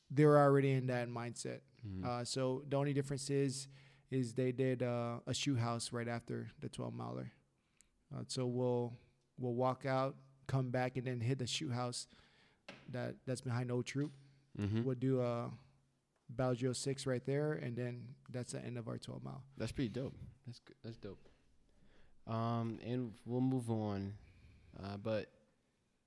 they 0.10 0.24
were 0.24 0.40
already 0.40 0.72
in 0.72 0.88
that 0.88 1.10
mindset. 1.10 1.60
Mhm. 1.86 2.06
Uh, 2.06 2.24
so 2.24 2.64
the 2.70 2.78
only 2.78 2.94
difference 2.94 3.30
is, 3.30 3.68
is 4.10 4.34
they 4.34 4.54
did 4.54 4.82
uh, 4.82 5.20
a 5.28 5.34
shoot 5.34 5.60
house 5.60 5.92
right 5.92 6.08
after 6.08 6.48
the 6.62 6.70
12 6.70 6.94
miler. 6.94 7.34
Uh, 8.16 8.24
so 8.30 8.46
we'll 8.46 8.94
we'll 9.38 9.56
walk 9.56 9.86
out, 9.86 10.16
come 10.48 10.70
back, 10.72 10.96
and 10.96 11.06
then 11.06 11.20
hit 11.20 11.40
the 11.40 11.48
shoot 11.48 11.74
house 11.74 12.08
that 12.90 13.16
that's 13.26 13.42
behind 13.42 13.72
Old 13.72 13.86
Troop. 13.86 14.12
Mhm. 14.60 14.84
We'll 14.84 14.96
do 14.96 15.22
a 15.22 15.52
Battle 16.30 16.56
Drill 16.56 16.74
Six 16.74 17.06
right 17.06 17.24
there, 17.26 17.54
and 17.54 17.76
then 17.76 18.16
that's 18.30 18.52
the 18.54 18.64
end 18.64 18.78
of 18.78 18.88
our 18.88 18.98
12 18.98 19.24
mile. 19.24 19.44
That's 19.58 19.72
pretty 19.72 19.90
dope. 19.90 20.16
That's 20.46 20.60
good. 20.60 20.76
That's 20.84 20.98
dope. 20.98 21.28
Um, 22.28 22.80
and 22.86 23.14
we'll 23.26 23.42
move 23.42 23.70
on. 23.70 24.14
Uh, 24.82 24.98
but 24.98 25.30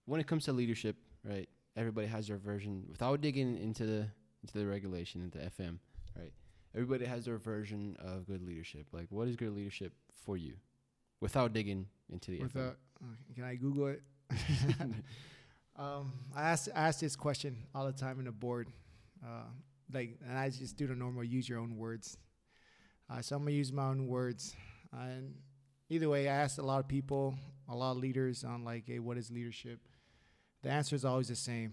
when 0.06 0.20
it 0.20 0.26
comes 0.26 0.44
to 0.46 0.52
leadership, 0.52 0.96
right? 1.24 1.48
Everybody 1.76 2.06
has 2.06 2.28
their 2.28 2.38
version. 2.38 2.84
Without 2.88 3.20
digging 3.20 3.56
into 3.58 3.84
the 3.84 4.08
into 4.42 4.58
the 4.58 4.66
regulation 4.66 5.22
into 5.22 5.38
FM, 5.38 5.78
right? 6.16 6.32
Everybody 6.74 7.04
has 7.04 7.24
their 7.24 7.36
version 7.38 7.96
of 7.98 8.26
good 8.26 8.42
leadership. 8.42 8.86
Like, 8.92 9.06
what 9.10 9.28
is 9.28 9.36
good 9.36 9.52
leadership 9.54 9.92
for 10.24 10.36
you? 10.36 10.54
Without 11.20 11.52
digging 11.52 11.86
into 12.08 12.30
the 12.30 12.40
With 12.40 12.54
FM. 12.54 12.68
uh, 12.70 13.06
can 13.34 13.44
I 13.44 13.56
Google 13.56 13.88
it? 13.88 14.02
um, 15.78 16.12
I 16.34 16.42
ask 16.42 16.68
I 16.74 16.88
ask 16.88 17.00
this 17.00 17.16
question 17.16 17.56
all 17.74 17.86
the 17.86 17.92
time 17.92 18.18
in 18.18 18.24
the 18.24 18.32
board, 18.32 18.68
uh, 19.24 19.44
like, 19.92 20.18
and 20.26 20.38
I 20.38 20.48
just 20.48 20.76
do 20.76 20.86
the 20.86 20.94
normal 20.94 21.24
use 21.24 21.48
your 21.48 21.58
own 21.58 21.76
words. 21.76 22.16
Uh, 23.10 23.20
so 23.20 23.36
I'm 23.36 23.42
gonna 23.42 23.52
use 23.52 23.72
my 23.72 23.84
own 23.84 24.06
words, 24.06 24.56
uh, 24.92 25.02
and 25.02 25.34
either 25.88 26.08
way, 26.08 26.28
I 26.28 26.34
asked 26.34 26.58
a 26.58 26.62
lot 26.62 26.80
of 26.80 26.88
people, 26.88 27.36
a 27.68 27.74
lot 27.74 27.92
of 27.92 27.98
leaders 27.98 28.42
on 28.44 28.64
like, 28.64 28.84
hey, 28.86 28.98
what 28.98 29.18
is 29.18 29.30
leadership? 29.30 29.80
The 30.62 30.70
answer 30.70 30.96
is 30.96 31.04
always 31.04 31.28
the 31.28 31.36
same. 31.36 31.72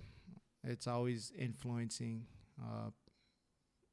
It's 0.63 0.87
always 0.87 1.31
influencing 1.37 2.25
uh, 2.61 2.89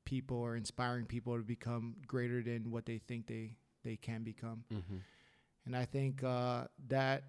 people 0.04 0.38
or 0.38 0.56
inspiring 0.56 1.06
people 1.06 1.36
to 1.36 1.42
become 1.42 1.96
greater 2.06 2.42
than 2.42 2.70
what 2.70 2.84
they 2.84 2.98
think 2.98 3.26
they 3.26 3.56
they 3.84 3.96
can 3.96 4.22
become. 4.22 4.64
mm-hmm. 4.72 4.96
And 5.66 5.76
I 5.76 5.84
think 5.84 6.24
uh, 6.24 6.64
that 6.88 7.24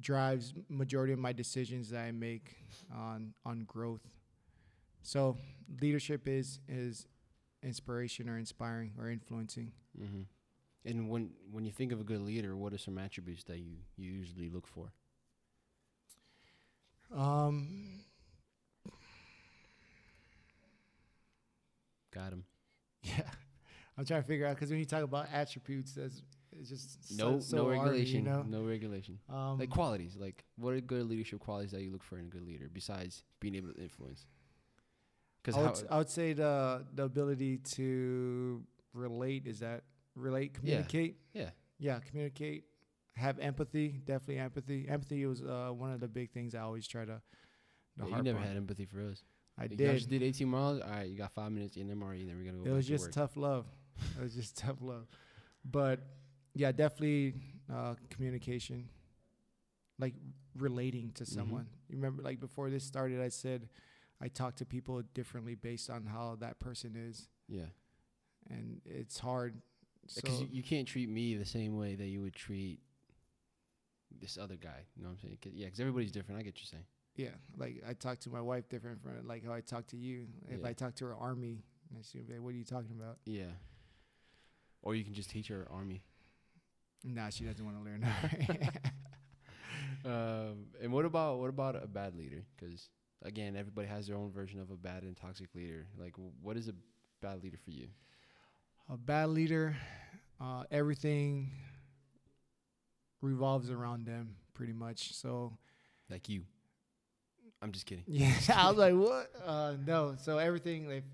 drives 0.00 0.54
majority 0.68 1.12
of 1.12 1.18
my 1.18 1.32
decisions 1.32 1.90
that 1.90 2.00
I 2.00 2.12
make 2.12 2.56
on 2.94 3.34
on 3.44 3.64
growth. 3.64 4.06
So 5.02 5.36
leadership 5.80 6.26
is 6.26 6.60
is 6.68 7.06
inspiration 7.62 8.28
or 8.28 8.38
inspiring 8.38 8.92
or 8.98 9.10
influencing. 9.10 9.72
Mm-hmm. 9.98 10.22
And 10.84 11.10
when 11.10 11.30
when 11.50 11.64
you 11.64 11.72
think 11.72 11.92
of 11.92 12.00
a 12.00 12.04
good 12.04 12.20
leader, 12.20 12.56
what 12.56 12.72
are 12.72 12.78
some 12.78 12.98
attributes 12.98 13.44
that 13.44 13.58
you, 13.58 13.76
you 13.96 14.10
usually 14.10 14.48
look 14.48 14.66
for? 14.66 14.92
Um, 17.14 18.04
Got 22.12 22.32
him. 22.32 22.44
yeah, 23.02 23.22
I'm 23.96 24.04
trying 24.04 24.22
to 24.22 24.28
figure 24.28 24.46
out 24.46 24.56
because 24.56 24.70
when 24.70 24.78
you 24.78 24.84
talk 24.84 25.02
about 25.02 25.26
attributes, 25.32 25.92
that's 25.92 26.22
it's 26.60 26.68
just 26.70 27.18
No, 27.18 27.40
so 27.40 27.56
no 27.56 27.68
regulation. 27.68 28.24
you 28.24 28.30
know? 28.30 28.42
No 28.42 28.62
regulation. 28.64 29.18
Um, 29.28 29.58
like 29.58 29.70
qualities. 29.70 30.16
Like 30.18 30.44
what 30.56 30.74
are 30.74 30.80
good 30.80 31.06
leadership 31.08 31.40
qualities 31.40 31.72
that 31.72 31.82
you 31.82 31.90
look 31.90 32.02
for 32.04 32.18
in 32.18 32.26
a 32.26 32.28
good 32.28 32.46
leader 32.46 32.68
besides 32.72 33.24
being 33.40 33.54
able 33.54 33.72
to 33.72 33.80
influence? 33.80 34.26
Because 35.42 35.56
I 35.58 35.62
would, 35.62 35.70
s- 35.70 35.84
I 35.90 35.98
would 35.98 36.10
say 36.10 36.32
the 36.34 36.84
the 36.94 37.04
ability 37.04 37.58
to 37.76 38.62
relate 38.92 39.46
is 39.46 39.60
that 39.60 39.84
relate 40.16 40.52
communicate 40.54 41.16
yeah. 41.32 41.50
yeah 41.78 41.98
communicate 42.00 42.64
have 43.14 43.38
empathy 43.38 44.00
definitely 44.04 44.38
empathy 44.38 44.86
empathy 44.88 45.24
was 45.24 45.40
uh, 45.42 45.70
one 45.72 45.92
of 45.92 46.00
the 46.00 46.08
big 46.08 46.30
things 46.32 46.54
i 46.54 46.60
always 46.60 46.86
try 46.86 47.04
to, 47.04 47.20
to 47.98 48.08
Yeah, 48.08 48.16
you 48.16 48.22
never 48.22 48.38
on. 48.38 48.44
had 48.44 48.56
empathy 48.56 48.84
for 48.86 49.00
us. 49.00 49.22
i 49.56 49.62
Like, 49.62 49.76
did 49.76 49.94
just 49.94 50.08
did 50.10 50.22
18 50.22 50.48
miles. 50.48 50.80
All 50.80 50.90
right, 50.90 51.08
you 51.08 51.16
got 51.16 51.32
five 51.32 51.52
minutes 51.52 51.76
in 51.76 51.88
MRE, 51.88 52.26
then 52.26 52.36
we're 52.36 52.44
gonna 52.50 52.62
go. 52.62 52.70
it 52.70 52.74
was 52.74 52.86
to 52.86 52.92
just 52.92 53.04
work. 53.06 53.12
tough 53.12 53.36
love 53.36 53.66
it 54.18 54.22
was 54.22 54.34
just 54.34 54.56
tough 54.56 54.78
love 54.80 55.06
but 55.64 56.00
yeah 56.54 56.72
definitely 56.72 57.34
uh, 57.72 57.94
communication 58.10 58.88
like 59.98 60.14
relating 60.56 61.12
to 61.12 61.24
Mhm. 61.24 61.28
someone 61.34 61.66
you 61.88 61.96
remember 61.96 62.22
like 62.22 62.40
before 62.40 62.70
this 62.70 62.84
started 62.84 63.20
i 63.20 63.28
said 63.28 63.68
i 64.20 64.28
talk 64.28 64.56
to 64.56 64.64
people 64.66 65.02
differently 65.14 65.54
based 65.54 65.88
on 65.90 66.06
how 66.06 66.36
that 66.40 66.58
person 66.58 66.96
is 66.96 67.28
Yeah, 67.48 67.66
and 68.48 68.80
it's 68.84 69.18
hard 69.18 69.60
so 70.06 70.20
because 70.20 70.40
you, 70.40 70.48
you 70.50 70.62
can't 70.62 70.86
treat 70.88 71.08
me 71.08 71.36
the 71.36 71.44
same 71.44 71.76
way 71.76 71.94
that 71.96 72.06
you 72.06 72.20
would 72.22 72.34
treat 72.34 72.80
this 74.20 74.36
other 74.38 74.56
guy. 74.56 74.86
You 74.96 75.02
know 75.04 75.10
what 75.10 75.18
I'm 75.18 75.20
saying? 75.22 75.38
'Cause- 75.40 75.52
yeah, 75.52 75.66
because 75.66 75.80
everybody's 75.80 76.10
different. 76.10 76.40
I 76.40 76.42
get 76.42 76.54
what 76.54 76.60
you're 76.60 76.66
saying. 76.66 76.86
Yeah, 77.16 77.34
like 77.56 77.82
I 77.86 77.94
talk 77.94 78.18
to 78.20 78.30
my 78.30 78.40
wife 78.40 78.68
different 78.68 79.00
from 79.02 79.24
like 79.26 79.44
how 79.44 79.52
I 79.52 79.60
talk 79.60 79.86
to 79.88 79.96
you. 79.96 80.26
If 80.48 80.60
Yeah. 80.60 80.66
I 80.68 80.72
talk 80.72 80.94
to 80.96 81.04
her 81.06 81.14
army, 81.14 81.62
and 81.94 82.04
she'll 82.04 82.24
be 82.24 82.32
like, 82.34 82.42
"What 82.42 82.54
are 82.54 82.58
you 82.58 82.64
talking 82.64 82.90
about?" 82.92 83.18
Yeah. 83.24 83.52
Or 84.82 84.94
you 84.96 85.04
can 85.04 85.14
just 85.14 85.30
teach 85.30 85.48
her 85.48 85.68
army. 85.70 86.02
Nah, 87.04 87.30
she 87.30 87.44
doesn't 87.44 87.64
want 87.64 87.78
to 87.78 87.84
learn. 87.84 88.04
um, 90.04 90.66
and 90.82 90.92
what 90.92 91.04
about 91.04 91.38
what 91.38 91.48
about 91.48 91.82
a 91.82 91.86
bad 91.86 92.14
leader? 92.14 92.42
Because 92.56 92.88
again, 93.22 93.56
everybody 93.56 93.88
has 93.88 94.06
their 94.06 94.16
own 94.16 94.30
version 94.30 94.60
of 94.60 94.70
a 94.70 94.76
bad 94.76 95.02
and 95.02 95.16
toxic 95.16 95.54
leader. 95.54 95.86
Like, 95.98 96.14
what 96.42 96.56
is 96.56 96.68
a 96.68 96.74
bad 97.22 97.42
leader 97.42 97.58
for 97.64 97.70
you? 97.70 97.88
a 98.92 98.96
bad 98.96 99.28
leader, 99.28 99.76
uh, 100.40 100.64
everything 100.70 101.48
revolves 103.20 103.70
around 103.70 104.04
them 104.04 104.34
pretty 104.52 104.72
much. 104.72 105.14
So 105.14 105.56
Like 106.10 106.28
you. 106.28 106.42
I'm 107.62 107.70
just 107.72 107.86
kidding. 107.86 108.04
yeah, 108.08 108.34
I 108.54 108.68
was 108.68 108.78
like, 108.78 108.94
"What?" 108.94 109.30
Uh, 109.46 109.74
no. 109.86 110.16
So 110.18 110.38
everything, 110.38 110.90
if 110.90 111.04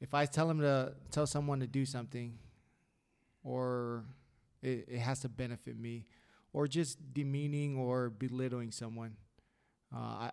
if 0.00 0.14
I 0.14 0.26
tell 0.26 0.48
them 0.48 0.60
to 0.60 0.94
tell 1.10 1.26
someone 1.26 1.60
to 1.60 1.66
do 1.66 1.86
something, 1.86 2.36
or 3.44 4.04
it, 4.62 4.86
it 4.88 4.98
has 4.98 5.20
to 5.20 5.28
benefit 5.28 5.78
me, 5.78 6.06
or 6.52 6.66
just 6.66 6.98
demeaning 7.12 7.76
or 7.76 8.10
belittling 8.10 8.70
someone, 8.70 9.16
uh, 9.94 9.98
I 9.98 10.30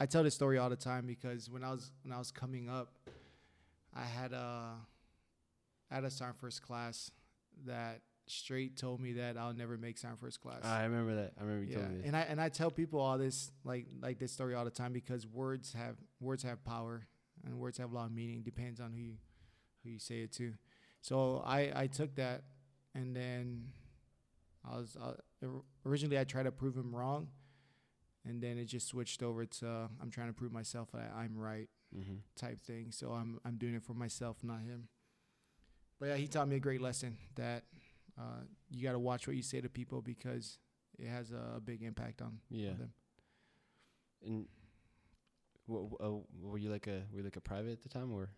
I 0.00 0.06
tell 0.06 0.22
this 0.24 0.34
story 0.34 0.58
all 0.58 0.68
the 0.70 0.76
time 0.76 1.06
because 1.06 1.48
when 1.48 1.62
I 1.64 1.70
was 1.70 1.90
when 2.02 2.12
I 2.12 2.18
was 2.18 2.30
coming 2.30 2.68
up, 2.68 2.94
I 3.94 4.04
had 4.04 4.32
a 4.32 4.74
I 5.90 5.94
had 5.94 6.04
a 6.04 6.10
sergeant 6.10 6.40
first 6.40 6.62
class 6.62 7.10
that 7.66 8.00
straight 8.26 8.76
told 8.76 9.00
me 9.00 9.12
that 9.14 9.36
I'll 9.36 9.52
never 9.52 9.76
make 9.76 9.98
sergeant 9.98 10.20
first 10.20 10.40
class. 10.40 10.64
I 10.64 10.84
remember 10.84 11.14
that. 11.16 11.32
I 11.38 11.42
remember 11.42 11.64
you 11.64 11.70
Yeah, 11.72 11.78
told 11.78 11.90
me 11.92 12.02
and 12.04 12.16
I 12.16 12.20
and 12.22 12.40
I 12.40 12.48
tell 12.48 12.70
people 12.70 13.00
all 13.00 13.18
this 13.18 13.50
like 13.64 13.86
like 14.00 14.18
this 14.18 14.32
story 14.32 14.54
all 14.54 14.64
the 14.64 14.70
time 14.70 14.92
because 14.92 15.26
words 15.26 15.72
have 15.74 15.96
words 16.20 16.42
have 16.42 16.64
power 16.64 17.06
and 17.44 17.58
words 17.58 17.78
have 17.78 17.92
a 17.92 17.94
lot 17.94 18.06
of 18.06 18.12
meaning. 18.12 18.42
Depends 18.42 18.80
on 18.80 18.92
who 18.92 19.00
you 19.00 19.14
who 19.84 19.90
you 19.90 19.98
say 19.98 20.22
it 20.22 20.32
to. 20.32 20.54
So 21.00 21.42
I 21.44 21.72
I 21.74 21.86
took 21.88 22.14
that 22.16 22.42
and 22.94 23.14
then 23.14 23.68
I 24.70 24.76
was 24.76 24.96
uh, 25.00 25.46
originally 25.84 26.18
I 26.18 26.24
tried 26.24 26.44
to 26.44 26.52
prove 26.52 26.76
him 26.76 26.94
wrong, 26.94 27.28
and 28.24 28.42
then 28.42 28.58
it 28.58 28.66
just 28.66 28.88
switched 28.88 29.22
over 29.22 29.44
to 29.44 29.88
I'm 30.00 30.10
trying 30.10 30.28
to 30.28 30.32
prove 30.32 30.52
myself 30.52 30.90
that 30.92 31.12
I'm 31.16 31.36
right 31.36 31.68
mm-hmm. 31.96 32.16
type 32.36 32.62
thing. 32.62 32.90
So 32.90 33.10
I'm 33.10 33.40
I'm 33.44 33.56
doing 33.56 33.74
it 33.74 33.82
for 33.82 33.94
myself, 33.94 34.38
not 34.42 34.60
him. 34.60 34.88
But 36.00 36.06
yeah, 36.08 36.16
he 36.16 36.26
taught 36.26 36.48
me 36.48 36.56
a 36.56 36.60
great 36.60 36.80
lesson 36.80 37.16
that 37.36 37.62
uh, 38.18 38.42
you 38.70 38.82
got 38.82 38.92
to 38.92 38.98
watch 38.98 39.26
what 39.26 39.36
you 39.36 39.42
say 39.42 39.60
to 39.60 39.68
people 39.68 40.02
because 40.02 40.58
it 40.98 41.06
has 41.06 41.30
a, 41.30 41.56
a 41.56 41.60
big 41.60 41.82
impact 41.82 42.20
on, 42.20 42.38
Yeah. 42.50 42.70
on 42.70 42.78
them. 42.78 42.92
And 44.24 44.46
w- 45.68 45.88
w- 45.90 46.22
uh, 46.22 46.46
were 46.46 46.58
you 46.58 46.70
like 46.70 46.86
a 46.86 47.04
were 47.12 47.18
you 47.18 47.24
like 47.24 47.36
a 47.36 47.40
private 47.40 47.72
at 47.72 47.82
the 47.82 47.88
time 47.88 48.12
or? 48.12 48.30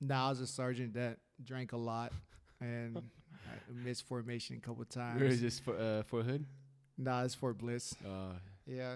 Now 0.00 0.26
I 0.26 0.30
was 0.30 0.40
a 0.40 0.46
sergeant 0.46 0.94
that 0.94 1.18
drank 1.42 1.72
a 1.72 1.76
lot 1.76 2.12
and 2.60 3.00
I 3.46 3.84
missed 3.84 4.06
formation 4.06 4.56
a 4.56 4.60
couple 4.60 4.84
Where 4.92 5.04
times. 5.04 5.22
is 5.22 5.40
this 5.40 5.58
for? 5.58 5.76
Uh, 5.76 6.02
for 6.04 6.22
Hood? 6.22 6.44
Nah, 6.96 7.24
it's 7.24 7.34
Fort 7.34 7.58
Bliss. 7.58 7.94
Uh, 8.04 8.34
Yeah, 8.66 8.94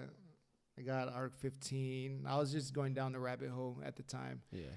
I 0.77 0.81
got 0.81 1.11
ARC 1.13 1.37
15. 1.37 2.25
I 2.27 2.37
was 2.37 2.51
just 2.51 2.73
going 2.73 2.93
down 2.93 3.11
the 3.11 3.19
rabbit 3.19 3.49
hole 3.49 3.77
at 3.85 3.95
the 3.95 4.03
time, 4.03 4.41
yeah. 4.51 4.67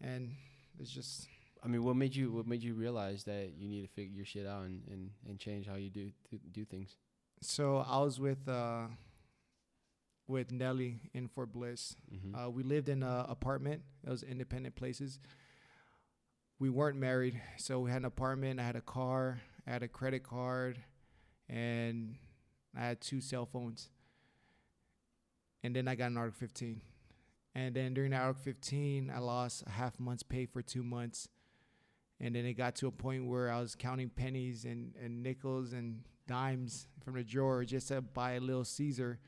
and 0.00 0.30
it's 0.78 0.90
just 0.90 1.28
I 1.62 1.68
mean, 1.68 1.84
what 1.84 1.96
made 1.96 2.14
you 2.16 2.32
what 2.32 2.46
made 2.46 2.62
you 2.62 2.74
realize 2.74 3.24
that 3.24 3.52
you 3.58 3.68
need 3.68 3.82
to 3.82 3.88
figure 3.88 4.16
your 4.16 4.24
shit 4.24 4.46
out 4.46 4.64
and, 4.64 4.82
and, 4.90 5.10
and 5.28 5.38
change 5.38 5.66
how 5.66 5.74
you 5.74 5.90
do 5.90 6.10
do, 6.30 6.38
do 6.52 6.64
things? 6.64 6.96
so. 7.42 7.84
I 7.86 7.98
was 7.98 8.18
with 8.18 8.48
uh, 8.48 8.86
with 10.26 10.50
Nelly 10.52 11.00
in 11.12 11.28
Fort 11.28 11.52
Bliss. 11.52 11.96
Mm-hmm. 12.14 12.34
Uh, 12.34 12.48
we 12.48 12.62
lived 12.62 12.88
in 12.88 13.02
an 13.02 13.26
apartment. 13.28 13.82
It 14.06 14.10
was 14.10 14.22
independent 14.22 14.74
places. 14.76 15.18
We 16.60 16.68
weren't 16.70 16.98
married, 16.98 17.40
so 17.56 17.80
we 17.80 17.90
had 17.90 18.02
an 18.02 18.04
apartment. 18.04 18.60
I 18.60 18.64
had 18.64 18.76
a 18.76 18.80
car. 18.82 19.40
I 19.66 19.70
had 19.70 19.82
a 19.82 19.88
credit 19.88 20.22
card, 20.22 20.78
and 21.48 22.16
I 22.76 22.80
had 22.80 23.00
two 23.00 23.20
cell 23.20 23.46
phones. 23.46 23.88
And 25.62 25.74
then 25.74 25.88
I 25.88 25.94
got 25.94 26.10
an 26.10 26.16
ARC 26.16 26.34
15. 26.34 26.80
And 27.54 27.74
then 27.74 27.94
during 27.94 28.10
the 28.12 28.16
ARC 28.18 28.38
15, 28.38 29.10
I 29.14 29.18
lost 29.18 29.64
a 29.66 29.70
half 29.70 29.98
month's 29.98 30.22
pay 30.22 30.46
for 30.46 30.62
two 30.62 30.82
months. 30.82 31.28
And 32.20 32.34
then 32.34 32.44
it 32.44 32.54
got 32.54 32.76
to 32.76 32.86
a 32.86 32.92
point 32.92 33.26
where 33.26 33.50
I 33.50 33.58
was 33.60 33.74
counting 33.74 34.10
pennies 34.10 34.64
and, 34.64 34.94
and 35.02 35.22
nickels 35.22 35.72
and 35.72 36.02
dimes 36.26 36.86
from 37.02 37.14
the 37.14 37.24
drawer 37.24 37.64
just 37.64 37.88
to 37.88 38.00
buy 38.02 38.32
a 38.32 38.40
little 38.40 38.64
Caesar 38.64 39.18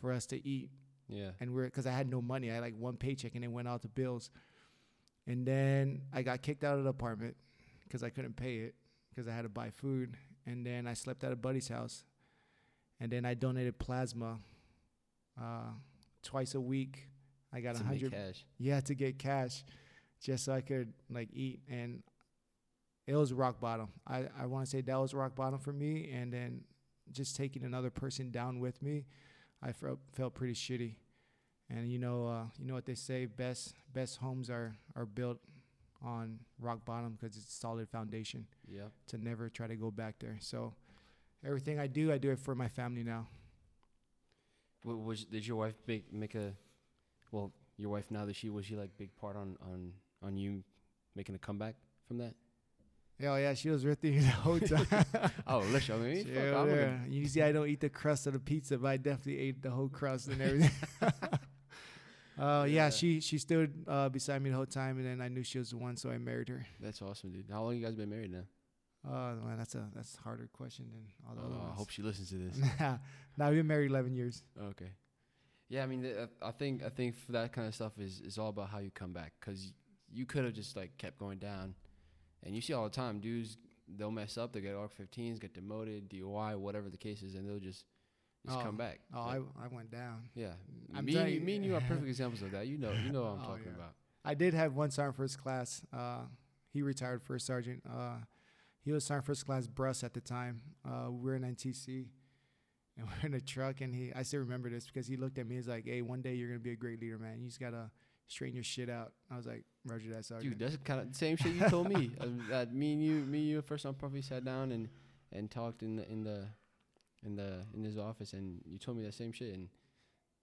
for 0.00 0.12
us 0.12 0.26
to 0.26 0.46
eat 0.48 0.70
Yeah. 1.08 1.30
and 1.40 1.52
we're 1.54 1.64
because 1.64 1.86
I 1.86 1.90
had 1.90 2.08
no 2.08 2.22
money. 2.22 2.50
I 2.50 2.54
had 2.54 2.62
like 2.62 2.78
one 2.78 2.96
paycheck 2.96 3.34
and 3.34 3.44
it 3.44 3.48
went 3.50 3.66
out 3.68 3.82
to 3.82 3.88
bills. 3.88 4.30
And 5.26 5.46
then 5.46 6.02
I 6.12 6.22
got 6.22 6.42
kicked 6.42 6.64
out 6.64 6.78
of 6.78 6.84
the 6.84 6.90
apartment 6.90 7.36
because 7.84 8.02
I 8.02 8.10
couldn't 8.10 8.36
pay 8.36 8.58
it 8.58 8.74
because 9.08 9.28
I 9.28 9.34
had 9.34 9.42
to 9.42 9.48
buy 9.48 9.70
food. 9.70 10.16
And 10.46 10.64
then 10.64 10.86
I 10.86 10.94
slept 10.94 11.24
at 11.24 11.32
a 11.32 11.36
buddy's 11.36 11.68
house. 11.68 12.04
And 13.00 13.10
then 13.10 13.24
I 13.24 13.34
donated 13.34 13.78
plasma 13.78 14.38
uh, 15.40 15.70
twice 16.22 16.54
a 16.54 16.60
week. 16.60 17.08
I 17.52 17.60
got 17.60 17.80
a 17.80 17.84
hundred. 17.84 18.12
cash. 18.12 18.44
Yeah, 18.58 18.80
to 18.80 18.94
get 18.94 19.18
cash, 19.18 19.64
just 20.20 20.44
so 20.44 20.52
I 20.52 20.60
could 20.60 20.92
like 21.10 21.28
eat. 21.32 21.60
And 21.68 22.02
it 23.06 23.14
was 23.14 23.32
rock 23.32 23.60
bottom. 23.60 23.88
I 24.06 24.26
I 24.38 24.46
want 24.46 24.64
to 24.64 24.70
say 24.70 24.80
that 24.82 24.96
was 24.96 25.14
rock 25.14 25.34
bottom 25.34 25.58
for 25.58 25.72
me. 25.72 26.10
And 26.12 26.32
then 26.32 26.62
just 27.12 27.36
taking 27.36 27.64
another 27.64 27.90
person 27.90 28.30
down 28.30 28.60
with 28.60 28.82
me, 28.82 29.04
I 29.62 29.72
felt 29.72 29.98
felt 30.12 30.34
pretty 30.34 30.54
shitty. 30.54 30.96
And 31.68 31.90
you 31.90 31.98
know, 31.98 32.26
uh, 32.28 32.44
you 32.58 32.66
know 32.66 32.74
what 32.74 32.86
they 32.86 32.94
say: 32.94 33.26
best 33.26 33.74
best 33.92 34.18
homes 34.18 34.48
are 34.50 34.76
are 34.94 35.06
built 35.06 35.38
on 36.02 36.38
rock 36.60 36.84
bottom 36.84 37.16
because 37.20 37.36
it's 37.36 37.48
a 37.48 37.50
solid 37.58 37.88
foundation 37.88 38.46
Yeah. 38.70 38.88
to 39.08 39.18
never 39.18 39.48
try 39.48 39.66
to 39.66 39.76
go 39.76 39.90
back 39.90 40.16
there. 40.20 40.36
So 40.40 40.74
everything 41.44 41.78
I 41.80 41.86
do, 41.88 42.12
I 42.12 42.18
do 42.18 42.30
it 42.30 42.38
for 42.38 42.54
my 42.54 42.68
family 42.68 43.02
now. 43.02 43.26
Wa- 44.84 44.94
Was 44.94 45.24
did 45.24 45.46
your 45.46 45.56
wife 45.56 45.74
make 45.86 46.12
make 46.12 46.34
a, 46.34 46.52
well, 47.32 47.52
your 47.76 47.90
wife 47.90 48.10
now 48.10 48.24
that 48.26 48.36
she 48.36 48.48
was 48.50 48.64
she 48.66 48.76
like 48.76 48.96
big 48.96 49.14
part 49.16 49.36
on 49.36 49.56
on 49.62 49.92
on 50.22 50.36
you 50.36 50.62
making 51.14 51.34
a 51.34 51.38
comeback 51.38 51.74
from 52.06 52.18
that? 52.18 52.34
Oh 53.22 53.36
yeah, 53.36 53.54
she 53.54 53.70
was 53.70 53.84
with 53.84 54.02
me 54.02 54.18
the 54.18 54.26
whole 54.26 54.60
time. 54.72 54.86
Oh, 55.46 55.60
I 55.60 55.64
mean, 55.64 55.80
fuck, 55.80 56.26
Yeah, 56.26 56.64
yeah. 56.66 56.98
You 57.08 57.26
see, 57.26 57.40
I 57.42 57.50
don't 57.50 57.66
eat 57.66 57.80
the 57.80 57.88
crust 57.88 58.26
of 58.26 58.34
the 58.34 58.38
pizza, 58.38 58.76
but 58.76 58.88
I 58.88 58.96
definitely 58.98 59.38
ate 59.38 59.62
the 59.62 59.70
whole 59.70 59.88
crust 59.88 60.28
and 60.28 60.40
everything. 60.42 60.70
uh, 62.38 62.64
yeah. 62.68 62.84
Yeah. 62.84 62.90
she 62.90 63.20
she 63.20 63.38
stood 63.38 63.84
uh, 63.86 64.08
beside 64.08 64.42
me 64.42 64.50
the 64.50 64.56
whole 64.56 64.66
time, 64.66 64.98
and 64.98 65.06
then 65.06 65.20
I 65.20 65.28
knew 65.28 65.42
she 65.42 65.58
was 65.58 65.70
the 65.70 65.78
one, 65.78 65.96
so 65.96 66.10
I 66.10 66.18
married 66.18 66.48
her. 66.48 66.66
That's 66.80 67.02
awesome, 67.02 67.32
dude. 67.32 67.46
How 67.50 67.62
long 67.62 67.76
you 67.76 67.84
guys 67.84 67.94
been 67.94 68.10
married 68.10 68.32
now? 68.32 68.44
Oh 69.08 69.34
man, 69.46 69.58
that's 69.58 69.74
a 69.74 69.88
that's 69.94 70.16
a 70.18 70.22
harder 70.22 70.48
question 70.52 70.86
than 70.90 71.06
all 71.28 71.34
the 71.34 71.42
other 71.42 71.62
Oh, 71.62 71.70
I 71.72 71.74
hope 71.74 71.90
she 71.90 72.02
listens 72.02 72.30
to 72.30 72.36
this. 72.36 72.58
now 72.80 73.48
we've 73.48 73.58
been 73.58 73.66
married 73.66 73.90
eleven 73.90 74.14
years. 74.14 74.42
Okay. 74.60 74.90
Yeah, 75.68 75.82
I 75.82 75.86
mean, 75.86 76.02
th- 76.02 76.28
I 76.42 76.50
think 76.52 76.82
I 76.84 76.88
think 76.88 77.16
for 77.16 77.32
that 77.32 77.52
kind 77.52 77.66
of 77.66 77.74
stuff 77.74 77.98
is 77.98 78.20
is 78.20 78.38
all 78.38 78.48
about 78.48 78.70
how 78.70 78.78
you 78.78 78.90
come 78.90 79.12
back 79.12 79.32
because 79.40 79.72
you 80.12 80.26
could 80.26 80.44
have 80.44 80.54
just 80.54 80.76
like 80.76 80.96
kept 80.98 81.18
going 81.18 81.38
down, 81.38 81.74
and 82.42 82.54
you 82.54 82.60
see 82.60 82.72
all 82.72 82.84
the 82.84 82.90
time 82.90 83.20
dudes 83.20 83.56
they'll 83.96 84.10
mess 84.10 84.36
up, 84.36 84.52
they 84.52 84.60
get 84.60 84.74
ARC-15s, 84.74 85.40
get 85.40 85.54
demoted, 85.54 86.08
DUI, 86.10 86.56
whatever 86.56 86.88
the 86.88 86.96
case 86.96 87.22
is, 87.22 87.34
and 87.34 87.48
they'll 87.48 87.60
just 87.60 87.84
just 88.46 88.58
Oh. 88.58 88.62
come 88.62 88.76
back. 88.76 89.00
Oh, 89.14 89.26
Like, 89.26 89.42
I 89.60 89.64
I 89.64 89.68
went 89.68 89.90
down. 89.90 90.28
yeah. 90.34 90.52
I'm 90.94 91.04
me, 91.04 91.12
you, 91.34 91.40
me 91.40 91.56
and 91.56 91.64
you 91.64 91.74
are 91.74 91.80
perfect 91.88 92.06
examples 92.08 92.42
of 92.42 92.52
that. 92.52 92.66
You 92.66 92.78
know, 92.78 92.92
you 92.92 93.10
know 93.12 93.22
what 93.22 93.32
I'm 93.32 93.38
Oh, 93.42 93.46
talking 93.48 93.64
yeah. 93.66 93.74
about. 93.74 93.94
I 94.24 94.34
did 94.34 94.54
have 94.54 94.74
one 94.74 94.90
sergeant 94.90 95.16
first 95.16 95.40
class. 95.42 95.82
Uh, 95.92 96.22
he 96.72 96.82
retired 96.82 97.22
first 97.22 97.46
sergeant. 97.46 97.82
Uh, 97.88 98.18
he 98.82 98.92
was 98.92 99.04
sergeant 99.04 99.26
first 99.26 99.44
class 99.46 99.66
Bruss 99.66 100.02
at 100.04 100.14
the 100.14 100.20
time. 100.20 100.62
Uh, 100.84 101.10
we 101.10 101.30
were 101.30 101.34
in 101.36 101.42
NTC, 101.42 102.06
and 102.96 103.06
we're 103.06 103.26
in 103.28 103.34
a 103.34 103.40
truck, 103.40 103.80
and 103.80 103.94
he. 103.94 104.12
I 104.14 104.22
still 104.22 104.40
remember 104.40 104.70
this 104.70 104.86
because 104.86 105.06
he 105.06 105.16
looked 105.16 105.38
at 105.38 105.46
me. 105.46 105.56
He's 105.56 105.68
like, 105.68 105.84
"Hey, 105.86 106.02
one 106.02 106.22
day 106.22 106.34
you're 106.34 106.48
gonna 106.48 106.60
be 106.60 106.72
a 106.72 106.76
great 106.76 107.00
leader, 107.00 107.18
man. 107.18 107.40
You 107.40 107.46
just 107.46 107.60
gotta 107.60 107.90
straighten 108.28 108.54
your 108.56 108.64
shit 108.64 108.88
out." 108.90 109.12
I 109.30 109.36
was 109.36 109.46
like, 109.46 109.64
"Roger 109.84 110.10
that, 110.10 110.24
sergeant." 110.24 110.58
Dude, 110.58 110.68
that's 110.70 110.76
kind 110.82 111.00
of 111.00 111.08
the 111.12 111.16
same 111.18 111.36
shit 111.36 111.54
you 111.54 111.68
told 111.68 111.88
me. 111.88 112.10
Uh, 112.20 112.26
that 112.50 112.74
me 112.74 112.92
and 112.94 113.02
you, 113.04 113.14
me 113.16 113.38
and 113.40 113.48
you, 113.48 113.62
first 113.62 113.84
time 113.84 113.94
probably 113.94 114.22
sat 114.22 114.44
down 114.44 114.72
and 114.72 114.88
and 115.32 115.50
talked 115.50 115.82
in 115.82 115.96
the 115.96 116.08
in 116.10 116.22
the 116.24 116.46
in 117.26 117.36
the 117.36 117.64
in 117.74 117.84
his 117.84 117.98
office, 117.98 118.32
and 118.32 118.60
you 118.64 118.78
told 118.78 118.96
me 118.96 119.04
that 119.04 119.14
same 119.14 119.32
shit. 119.32 119.52
And 119.54 119.68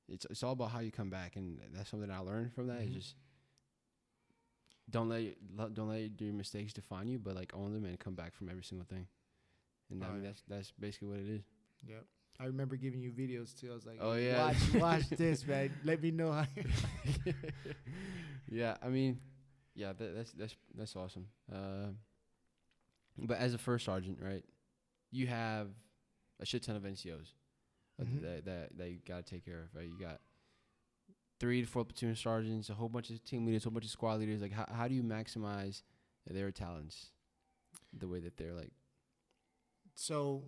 it's 0.10 0.26
it's 0.30 0.44
all 0.44 0.52
about 0.52 0.72
how 0.72 0.80
you 0.80 0.92
come 0.92 1.10
back, 1.10 1.36
and 1.38 1.60
that's 1.74 1.90
something 1.90 2.12
I 2.12 2.20
learned 2.20 2.54
from 2.54 2.68
that. 2.68 2.82
Is 2.82 2.90
Mhm. 2.90 2.94
just 2.94 3.16
don't 4.90 5.10
let 5.10 5.24
your- 5.24 5.70
don't 5.70 5.88
let 5.90 6.22
your 6.22 6.34
mistakes 6.34 6.74
define 6.74 7.08
you, 7.08 7.18
but 7.18 7.36
like 7.36 7.56
own 7.56 7.74
them 7.74 7.86
and 7.86 7.98
come 8.00 8.16
back 8.16 8.36
from 8.36 8.50
every 8.50 8.64
single 8.64 8.86
thing. 8.86 9.08
And 9.90 10.04
I 10.04 10.10
mean 10.10 10.24
yeah. 10.24 10.30
that's 10.30 10.44
that's 10.48 10.72
basically 10.72 11.08
what 11.08 11.20
it 11.20 11.30
is. 11.30 11.44
Yep. 11.88 12.06
I 12.40 12.46
remember 12.46 12.76
giving 12.76 13.02
you 13.02 13.12
videos 13.12 13.58
too. 13.58 13.72
I 13.72 13.76
was 13.76 13.86
like, 13.86 13.98
Oh, 14.02 14.14
yeah. 14.14 14.48
watch 14.48 14.74
watch 14.76 15.10
this, 15.10 15.46
man. 15.48 15.72
Let 15.84 16.02
me 16.02 16.12
know 16.12 16.32
how." 16.32 16.46
yeah, 18.50 18.76
I 18.82 18.90
mean, 18.90 19.20
yeah, 19.76 19.94
that, 19.94 20.16
that's 20.16 20.32
that's 20.34 20.56
that's 20.76 20.96
awesome. 20.96 21.28
Uh, 21.52 21.90
but 23.18 23.38
as 23.38 23.54
a 23.54 23.58
first 23.58 23.86
sergeant, 23.86 24.20
right, 24.22 24.44
you 25.12 25.28
have 25.28 25.70
a 26.44 26.46
shit 26.46 26.62
ton 26.64 26.76
of 26.76 26.84
NCOs 26.84 27.34
uh, 28.00 28.04
Mhm. 28.04 28.22
that, 28.22 28.46
that 28.46 28.78
that 28.78 28.90
you 28.92 29.00
gotta 29.08 29.24
take 29.24 29.44
care 29.46 29.62
of, 29.64 29.74
right? 29.76 29.88
You 29.88 29.98
got 30.00 30.20
three 31.40 31.62
to 31.62 31.68
four 31.68 31.84
platoon 31.86 32.16
sergeants, 32.16 32.70
a 32.70 32.74
whole 32.76 32.90
bunch 32.90 33.10
of 33.10 33.24
team 33.24 33.46
leaders, 33.46 33.64
a 33.64 33.70
whole 33.70 33.74
bunch 33.74 33.86
of 33.86 33.92
squad 33.92 34.20
leaders. 34.20 34.42
Like, 34.42 34.52
how 34.54 34.66
how 34.72 34.88
do 34.88 34.94
you 34.94 35.04
maximize 35.04 35.82
their 36.30 36.52
talents 36.52 37.12
the 37.92 38.08
way 38.08 38.20
that 38.20 38.38
they're 38.38 38.54
like? 38.54 38.72
so 39.96 40.44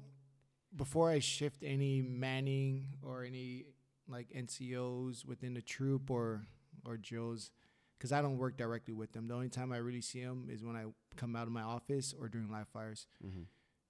before 0.75 1.09
I 1.09 1.19
shift 1.19 1.63
any 1.63 2.01
manning 2.01 2.87
or 3.01 3.23
any 3.23 3.65
like 4.07 4.29
NCOs 4.35 5.23
within 5.25 5.53
the 5.53 5.61
troop 5.61 6.09
or 6.09 6.47
or 6.85 6.97
Joes, 6.97 7.51
because 7.97 8.11
I 8.11 8.21
don't 8.21 8.37
work 8.37 8.57
directly 8.57 8.93
with 8.93 9.11
them. 9.13 9.27
The 9.27 9.33
only 9.33 9.49
time 9.49 9.71
I 9.71 9.77
really 9.77 10.01
see 10.01 10.23
them 10.23 10.49
is 10.51 10.63
when 10.63 10.75
I 10.75 10.85
come 11.15 11.35
out 11.35 11.47
of 11.47 11.53
my 11.53 11.61
office 11.61 12.13
or 12.19 12.27
during 12.27 12.49
live 12.51 12.67
fires. 12.67 13.07
Mm-hmm. 13.25 13.43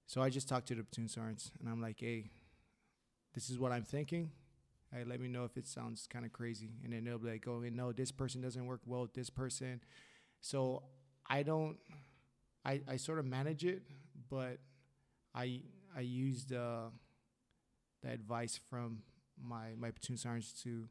So 0.06 0.22
I 0.22 0.30
just 0.30 0.48
talk 0.48 0.64
to 0.66 0.74
the 0.74 0.82
platoon 0.84 1.08
sergeants 1.08 1.50
and 1.60 1.68
I'm 1.68 1.80
like, 1.80 1.96
hey, 2.00 2.30
this 3.34 3.50
is 3.50 3.58
what 3.58 3.72
I'm 3.72 3.82
thinking. 3.84 4.30
Hey, 4.92 5.04
let 5.04 5.20
me 5.20 5.28
know 5.28 5.44
if 5.44 5.56
it 5.56 5.66
sounds 5.66 6.06
kind 6.10 6.24
of 6.24 6.32
crazy. 6.32 6.70
And 6.84 6.92
then 6.92 7.04
they'll 7.04 7.18
be 7.18 7.28
like, 7.30 7.46
oh, 7.48 7.58
no, 7.72 7.92
this 7.92 8.12
person 8.12 8.40
doesn't 8.40 8.64
work 8.66 8.80
well 8.86 9.02
with 9.02 9.14
this 9.14 9.30
person. 9.30 9.80
So 10.40 10.84
I 11.28 11.42
don't, 11.42 11.76
I, 12.64 12.80
I 12.88 12.96
sort 12.96 13.18
of 13.18 13.24
manage 13.24 13.64
it, 13.64 13.82
but 14.30 14.58
I 15.34 15.62
I 15.96 16.00
used 16.00 16.52
uh, 16.52 16.90
the 18.02 18.10
advice 18.10 18.60
from 18.70 18.98
my, 19.42 19.68
my 19.78 19.90
platoon 19.90 20.16
sergeants 20.16 20.52
to 20.62 20.88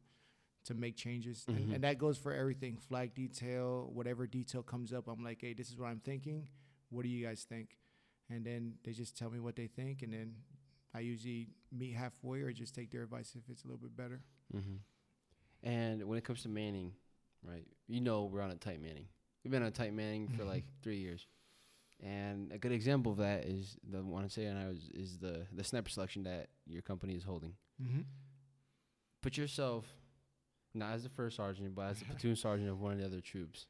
to 0.66 0.74
make 0.74 0.96
changes. 0.96 1.46
Mhm. 1.48 1.56
And, 1.58 1.74
and 1.76 1.84
that 1.84 2.00
goes 2.00 2.18
for 2.18 2.34
everything 2.34 2.76
flag 2.78 3.14
detail, 3.14 3.90
whatever 3.94 4.26
detail 4.26 4.64
comes 4.64 4.92
up. 4.94 5.08
I'm 5.08 5.24
like, 5.24 5.40
hey, 5.42 5.54
this 5.54 5.70
is 5.70 5.78
what 5.78 5.88
I'm 5.88 6.00
thinking. 6.00 6.48
What 6.90 7.04
do 7.04 7.10
you 7.10 7.24
guys 7.26 7.46
think? 7.48 7.78
And 8.30 8.46
then 8.46 8.74
they 8.84 8.92
just 8.92 9.18
tell 9.18 9.30
me 9.30 9.40
what 9.40 9.56
they 9.56 9.68
think, 9.68 10.02
and 10.02 10.14
then 10.14 10.36
I 10.94 11.00
usually 11.00 11.48
meet 11.72 11.96
halfway 11.96 12.42
or 12.42 12.52
just 12.52 12.74
take 12.74 12.92
their 12.92 13.04
advice 13.04 13.36
if 13.36 13.50
it's 13.50 13.64
a 13.64 13.68
little 13.68 13.80
bit 13.80 13.96
better. 13.96 14.22
Mm-hmm. 14.56 15.68
And 15.68 16.04
when 16.06 16.18
it 16.18 16.24
comes 16.24 16.44
to 16.44 16.50
Manning, 16.50 16.94
right? 17.44 17.66
You 17.88 18.02
know 18.02 18.26
we're 18.26 18.42
on 18.42 18.52
a 18.52 18.56
tight 18.56 18.82
Manning. 18.82 19.08
We've 19.44 19.52
been 19.52 19.62
on 19.62 19.68
a 19.68 19.72
tight 19.72 19.94
Manning 19.94 20.28
for 20.30 20.44
like 20.46 20.64
three 20.82 20.98
years, 20.98 21.28
and 22.04 22.52
a 22.52 22.58
good 22.58 22.72
example 22.72 23.12
of 23.12 23.20
that 23.20 23.46
is 23.46 23.78
the 23.90 24.04
one 24.04 24.24
I'm 24.24 24.30
saying 24.30 24.56
I 24.58 24.68
was 24.68 24.90
is 24.94 25.18
the 25.18 25.46
the 25.54 25.64
sniper 25.64 25.90
selection 25.90 26.24
that 26.24 26.48
your 26.66 26.82
company 26.82 27.16
is 27.16 27.24
holding. 27.24 27.54
Mm-hmm. 27.82 28.02
Put 29.22 29.38
yourself 29.38 29.86
not 30.74 30.94
as 30.94 31.04
the 31.04 31.10
first 31.10 31.38
sergeant, 31.38 31.74
but 31.76 31.90
as 31.90 32.02
a 32.02 32.06
platoon 32.10 32.36
sergeant 32.36 32.70
of 32.70 32.80
one 32.80 32.94
of 32.94 33.00
the 33.00 33.06
other 33.06 33.22
troops. 33.22 33.66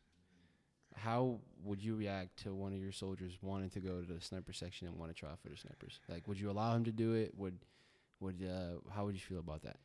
How 0.96 1.40
would 1.64 1.84
you 1.84 1.96
react 1.96 2.44
to 2.44 2.54
one 2.54 2.74
of 2.74 2.80
your 2.80 2.92
soldiers 2.92 3.38
wanting 3.42 3.70
to 3.72 3.80
go 3.80 4.02
to 4.02 4.14
the 4.14 4.22
sniper 4.22 4.54
section 4.54 4.88
and 4.88 4.98
want 4.98 5.12
to 5.12 5.16
try 5.16 5.30
out 5.30 5.40
for 5.42 5.50
the 5.50 5.58
snipers? 5.58 6.00
Like, 6.08 6.28
would 6.28 6.40
you 6.40 6.50
allow 6.50 6.76
him 6.76 6.86
to 6.86 6.92
do 6.92 7.14
it? 7.14 7.34
Would, 7.38 7.58
would, 8.20 8.42
uh, 8.42 8.92
how 8.94 9.06
would 9.06 9.16
you 9.16 9.22
feel 9.22 9.40
about 9.40 9.64
that? 9.64 9.78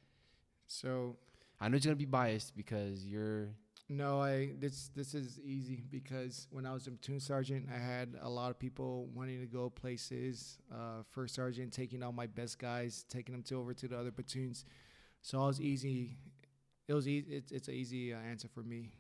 So 0.67 1.17
I 1.61 1.69
know 1.69 1.77
it's 1.77 1.85
gonna 1.85 1.97
be 1.97 2.05
biased 2.05 2.57
because 2.57 3.05
you're 3.05 3.49
no, 3.93 4.23
I 4.23 4.51
this 4.61 4.91
this 4.95 5.15
is 5.15 5.41
easy 5.41 5.83
because 5.91 6.47
when 6.53 6.65
I 6.65 6.73
was 6.73 6.87
a 6.87 6.93
platoon 6.93 7.19
sergeant, 7.19 7.67
I 7.75 7.77
had 7.77 8.15
a 8.23 8.31
lot 8.31 8.53
of 8.53 8.59
people 8.59 9.09
wanting 9.13 9.41
to 9.41 9.47
go 9.47 9.69
places. 9.69 10.59
Uh, 10.73 11.03
first 11.11 11.35
sergeant 11.35 11.73
taking 11.73 12.01
all 12.05 12.13
my 12.13 12.29
best 12.29 12.61
guys, 12.61 13.05
taking 13.09 13.33
them 13.33 13.43
to 13.45 13.57
over 13.57 13.75
to 13.75 13.89
the 13.89 13.99
other 13.99 14.13
platoons. 14.13 14.65
So 15.23 15.43
I 15.43 15.47
was 15.49 15.61
easy. 15.61 16.19
It 16.87 16.95
was 16.95 17.09
easy. 17.09 17.27
It's 17.35 17.51
it's 17.51 17.67
an 17.67 17.75
easy 17.75 18.15
uh, 18.15 18.19
answer 18.19 18.47
for 18.47 18.63
me. 18.63 18.93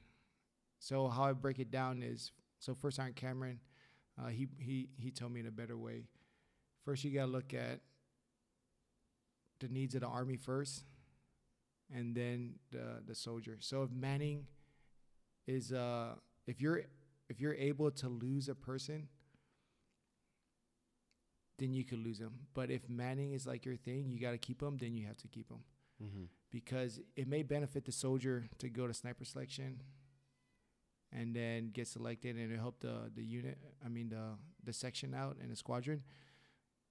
So 0.80 1.08
how 1.08 1.24
I 1.24 1.32
break 1.34 1.58
it 1.58 1.70
down 1.70 2.02
is 2.02 2.32
so 2.58 2.74
first 2.74 2.96
sergeant 2.96 3.16
Cameron, 3.16 3.60
uh, 4.20 4.28
he 4.28 4.48
he 4.58 4.88
he 4.96 5.10
told 5.10 5.30
me 5.30 5.40
in 5.40 5.46
a 5.46 5.50
better 5.52 5.76
way. 5.76 6.04
First, 6.84 7.04
you 7.04 7.10
gotta 7.10 7.30
look 7.30 7.52
at 7.54 7.80
the 9.60 9.68
needs 9.68 9.94
of 9.94 10.00
the 10.00 10.06
army 10.06 10.36
first, 10.36 10.84
and 11.94 12.14
then 12.14 12.54
the 12.72 13.02
the 13.06 13.14
soldier. 13.14 13.58
So 13.60 13.82
if 13.82 13.90
Manning 13.90 14.46
is 15.46 15.70
uh 15.70 16.14
if 16.46 16.62
you're 16.62 16.82
if 17.28 17.40
you're 17.40 17.54
able 17.54 17.90
to 17.90 18.08
lose 18.08 18.48
a 18.48 18.54
person, 18.54 19.08
then 21.58 21.74
you 21.74 21.84
could 21.84 22.02
lose 22.02 22.18
them. 22.18 22.32
But 22.54 22.70
if 22.70 22.88
Manning 22.88 23.32
is 23.32 23.46
like 23.46 23.66
your 23.66 23.76
thing, 23.76 24.08
you 24.08 24.18
got 24.18 24.32
to 24.32 24.38
keep 24.38 24.60
them. 24.60 24.78
Then 24.78 24.96
you 24.96 25.06
have 25.06 25.18
to 25.18 25.28
keep 25.28 25.48
them 25.48 25.60
mm-hmm. 26.02 26.24
because 26.50 27.00
it 27.16 27.28
may 27.28 27.42
benefit 27.42 27.84
the 27.84 27.92
soldier 27.92 28.48
to 28.58 28.70
go 28.70 28.86
to 28.86 28.94
sniper 28.94 29.26
selection 29.26 29.82
and 31.12 31.34
then 31.34 31.70
get 31.72 31.86
selected 31.88 32.36
and 32.36 32.52
it 32.52 32.58
help 32.58 32.80
the 32.80 33.10
the 33.14 33.22
unit 33.22 33.58
I 33.84 33.88
mean 33.88 34.08
the 34.10 34.36
the 34.64 34.72
section 34.72 35.14
out 35.14 35.36
and 35.40 35.50
the 35.50 35.56
squadron 35.56 36.02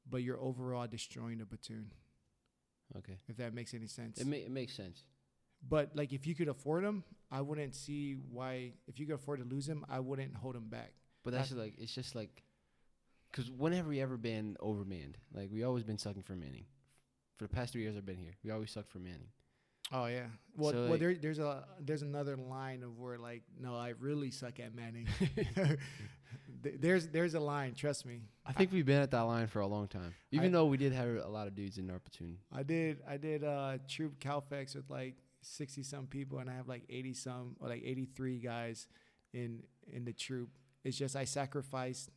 but 0.09 0.17
you're 0.23 0.39
overall 0.39 0.87
destroying 0.87 1.37
the 1.39 1.45
platoon 1.45 1.91
Okay. 2.97 3.19
if 3.27 3.37
that 3.37 3.53
makes 3.53 3.73
any 3.75 3.85
sense. 3.85 4.19
It, 4.19 4.25
ma- 4.25 4.35
it 4.37 4.49
makes 4.49 4.73
sense. 4.73 5.03
but 5.67 5.91
like 5.95 6.11
if 6.11 6.25
you 6.25 6.33
could 6.33 6.47
afford 6.47 6.83
him, 6.83 7.03
I 7.31 7.41
wouldn't 7.41 7.75
see 7.75 8.13
why. 8.31 8.71
If 8.87 8.99
you 8.99 9.05
could 9.05 9.13
afford 9.15 9.39
to 9.41 9.45
lose 9.45 9.69
him, 9.69 9.85
I 9.87 9.99
wouldn't 9.99 10.35
hold 10.35 10.55
him 10.55 10.69
back. 10.69 10.93
But 11.23 11.33
that's 11.33 11.51
like 11.51 11.75
it's 11.77 11.93
just 11.93 12.15
like, 12.15 12.41
cause 13.31 13.51
whenever 13.51 13.89
we 13.89 14.01
ever 14.01 14.17
been 14.17 14.57
overmanned, 14.59 15.15
like 15.31 15.49
we 15.51 15.61
always 15.63 15.83
been 15.83 15.99
sucking 15.99 16.23
for 16.23 16.35
Manning. 16.35 16.65
For 17.37 17.43
the 17.43 17.53
past 17.53 17.73
three 17.73 17.83
years 17.83 17.95
I've 17.95 18.07
been 18.07 18.17
here, 18.17 18.33
we 18.43 18.49
always 18.49 18.71
sucked 18.71 18.89
for 18.91 18.97
Manning. 18.99 19.29
Oh 19.91 20.05
yeah. 20.05 20.25
Well, 20.55 20.71
So, 20.71 20.81
well, 20.81 20.89
like- 20.91 20.99
there, 20.99 21.15
there's 21.15 21.39
a 21.39 21.65
there's 21.79 22.01
another 22.03 22.35
line 22.37 22.83
of 22.83 22.97
where 22.99 23.17
like, 23.17 23.43
no, 23.59 23.75
I 23.75 23.93
really 23.99 24.31
suck 24.31 24.59
at 24.59 24.75
Manning. 24.75 25.07
There's 26.61 27.07
there's 27.07 27.35
a 27.35 27.39
line. 27.39 27.73
Trust 27.73 28.05
me. 28.05 28.21
I 28.45 28.51
think 28.51 28.73
we've 28.73 28.85
been 28.85 29.01
at 29.01 29.11
that 29.11 29.21
line 29.21 29.47
for 29.47 29.61
a 29.61 29.67
long 29.67 29.87
time, 29.87 30.13
even 30.31 30.47
I- 30.49 30.51
though 30.51 30.65
we 30.65 30.75
did 30.77 30.91
have 30.91 31.07
a 31.07 31.27
lot 31.29 31.47
of 31.47 31.55
dudes 31.55 31.77
in 31.77 31.89
our 31.89 31.99
platoon. 31.99 32.37
I 32.51 32.63
did 32.63 32.97
I 33.07 33.15
did 33.17 33.43
uh 33.45 33.77
troop 33.87 34.19
Calfex 34.19 34.75
with 34.75 34.89
like 34.89 35.15
sixty 35.41 35.83
some 35.83 36.07
people 36.07 36.39
and 36.39 36.49
I 36.49 36.53
have 36.55 36.67
like 36.67 36.83
eighty 36.89 37.13
some 37.13 37.55
or 37.61 37.69
like 37.69 37.81
eighty 37.85 38.05
three 38.13 38.39
guys 38.39 38.87
in 39.33 39.63
in 39.91 40.03
the 40.03 40.11
troop. 40.11 40.49
It's 40.83 40.97
just 40.97 41.15
I 41.15 41.23
sacrificed 41.23 42.09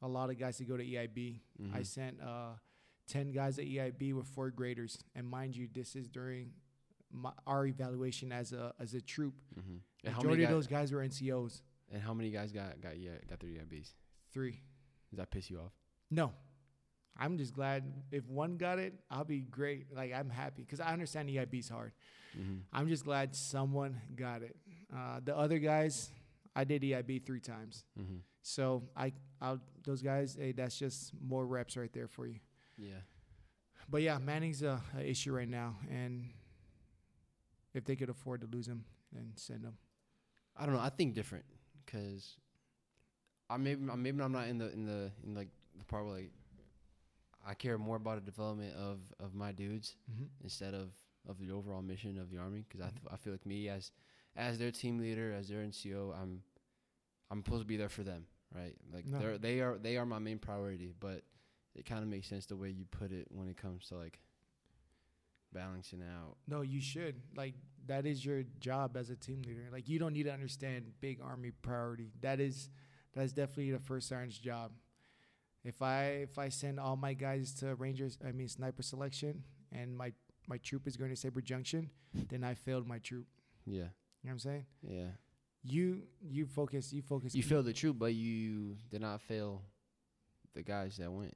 a 0.00 0.08
lot 0.08 0.30
of 0.30 0.38
guys 0.38 0.56
to 0.58 0.64
go 0.64 0.76
to 0.78 0.84
EIB. 0.84 1.40
I 1.74 1.80
Mhm. 1.80 1.86
sent 1.86 2.20
uh 2.22 2.52
ten 3.06 3.32
guys 3.32 3.58
at 3.58 3.66
EIB 3.66 4.14
with 4.14 4.26
four 4.28 4.50
graders, 4.50 4.98
and 5.14 5.28
mind 5.28 5.56
you, 5.56 5.68
this 5.70 5.94
is 5.94 6.08
during 6.08 6.52
my, 7.14 7.30
our 7.46 7.66
evaluation 7.66 8.32
as 8.32 8.52
a 8.52 8.74
as 8.80 8.94
a 8.94 9.00
troop. 9.00 9.34
Mhm. 9.58 9.80
How 10.04 10.16
Majority 10.18 10.28
many 10.42 10.44
of 10.44 10.50
those 10.50 10.66
guys 10.66 10.92
were 10.92 11.00
NCOs. 11.00 11.62
and 11.92 12.02
how 12.02 12.12
many 12.14 12.30
guys 12.30 12.52
got 12.52 12.80
got 12.80 12.98
yeah 12.98 13.12
got 13.28 13.38
their 13.40 13.50
EIBs? 13.50 13.94
Three. 14.32 14.60
Does 15.10 15.18
that 15.18 15.30
piss 15.30 15.48
you 15.50 15.58
off? 15.60 15.72
No. 16.10 16.32
I'm 17.16 17.38
just 17.38 17.54
glad 17.54 17.84
if 18.10 18.28
one 18.28 18.56
got 18.56 18.80
it, 18.80 18.92
I'll 19.08 19.24
be 19.24 19.40
great. 19.42 19.94
Like 19.94 20.12
I'm 20.12 20.28
happy 20.28 20.62
because 20.62 20.80
I 20.80 20.92
understand 20.92 21.28
EIB's 21.28 21.68
hard. 21.68 21.92
Mm-hmm. 22.36 22.56
I'm 22.72 22.88
just 22.88 23.04
glad 23.04 23.36
someone 23.36 24.00
got 24.16 24.42
it. 24.42 24.56
Uh, 24.92 25.20
the 25.24 25.36
other 25.36 25.60
guys, 25.60 26.10
I 26.56 26.64
did 26.64 26.82
EIB 26.82 27.24
three 27.24 27.38
times, 27.40 27.84
Mm-hmm. 27.96 28.16
so 28.42 28.82
I, 28.96 29.12
I'll 29.40 29.60
those 29.84 30.02
guys. 30.02 30.36
Hey, 30.38 30.50
that's 30.50 30.76
just 30.76 31.12
more 31.22 31.46
reps 31.46 31.76
right 31.76 31.92
there 31.92 32.08
for 32.08 32.26
you. 32.26 32.40
Yeah. 32.76 33.02
But 33.88 34.02
yeah, 34.02 34.18
Manning's 34.18 34.62
a, 34.64 34.80
a 34.98 35.08
issue 35.08 35.32
right 35.32 35.48
now, 35.48 35.76
and 35.88 36.30
if 37.74 37.84
they 37.84 37.96
could 37.96 38.08
afford 38.10 38.40
to 38.42 38.46
lose 38.46 38.66
him, 38.66 38.84
then 39.12 39.32
send 39.36 39.64
him. 39.64 39.76
I 40.56 40.64
don't 40.66 40.74
know. 40.74 40.80
I 40.80 40.90
think 40.90 41.14
different 41.14 41.44
because 41.84 42.36
I 43.50 43.56
maybe 43.56 43.88
I- 43.90 43.96
maybe 43.96 44.22
I'm 44.22 44.32
not 44.32 44.48
in 44.48 44.58
the 44.58 44.72
in 44.72 44.86
the 44.86 45.10
in 45.24 45.34
like 45.34 45.48
the 45.78 45.84
part 45.84 46.04
where 46.06 46.14
like 46.14 46.32
I 47.46 47.54
care 47.54 47.76
more 47.76 47.96
about 47.96 48.14
the 48.24 48.30
development 48.30 48.74
of 48.76 49.00
of 49.20 49.34
my 49.34 49.52
dudes 49.52 49.96
Mm-hmm. 50.10 50.24
instead 50.42 50.74
of 50.74 50.90
of 51.28 51.38
the 51.38 51.50
overall 51.50 51.82
mission 51.82 52.18
of 52.18 52.30
the 52.30 52.38
army 52.38 52.64
because 52.68 52.80
I 52.80 52.88
Mhm. 52.90 52.94
th- 53.00 53.08
I 53.12 53.16
feel 53.16 53.32
like 53.32 53.46
me 53.46 53.68
as 53.68 53.90
as 54.36 54.58
their 54.58 54.70
team 54.70 54.98
leader 54.98 55.32
as 55.32 55.48
their 55.48 55.62
NCO 55.62 56.12
I'm 56.14 56.42
I'm 57.30 57.42
supposed 57.44 57.62
to 57.62 57.66
be 57.66 57.76
there 57.76 57.88
for 57.88 58.02
them 58.04 58.26
right 58.54 58.76
like 58.92 59.06
No. 59.06 59.18
they're 59.18 59.38
they 59.38 59.60
are 59.60 59.78
they 59.78 59.96
are 59.96 60.06
my 60.06 60.18
main 60.18 60.38
priority 60.38 60.94
but 61.00 61.24
it 61.74 61.84
kind 61.86 62.02
of 62.02 62.08
makes 62.08 62.28
sense 62.28 62.46
the 62.46 62.56
way 62.56 62.70
you 62.70 62.84
put 62.84 63.10
it 63.10 63.26
when 63.30 63.48
it 63.48 63.56
comes 63.56 63.88
to 63.88 63.96
like 63.96 64.20
balancing 65.54 66.02
out 66.02 66.36
No, 66.48 66.60
you 66.62 66.80
should. 66.80 67.14
Like 67.36 67.54
that 67.86 68.04
is 68.06 68.24
your 68.24 68.42
job 68.60 68.96
as 68.96 69.10
a 69.10 69.16
team 69.16 69.42
leader. 69.46 69.68
Like 69.72 69.88
you 69.88 69.98
don't 69.98 70.12
need 70.12 70.24
to 70.24 70.32
understand 70.32 70.86
big 71.00 71.20
army 71.22 71.50
priority. 71.62 72.10
That 72.20 72.40
is 72.40 72.68
that's 73.14 73.32
definitely 73.32 73.70
the 73.72 73.78
first 73.78 74.08
sergeant's 74.08 74.38
job. 74.38 74.72
If 75.64 75.80
I 75.80 76.04
if 76.28 76.38
I 76.38 76.48
send 76.50 76.78
all 76.80 76.96
my 76.96 77.14
guys 77.14 77.54
to 77.60 77.74
Rangers, 77.76 78.18
I 78.26 78.32
mean 78.32 78.48
sniper 78.48 78.82
selection, 78.82 79.44
and 79.72 79.96
my 79.96 80.12
my 80.48 80.58
troop 80.58 80.86
is 80.86 80.96
going 80.98 81.10
to 81.10 81.16
Saber 81.16 81.40
Junction, 81.40 81.88
then 82.28 82.44
I 82.44 82.52
failed 82.54 82.86
my 82.86 82.98
troop. 82.98 83.26
yeah 83.66 83.74
You 83.74 83.84
know 83.84 83.88
what 84.24 84.32
I'm 84.32 84.38
saying? 84.40 84.66
yeah 84.82 85.10
You 85.62 86.02
you 86.20 86.44
focus 86.46 86.92
you 86.92 87.00
focus. 87.02 87.34
you 87.34 87.42
failed 87.42 87.64
the 87.66 87.72
troop 87.72 87.98
but 87.98 88.12
you 88.14 88.76
did 88.90 89.00
not 89.00 89.20
fail 89.22 89.62
the 90.54 90.62
guys 90.62 90.96
that 90.98 91.10
went 91.10 91.34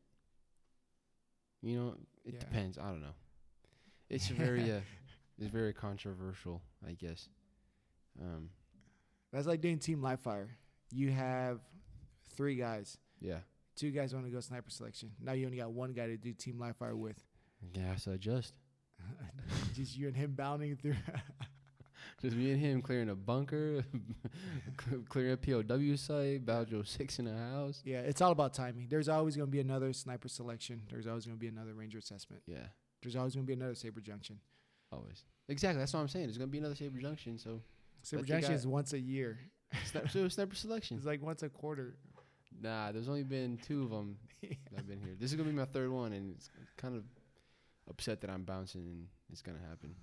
you 1.63 1.77
know 1.77 1.95
it 2.25 2.35
Yeah. 2.35 2.41
depends 2.41 2.77
I 2.79 2.89
don't 2.91 3.01
know 3.01 3.15
it's 4.11 4.29
very 4.29 4.71
uh, 4.73 4.81
it's 5.39 5.49
very 5.51 5.73
controversial 5.73 6.63
I 6.87 6.93
guess 6.93 7.29
um 8.21 8.51
That's 9.33 9.47
like 9.47 9.61
doing 9.61 9.79
team 9.79 10.03
live 10.03 10.21
fire. 10.21 10.49
You 10.91 11.11
have 11.11 11.61
three 12.37 12.57
guys. 12.57 12.99
yeah 13.21 13.39
Two 13.77 13.91
guys 13.93 14.13
want 14.13 14.27
to 14.27 14.33
go 14.33 14.41
sniper 14.41 14.71
selection. 14.71 15.13
Now 15.21 15.33
you 15.33 15.47
only 15.47 15.59
got 15.59 15.71
one 15.71 15.93
guy 15.93 16.07
to 16.09 16.17
do 16.17 16.33
team 16.33 16.59
live 16.59 16.77
fire 16.77 16.97
with. 16.97 17.23
yeah 17.75 17.97
so 17.97 18.13
adjust 18.13 18.55
Just 19.75 19.97
you 19.97 20.09
and 20.09 20.17
him 20.17 20.33
bounding 20.33 20.77
through. 20.77 20.97
Just 22.21 22.35
me 22.35 22.51
and 22.51 22.61
him 22.61 22.83
clearing 22.83 23.11
a 23.11 23.15
bunker, 23.15 23.85
clearing 25.09 25.33
a 25.33 25.37
POW 25.37 25.95
site, 25.95 26.45
Baljo 26.45 26.85
six 26.87 27.21
in 27.21 27.29
a 27.29 27.37
house. 27.37 27.81
Yeah, 27.85 28.01
it's 28.01 28.21
all 28.21 28.33
about 28.33 28.55
timing. 28.55 28.89
There's 28.91 29.09
always 29.09 29.37
going 29.37 29.47
to 29.47 29.51
be 29.53 29.61
another 29.61 29.93
sniper 29.93 30.27
selection. 30.29 30.83
There's 30.91 31.07
always 31.07 31.27
going 31.27 31.37
to 31.37 31.41
be 31.41 31.47
another 31.47 31.75
ranger 31.75 31.99
assessment. 31.99 32.43
Yeah, 32.47 32.67
There's 33.03 33.17
always 33.17 33.35
going 33.35 33.47
to 33.47 33.47
be 33.47 33.53
another 33.55 33.75
saber 33.75 34.01
junction. 34.01 34.39
always. 34.93 35.25
Exactly. 35.49 35.79
That's 35.79 35.93
what 35.95 36.01
I'm 36.01 36.09
saying. 36.09 36.27
There's 36.27 36.37
gonna 36.39 36.49
be 36.49 36.59
another 36.59 36.75
Saber 36.75 36.99
Junction, 36.99 37.39
so 37.39 37.63
Saber 38.03 38.23
junction 38.23 38.53
is 38.53 38.67
once 38.67 38.93
a 38.93 38.99
year. 38.99 39.39
sniper, 39.87 40.09
so 40.09 40.29
sniper 40.29 40.55
selection. 40.55 40.99
It's 40.99 41.07
like 41.07 41.23
once 41.23 41.43
a 41.43 41.49
quarter. 41.49 41.97
Nah, 42.61 42.93
there's 42.93 43.09
only 43.09 43.23
been 43.23 43.59
two 43.59 43.85
of 43.85 43.91
them 43.91 44.19
that 44.43 44.57
have 44.77 44.87
been 44.87 45.01
here. 45.01 45.15
This 45.19 45.31
is 45.31 45.37
gonna 45.37 45.49
be 45.49 45.55
my 45.57 45.65
third 45.65 45.91
one, 45.91 46.13
and 46.13 46.35
it's 46.35 46.51
kind 46.77 46.97
of 46.97 47.05
upset 47.89 48.21
that 48.21 48.29
I'm 48.31 48.45
bouncing 48.45 48.83
and 48.83 49.07
it's 49.31 49.41
gonna 49.41 49.59
happen. 49.71 49.95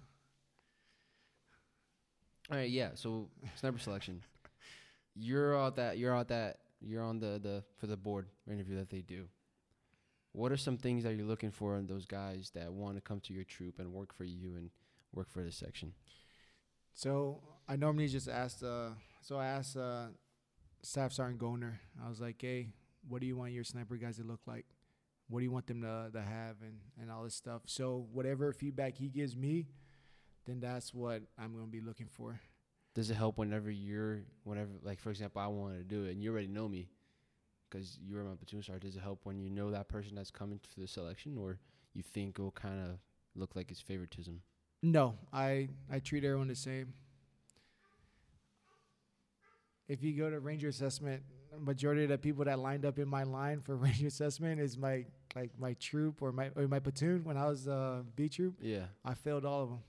All 2.52 2.58
right, 2.58 2.70
yeah. 2.70 2.90
So 2.96 3.30
sniper 3.56 3.80
selection. 3.80 4.22
You're 5.16 5.58
out 5.58 5.76
that. 5.78 5.98
You're 5.98 6.16
out 6.16 6.30
that. 6.30 6.58
You're 6.82 7.04
on 7.04 7.20
the 7.20 7.40
the 7.42 7.64
for 7.78 7.88
the 7.88 7.98
board 7.98 8.28
interview 8.50 8.78
that 8.78 8.90
they 8.90 9.02
do. 9.02 9.26
What 10.36 10.52
are 10.52 10.58
some 10.58 10.78
things 10.78 11.04
that 11.04 11.16
you're 11.16 11.26
looking 11.26 11.52
for 11.52 11.78
in 11.78 11.88
those 11.88 12.06
guys 12.06 12.52
that 12.56 12.72
want 12.74 12.96
to 12.96 13.02
come 13.02 13.20
to 13.22 13.34
your 13.34 13.46
troop 13.46 13.80
and 13.80 13.94
work 13.94 14.14
for 14.14 14.26
you 14.26 14.56
and 14.56 14.70
work 15.14 15.30
for 15.30 15.42
this 15.44 15.56
section? 15.56 15.94
So 16.94 17.42
I 17.68 17.76
normally 17.76 18.08
just 18.08 18.28
ask. 18.28 18.64
Uh, 18.64 18.90
so 19.22 19.38
I 19.38 19.48
asked 19.48 19.78
uh, 19.78 20.08
Staff 20.82 21.14
Sergeant 21.14 21.40
Goner. 21.40 21.80
I 22.04 22.10
was 22.10 22.20
like, 22.22 22.42
"Hey, 22.42 22.70
what 23.08 23.22
do 23.22 23.28
you 23.28 23.38
want 23.38 23.52
your 23.54 23.64
sniper 23.64 23.96
guys 23.98 24.18
to 24.18 24.24
look 24.24 24.42
like? 24.46 24.66
What 25.28 25.40
do 25.40 25.44
you 25.46 25.52
want 25.52 25.68
them 25.68 25.82
to 25.82 26.10
to 26.14 26.22
have 26.22 26.58
and 26.62 26.80
and 27.02 27.12
all 27.12 27.24
this 27.24 27.36
stuff?" 27.36 27.64
So 27.66 28.08
whatever 28.12 28.52
feedback 28.54 28.96
he 28.98 29.10
gives 29.10 29.36
me, 29.36 29.68
then 30.46 30.60
that's 30.60 30.94
what 30.94 31.24
I'm 31.38 31.54
gonna 31.54 31.68
be 31.68 31.82
looking 31.82 32.08
for. 32.08 32.40
does 32.94 33.10
it 33.10 33.16
help 33.16 33.38
whenever 33.38 33.70
you're 33.72 34.24
whenever 34.44 34.72
like 34.82 35.00
for 35.00 35.10
example 35.10 35.42
i 35.42 35.48
wanted 35.48 35.78
to 35.80 35.84
do 35.84 36.06
it 36.06 36.12
and 36.12 36.24
you 36.24 36.32
already 36.32 36.48
know 36.48 36.68
me 36.68 36.88
because 37.76 38.00
you 38.08 38.16
were 38.16 38.24
my 38.24 38.36
platoon 38.36 38.62
sergeant 38.64 38.84
does 38.84 38.96
it 38.96 39.02
help 39.04 39.20
when 39.24 39.40
you 39.40 39.50
know 39.50 39.70
that 39.72 39.88
person 39.88 40.16
that's 40.16 40.32
coming 40.32 40.60
to 40.60 40.80
the 40.80 40.88
selection 40.88 41.38
or 41.38 41.58
you 41.94 42.02
think 42.04 42.40
it'll 42.40 42.52
kind 42.52 42.80
of 42.80 42.98
look 43.36 43.56
like 43.56 43.70
it's 43.72 43.82
favoritism 43.82 44.42
No, 44.82 45.16
I 45.34 45.70
I 45.92 46.00
treat 46.00 46.24
everyone 46.24 46.48
the 46.48 46.56
same. 46.56 46.94
If 49.88 50.02
you 50.04 50.14
go 50.14 50.30
to 50.30 50.40
ranger 50.40 50.68
assessment, 50.68 51.22
majority 51.60 52.04
of 52.04 52.10
the 52.10 52.18
people 52.18 52.44
that 52.46 52.60
lined 52.60 52.86
up 52.86 52.98
in 53.00 53.08
my 53.08 53.24
line 53.24 53.62
for 53.62 53.76
ranger 53.86 54.08
assessment 54.08 54.60
is 54.60 54.78
my 54.78 55.06
like 55.36 55.52
my 55.60 55.74
troop 55.74 56.22
or 56.22 56.32
my 56.32 56.50
or 56.56 56.68
my 56.68 56.80
platoon. 56.80 57.24
When 57.24 57.38
I 57.38 57.46
was 57.48 57.68
uh, 57.68 58.02
B 58.16 58.30
troop, 58.30 58.56
yeah 58.62 58.86
I 59.04 59.14
failed 59.14 59.46
all 59.46 59.64
of 59.64 59.70
them. 59.70 59.80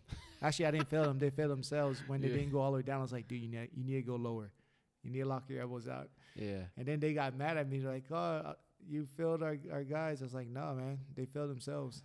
Actually, 0.42 0.66
I 0.66 0.70
didn't 0.72 0.88
fail 0.90 1.04
them; 1.04 1.18
they 1.18 1.30
failed 1.30 1.50
themselves 1.50 2.02
when 2.06 2.20
they 2.20 2.28
Yeah. 2.28 2.34
didn't 2.34 2.52
go 2.52 2.60
all 2.60 2.70
the 2.72 2.76
way 2.76 2.82
down. 2.82 2.98
I 2.98 3.02
was 3.02 3.12
like, 3.12 3.26
dude, 3.28 3.40
you 3.40 3.48
need 3.48 3.70
you 3.74 3.84
need 3.84 3.94
to 3.94 4.02
go 4.02 4.16
lower. 4.16 4.50
You 5.02 5.10
need 5.10 5.20
to 5.20 5.26
lock 5.26 5.44
your 5.48 5.62
elbows 5.62 5.88
out. 5.88 6.10
Yeah 6.36 6.64
And 6.76 6.86
then 6.86 7.00
they 7.00 7.12
got 7.14 7.36
mad 7.36 7.56
at 7.56 7.68
me. 7.68 7.78
They're 7.80 7.92
like, 7.92 8.04
oh, 8.10 8.16
uh, 8.16 8.54
you 8.86 9.04
failed 9.16 9.42
our 9.42 9.56
our 9.72 9.82
guys. 9.84 10.20
I 10.22 10.24
was 10.26 10.34
like, 10.34 10.48
no, 10.48 10.74
man, 10.74 10.98
they 11.16 11.24
failed 11.24 11.50
themselves. 11.50 12.02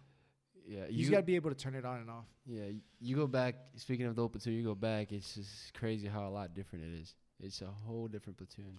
yeah 0.67 0.85
You, 0.89 0.99
just 0.99 1.11
got 1.11 1.17
to 1.17 1.23
be 1.33 1.35
able 1.35 1.49
to 1.51 1.55
turn 1.65 1.75
it 1.75 1.85
on 1.85 1.99
and 1.99 2.09
off. 2.09 2.25
yeah 2.45 2.69
you 2.99 3.15
go 3.15 3.27
back 3.27 3.55
speaking 3.75 4.05
of 4.07 4.15
the 4.15 4.21
old 4.21 4.31
platoon 4.31 4.53
you 4.53 4.63
go 4.63 4.75
back 4.75 5.11
it's 5.11 5.35
just 5.35 5.73
crazy 5.73 6.07
how 6.07 6.23
a 6.27 6.33
lot 6.39 6.53
different 6.53 6.85
it 6.85 6.93
is 7.01 7.15
it's 7.39 7.61
a 7.61 7.71
whole 7.85 8.07
different 8.07 8.37
platoon 8.37 8.77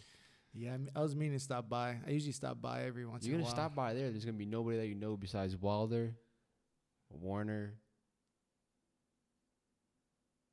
Yeah, 0.55 0.76
I 0.94 1.00
was 1.07 1.14
meaning 1.16 1.38
to 1.38 1.44
stop 1.50 1.68
by. 1.68 1.88
I 2.07 2.11
usually 2.11 2.32
stop 2.42 2.61
by 2.61 2.76
every 2.90 3.05
once 3.07 3.24
in 3.24 3.30
a 3.30 3.32
while. 3.32 3.40
you're 3.40 3.42
gonna 3.44 3.57
stop 3.62 3.74
by 3.74 3.94
there 3.94 4.11
there's 4.12 4.24
gonna 4.28 4.42
be 4.46 4.50
nobody 4.59 4.76
that 4.80 4.86
you 4.92 4.94
know 5.05 5.16
besides 5.16 5.57
wilder 5.57 6.14
warner 7.11 7.74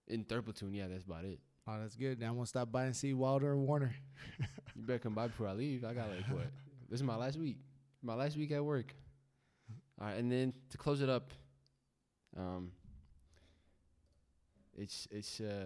in 0.08 0.24
third 0.24 0.44
platoon 0.46 0.74
yeah 0.74 0.88
that's 0.88 1.06
about 1.06 1.26
it 1.26 1.40
Oh, 1.70 1.80
that's 1.80 1.96
good. 1.96 2.20
Now 2.20 2.30
I'm 2.30 2.34
gonna 2.34 2.48
stop 2.48 2.72
by 2.72 2.86
and 2.86 2.96
see 2.96 3.14
Wilder 3.14 3.54
and 3.54 3.66
Warner. 3.68 3.96
You 4.76 4.86
better 4.86 5.00
come 5.00 5.14
by 5.14 5.28
before 5.28 5.48
I 5.48 5.52
leave. 5.54 5.84
I 5.84 5.94
got 5.94 6.10
like 6.10 6.26
what? 6.30 6.48
This 6.90 7.00
is 7.02 7.04
my 7.04 7.18
last 7.18 7.38
week. 7.38 7.58
My 8.02 8.14
last 8.16 8.38
week 8.38 8.52
at 8.52 8.64
work. 8.64 8.96
All 10.00 10.08
right, 10.08 10.18
and 10.18 10.32
then 10.32 10.54
to 10.70 10.78
close 10.78 11.02
it 11.02 11.10
up, 11.10 11.34
um, 12.38 12.72
it's 14.78 15.08
it's 15.12 15.42
uh, 15.42 15.66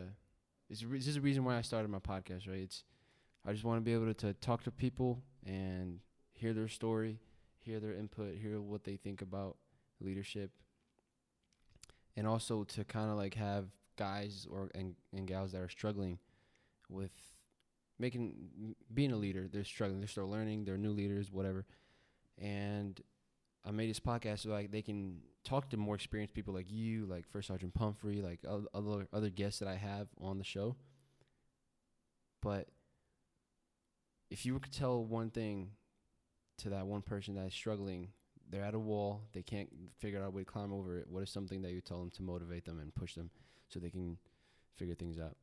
it's 0.69 0.83
re- 0.83 0.97
this 0.97 1.07
is 1.07 1.15
the 1.15 1.21
reason 1.21 1.45
why 1.45 1.57
I 1.57 1.61
started 1.61 1.89
my 1.89 1.99
podcast. 1.99 2.47
Right? 2.49 2.59
It's 2.63 2.83
I 3.45 3.51
just 3.51 3.63
want 3.63 3.77
to 3.77 3.81
be 3.81 3.93
able 3.93 4.07
to, 4.07 4.13
to 4.15 4.33
talk 4.33 4.63
to 4.63 4.71
people 4.71 5.21
and 5.45 5.99
hear 6.33 6.53
their 6.53 6.67
story, 6.67 7.19
hear 7.59 7.79
their 7.79 7.93
input, 7.93 8.35
hear 8.35 8.59
what 8.59 8.83
they 8.83 8.95
think 8.95 9.21
about 9.21 9.57
leadership. 10.01 10.49
and 12.17 12.27
also 12.27 12.63
to 12.63 12.83
kind 12.83 13.11
of 13.11 13.17
like 13.17 13.35
have 13.35 13.65
guys 13.95 14.47
or 14.49 14.69
and, 14.75 14.95
and 15.15 15.27
gals 15.27 15.51
that 15.51 15.61
are 15.61 15.69
struggling 15.69 16.19
with 16.89 17.11
making 17.99 18.75
being 18.93 19.11
a 19.11 19.17
leader. 19.17 19.47
They're 19.51 19.63
struggling. 19.63 19.99
They're 19.99 20.07
still 20.07 20.29
learning. 20.29 20.65
They're 20.65 20.77
new 20.77 20.91
leaders, 20.91 21.31
whatever. 21.31 21.65
And 22.37 22.99
I 23.65 23.71
made 23.71 23.89
this 23.89 23.99
podcast 23.99 24.39
so 24.39 24.49
like 24.49 24.71
they 24.71 24.81
can 24.81 25.19
talk 25.43 25.69
to 25.69 25.77
more 25.77 25.95
experienced 25.95 26.33
people 26.33 26.53
like 26.53 26.69
you, 26.69 27.05
like 27.05 27.27
First 27.27 27.47
Sergeant 27.47 27.73
Pumphrey, 27.73 28.21
like 28.21 28.39
other 28.73 29.07
other 29.13 29.29
guests 29.29 29.59
that 29.59 29.67
I 29.67 29.75
have 29.75 30.07
on 30.19 30.37
the 30.37 30.43
show. 30.43 30.75
But 32.41 32.67
if 34.29 34.45
you 34.45 34.59
could 34.59 34.73
tell 34.73 35.03
one 35.03 35.29
thing 35.29 35.71
to 36.57 36.69
that 36.69 36.87
one 36.87 37.01
person 37.01 37.35
that 37.35 37.47
is 37.47 37.53
struggling, 37.53 38.09
they're 38.49 38.63
at 38.63 38.73
a 38.73 38.79
wall, 38.79 39.21
they 39.33 39.43
can't 39.43 39.69
figure 39.99 40.21
out 40.21 40.27
a 40.27 40.31
way 40.31 40.43
to 40.43 40.51
climb 40.51 40.73
over 40.73 40.97
it. 40.97 41.07
What 41.07 41.23
is 41.23 41.29
something 41.29 41.61
that 41.61 41.71
you 41.71 41.81
tell 41.81 41.99
them 41.99 42.11
to 42.11 42.23
motivate 42.23 42.65
them 42.65 42.79
and 42.79 42.93
push 42.93 43.15
them 43.15 43.29
so 43.73 43.79
they 43.79 43.89
can 43.89 44.17
figure 44.75 44.95
things 44.95 45.19
out? 45.19 45.35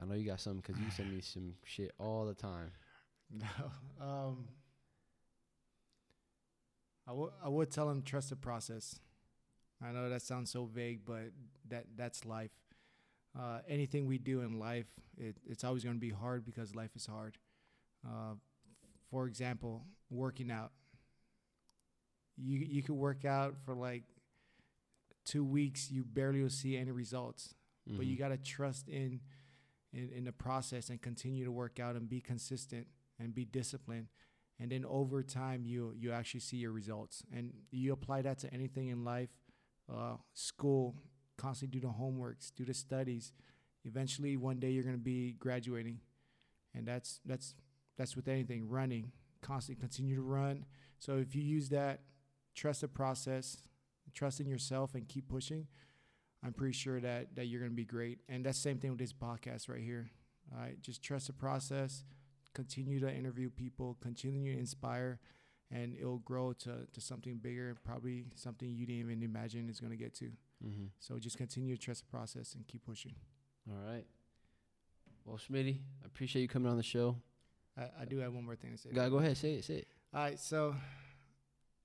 I 0.00 0.06
know 0.06 0.14
you 0.14 0.26
got 0.26 0.40
some 0.40 0.56
because 0.56 0.76
you 0.78 0.90
send 0.90 1.12
me 1.12 1.20
some 1.22 1.54
shit 1.64 1.92
all 1.98 2.24
the 2.26 2.34
time. 2.34 2.72
No. 3.30 4.04
Um, 4.04 4.48
I 7.06 7.12
would 7.12 7.30
I 7.44 7.48
would 7.48 7.70
tell 7.70 7.90
him 7.90 8.02
trust 8.02 8.30
the 8.30 8.36
process. 8.36 9.00
I 9.84 9.92
know 9.92 10.08
that 10.08 10.22
sounds 10.22 10.50
so 10.50 10.64
vague, 10.64 11.00
but 11.04 11.32
that 11.68 11.84
that's 11.96 12.24
life. 12.24 12.52
Uh, 13.38 13.58
anything 13.68 14.06
we 14.06 14.16
do 14.18 14.42
in 14.42 14.58
life, 14.60 14.86
it, 15.18 15.36
it's 15.44 15.64
always 15.64 15.82
going 15.82 15.96
to 15.96 16.00
be 16.00 16.10
hard 16.10 16.44
because 16.44 16.74
life 16.74 16.94
is 16.94 17.06
hard. 17.06 17.36
Uh, 18.06 18.34
for 19.10 19.26
example, 19.26 19.84
working 20.10 20.50
out. 20.50 20.70
You 22.36 22.58
you 22.58 22.82
could 22.82 22.94
work 22.94 23.24
out 23.24 23.56
for 23.64 23.74
like 23.74 24.04
two 25.24 25.44
weeks, 25.44 25.90
you 25.90 26.04
barely 26.04 26.42
will 26.42 26.50
see 26.50 26.76
any 26.76 26.90
results. 26.90 27.54
But 27.86 28.06
you 28.06 28.16
Mhm. 28.16 28.18
got 28.18 28.28
to 28.28 28.38
trust 28.38 28.88
in, 28.88 29.20
in 29.92 30.08
in 30.10 30.24
the 30.24 30.32
process 30.32 30.88
and 30.90 31.00
continue 31.02 31.44
to 31.44 31.52
work 31.52 31.78
out 31.78 31.96
and 31.96 32.08
be 32.08 32.20
consistent 32.20 32.86
and 33.18 33.34
be 33.34 33.44
disciplined. 33.44 34.08
And 34.58 34.70
then 34.70 34.84
over 34.86 35.22
time 35.22 35.64
you 35.66 35.92
you 35.92 36.10
actually 36.12 36.40
see 36.40 36.56
your 36.56 36.72
results. 36.72 37.24
And 37.30 37.52
you 37.70 37.92
apply 37.92 38.22
that 38.22 38.38
to 38.38 38.52
anything 38.54 38.88
in 38.88 39.04
life 39.04 39.30
uh, 39.88 40.16
school 40.32 40.96
constantly 41.36 41.78
do 41.80 41.86
the 41.86 41.92
homeworks 41.92 42.52
do 42.54 42.64
the 42.64 42.72
studies. 42.74 43.32
Eventually 43.84 44.36
one 44.36 44.58
day 44.60 44.70
you're 44.70 44.84
going 44.84 44.96
to 44.96 45.02
be 45.02 45.32
graduating. 45.32 46.00
And 46.72 46.86
that's 46.86 47.20
that's 47.26 47.54
that's 47.96 48.16
with 48.16 48.28
anything 48.28 48.68
running. 48.68 49.12
Constantly 49.42 49.80
continue 49.80 50.16
to 50.16 50.22
run. 50.22 50.64
So 50.98 51.18
if 51.18 51.34
you 51.34 51.42
use 51.42 51.68
that 51.68 52.00
trust 52.54 52.80
the 52.80 52.88
process 52.88 53.58
trust 54.14 54.40
in 54.40 54.46
yourself 54.48 54.94
and 54.94 55.08
keep 55.08 55.28
pushing 55.28 55.66
I'm 56.44 56.52
pretty 56.52 56.74
sure 56.74 57.00
that 57.00 57.34
that 57.36 57.46
you're 57.46 57.60
gonna 57.60 57.72
be 57.72 57.86
great. 57.86 58.18
And 58.28 58.44
that's 58.44 58.58
the 58.58 58.62
same 58.68 58.78
thing 58.78 58.90
with 58.90 58.98
this 59.00 59.12
podcast 59.14 59.68
right 59.68 59.80
here. 59.80 60.10
All 60.52 60.60
right, 60.60 60.80
just 60.82 61.02
trust 61.02 61.28
the 61.28 61.32
process, 61.32 62.04
continue 62.52 63.00
to 63.00 63.12
interview 63.12 63.48
people, 63.48 63.96
continue 64.02 64.52
to 64.52 64.58
inspire, 64.58 65.18
and 65.70 65.96
it'll 65.98 66.18
grow 66.18 66.52
to 66.52 66.86
to 66.92 67.00
something 67.00 67.38
bigger, 67.38 67.76
probably 67.82 68.26
something 68.34 68.68
you 68.74 68.84
didn't 68.84 69.00
even 69.00 69.22
imagine 69.22 69.70
is 69.70 69.80
gonna 69.80 69.96
get 69.96 70.14
to. 70.16 70.30
Mhm. 70.62 70.90
So 71.00 71.18
just 71.18 71.38
continue 71.38 71.76
to 71.76 71.80
trust 71.80 72.04
the 72.04 72.10
process 72.10 72.54
and 72.54 72.66
keep 72.66 72.84
pushing. 72.84 73.14
All 73.70 73.78
right. 73.78 74.06
Well, 75.24 75.38
Smitty, 75.38 75.78
I 76.02 76.06
appreciate 76.06 76.42
you 76.42 76.48
coming 76.48 76.70
on 76.70 76.76
the 76.76 76.82
show. 76.82 77.16
I, 77.78 77.88
I 78.02 78.04
do 78.04 78.18
have 78.18 78.34
one 78.34 78.44
more 78.44 78.56
thing 78.56 78.72
to 78.72 78.76
say. 78.76 78.90
Go, 78.90 79.08
go 79.08 79.16
ahead, 79.18 79.38
say 79.38 79.54
it, 79.54 79.64
say 79.64 79.76
it. 79.76 79.88
All 80.12 80.20
right, 80.20 80.38
so 80.38 80.76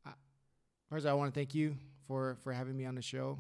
I, 0.06 0.12
first 0.90 1.06
I 1.06 1.14
want 1.14 1.34
to 1.34 1.40
thank 1.40 1.56
you 1.56 1.78
for 2.10 2.36
for 2.44 2.52
having 2.52 2.76
me 2.76 2.86
on 2.86 2.96
the 2.96 3.02
show. 3.04 3.40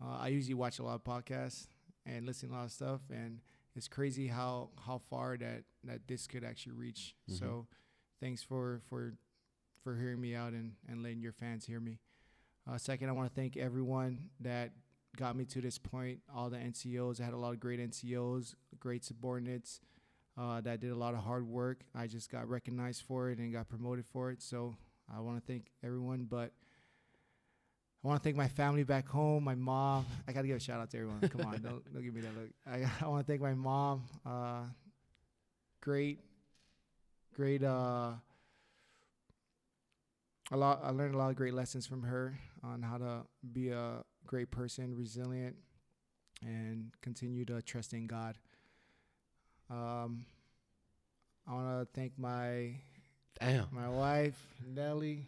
Uh, 0.00 0.18
I 0.20 0.28
usually 0.28 0.54
watch 0.54 0.78
a 0.78 0.84
lot 0.84 0.94
of 0.94 1.04
podcasts 1.04 1.66
and 2.06 2.24
listen 2.24 2.48
to 2.48 2.54
a 2.54 2.56
lot 2.58 2.64
of 2.66 2.72
stuff, 2.72 3.00
and 3.10 3.40
it's 3.74 3.88
crazy 3.88 4.28
how 4.28 4.70
how 4.86 4.98
far 5.10 5.36
that 5.36 5.64
that 5.82 6.06
this 6.06 6.26
could 6.28 6.44
actually 6.44 6.72
reach. 6.76 7.14
Mhm. 7.28 7.38
So, 7.38 7.66
thanks 8.20 8.40
for 8.42 8.80
for 8.88 9.14
for 9.82 9.96
hearing 9.96 10.20
me 10.20 10.34
out 10.36 10.52
and 10.52 10.76
and 10.88 11.02
letting 11.02 11.20
your 11.20 11.32
fans 11.32 11.66
hear 11.66 11.80
me. 11.80 11.98
Uh, 12.66 12.78
second, 12.78 13.08
I 13.08 13.12
want 13.12 13.28
to 13.28 13.34
thank 13.34 13.56
everyone 13.56 14.30
that 14.40 14.72
got 15.16 15.34
me 15.36 15.44
to 15.46 15.60
this 15.60 15.76
point. 15.78 16.20
All 16.32 16.48
the 16.50 16.56
NCOs, 16.58 17.20
I 17.20 17.24
had 17.24 17.34
a 17.34 17.36
lot 17.36 17.52
of 17.52 17.60
great 17.60 17.80
NCOs, 17.80 18.54
great 18.78 19.04
subordinates 19.04 19.80
uh, 20.36 20.60
that 20.62 20.80
did 20.80 20.90
a 20.92 20.96
lot 20.96 21.14
of 21.14 21.20
hard 21.20 21.46
work. 21.46 21.84
I 21.94 22.06
just 22.06 22.30
got 22.30 22.48
recognized 22.48 23.02
for 23.02 23.30
it 23.30 23.38
and 23.38 23.52
got 23.52 23.68
promoted 23.68 24.06
for 24.06 24.30
it. 24.30 24.40
So 24.40 24.76
I 25.12 25.20
want 25.20 25.36
to 25.44 25.52
thank 25.52 25.70
everyone. 25.82 26.24
But 26.24 26.52
I 28.04 28.08
want 28.08 28.22
to 28.22 28.24
thank 28.24 28.36
my 28.36 28.48
family 28.48 28.84
back 28.84 29.08
home, 29.08 29.44
my 29.44 29.54
mom. 29.54 30.04
I 30.28 30.32
got 30.32 30.42
to 30.42 30.46
give 30.46 30.58
a 30.58 30.60
shout 30.60 30.78
out 30.78 30.90
to 30.90 30.98
everyone. 30.98 31.20
Come 31.20 31.46
on, 31.46 31.52
don't, 31.62 31.92
don't 31.92 32.04
give 32.04 32.14
me 32.14 32.20
that 32.20 32.36
look. 32.36 32.50
I, 32.66 32.84
I 33.04 33.08
want 33.08 33.26
to 33.26 33.32
thank 33.32 33.40
my 33.40 33.54
mom. 33.54 34.04
Uh, 34.26 34.64
great, 35.80 36.20
great. 37.34 37.64
Uh, 37.64 38.10
a 40.52 40.56
lot. 40.56 40.80
I 40.84 40.90
learned 40.90 41.14
a 41.14 41.18
lot 41.18 41.30
of 41.30 41.36
great 41.36 41.54
lessons 41.54 41.86
from 41.86 42.02
her 42.02 42.38
on 42.62 42.82
how 42.82 42.98
to 42.98 43.22
be 43.52 43.70
a 43.70 44.04
great 44.26 44.50
person, 44.50 44.94
resilient, 44.94 45.56
and 46.42 46.90
continue 47.00 47.46
to 47.46 47.62
trust 47.62 47.94
in 47.94 48.06
God. 48.06 48.36
Um, 49.70 50.26
I 51.48 51.54
want 51.54 51.80
to 51.80 51.98
thank 51.98 52.18
my 52.18 52.74
Damn. 53.40 53.68
my 53.72 53.88
wife 53.88 54.38
Nelly. 54.74 55.26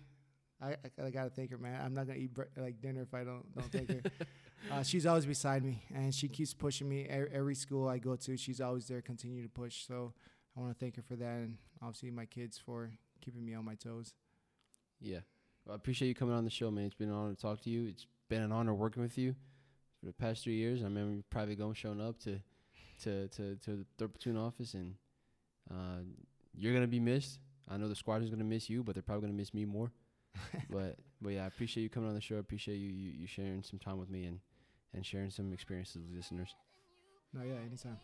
I, 0.61 0.69
I, 0.69 1.07
I 1.07 1.11
gotta 1.11 1.31
thank 1.31 1.51
her, 1.51 1.59
man. 1.59 1.81
I'm 1.85 1.95
not 1.95 2.07
gonna 2.07 2.19
eat 2.19 2.33
bre- 2.33 2.43
like 2.57 2.81
dinner 2.81 3.03
if 3.03 3.13
I 3.15 3.25
don't 3.25 3.55
don't 3.55 3.71
thank 3.71 3.91
her. 3.91 4.11
uh, 4.73 4.83
she's 4.83 5.07
always 5.07 5.27
beside 5.27 5.63
me, 5.65 5.83
and 5.95 6.15
she 6.15 6.29
keeps 6.29 6.55
pushing 6.55 6.89
me. 6.89 7.07
Every, 7.09 7.29
every 7.33 7.55
school 7.55 7.89
I 7.89 7.99
go 7.99 8.17
to, 8.17 8.37
she's 8.37 8.61
always 8.61 8.87
there, 8.89 9.03
continue 9.03 9.43
to 9.43 9.49
push. 9.49 9.87
So 9.87 10.13
I 10.57 10.61
want 10.61 10.73
to 10.73 10.79
thank 10.79 10.97
her 10.97 11.03
for 11.03 11.17
that, 11.17 11.37
and 11.37 11.59
obviously 11.83 12.11
my 12.11 12.25
kids 12.25 12.59
for 12.59 12.91
keeping 13.21 13.45
me 13.45 13.55
on 13.55 13.65
my 13.65 13.75
toes. 13.75 14.15
Yeah. 15.01 15.21
Well, 15.65 15.75
I 15.75 15.77
appreciate 15.77 16.09
you 16.09 16.15
coming 16.15 16.35
on 16.35 16.45
the 16.45 16.51
show, 16.51 16.71
man. 16.71 16.87
It's 16.87 16.95
been 16.95 17.09
an 17.11 17.15
honor 17.15 17.35
to 17.35 17.41
talk 17.41 17.61
to 17.63 17.71
you. 17.71 17.89
It's 17.89 18.07
been 18.29 18.43
an 18.43 18.53
honor 18.53 18.73
working 18.73 19.03
with 19.03 19.19
you 19.19 19.35
for 20.01 20.07
the 20.07 20.13
past 20.13 20.45
three 20.45 20.55
years. 20.55 20.81
I 20.81 20.85
remember 20.85 21.13
you 21.13 21.25
probably 21.29 21.57
going 21.57 21.75
showing 21.75 22.01
up 22.01 22.19
to 22.21 22.41
to 23.03 23.29
to 23.29 23.57
to 23.57 23.77
the 23.77 23.87
third 23.99 24.15
platoon 24.15 24.39
office, 24.39 24.75
and 24.75 24.95
uh, 25.71 26.01
you're 26.55 26.73
gonna 26.73 26.87
be 26.87 27.01
missed. 27.01 27.41
I 27.69 27.77
know 27.77 27.89
the 27.89 27.97
squadron's 27.97 28.31
gonna 28.31 28.45
miss 28.45 28.71
you, 28.71 28.83
but 28.83 28.95
they're 28.95 29.03
probably 29.03 29.23
gonna 29.23 29.39
miss 29.39 29.53
me 29.53 29.65
more. 29.65 29.91
but 30.71 30.97
but 31.21 31.31
yeah, 31.31 31.45
I 31.45 31.47
appreciate 31.47 31.83
you 31.83 31.91
coming 31.91 32.09
on 32.09 32.15
the 32.15 32.21
show. 32.21 32.37
I 32.37 32.41
appreciate 32.41 32.77
you, 32.77 32.89
you 32.89 33.13
you 33.13 33.27
sharing 33.27 33.63
some 33.63 33.79
time 33.79 33.99
with 33.99 34.11
me 34.11 34.25
and 34.25 34.41
and 34.95 35.05
sharing 35.05 35.31
some 35.31 35.53
experiences 35.53 36.03
with 36.03 36.17
listeners. 36.17 36.55
No, 37.33 37.43
yeah, 37.43 37.57
anytime. 37.67 37.99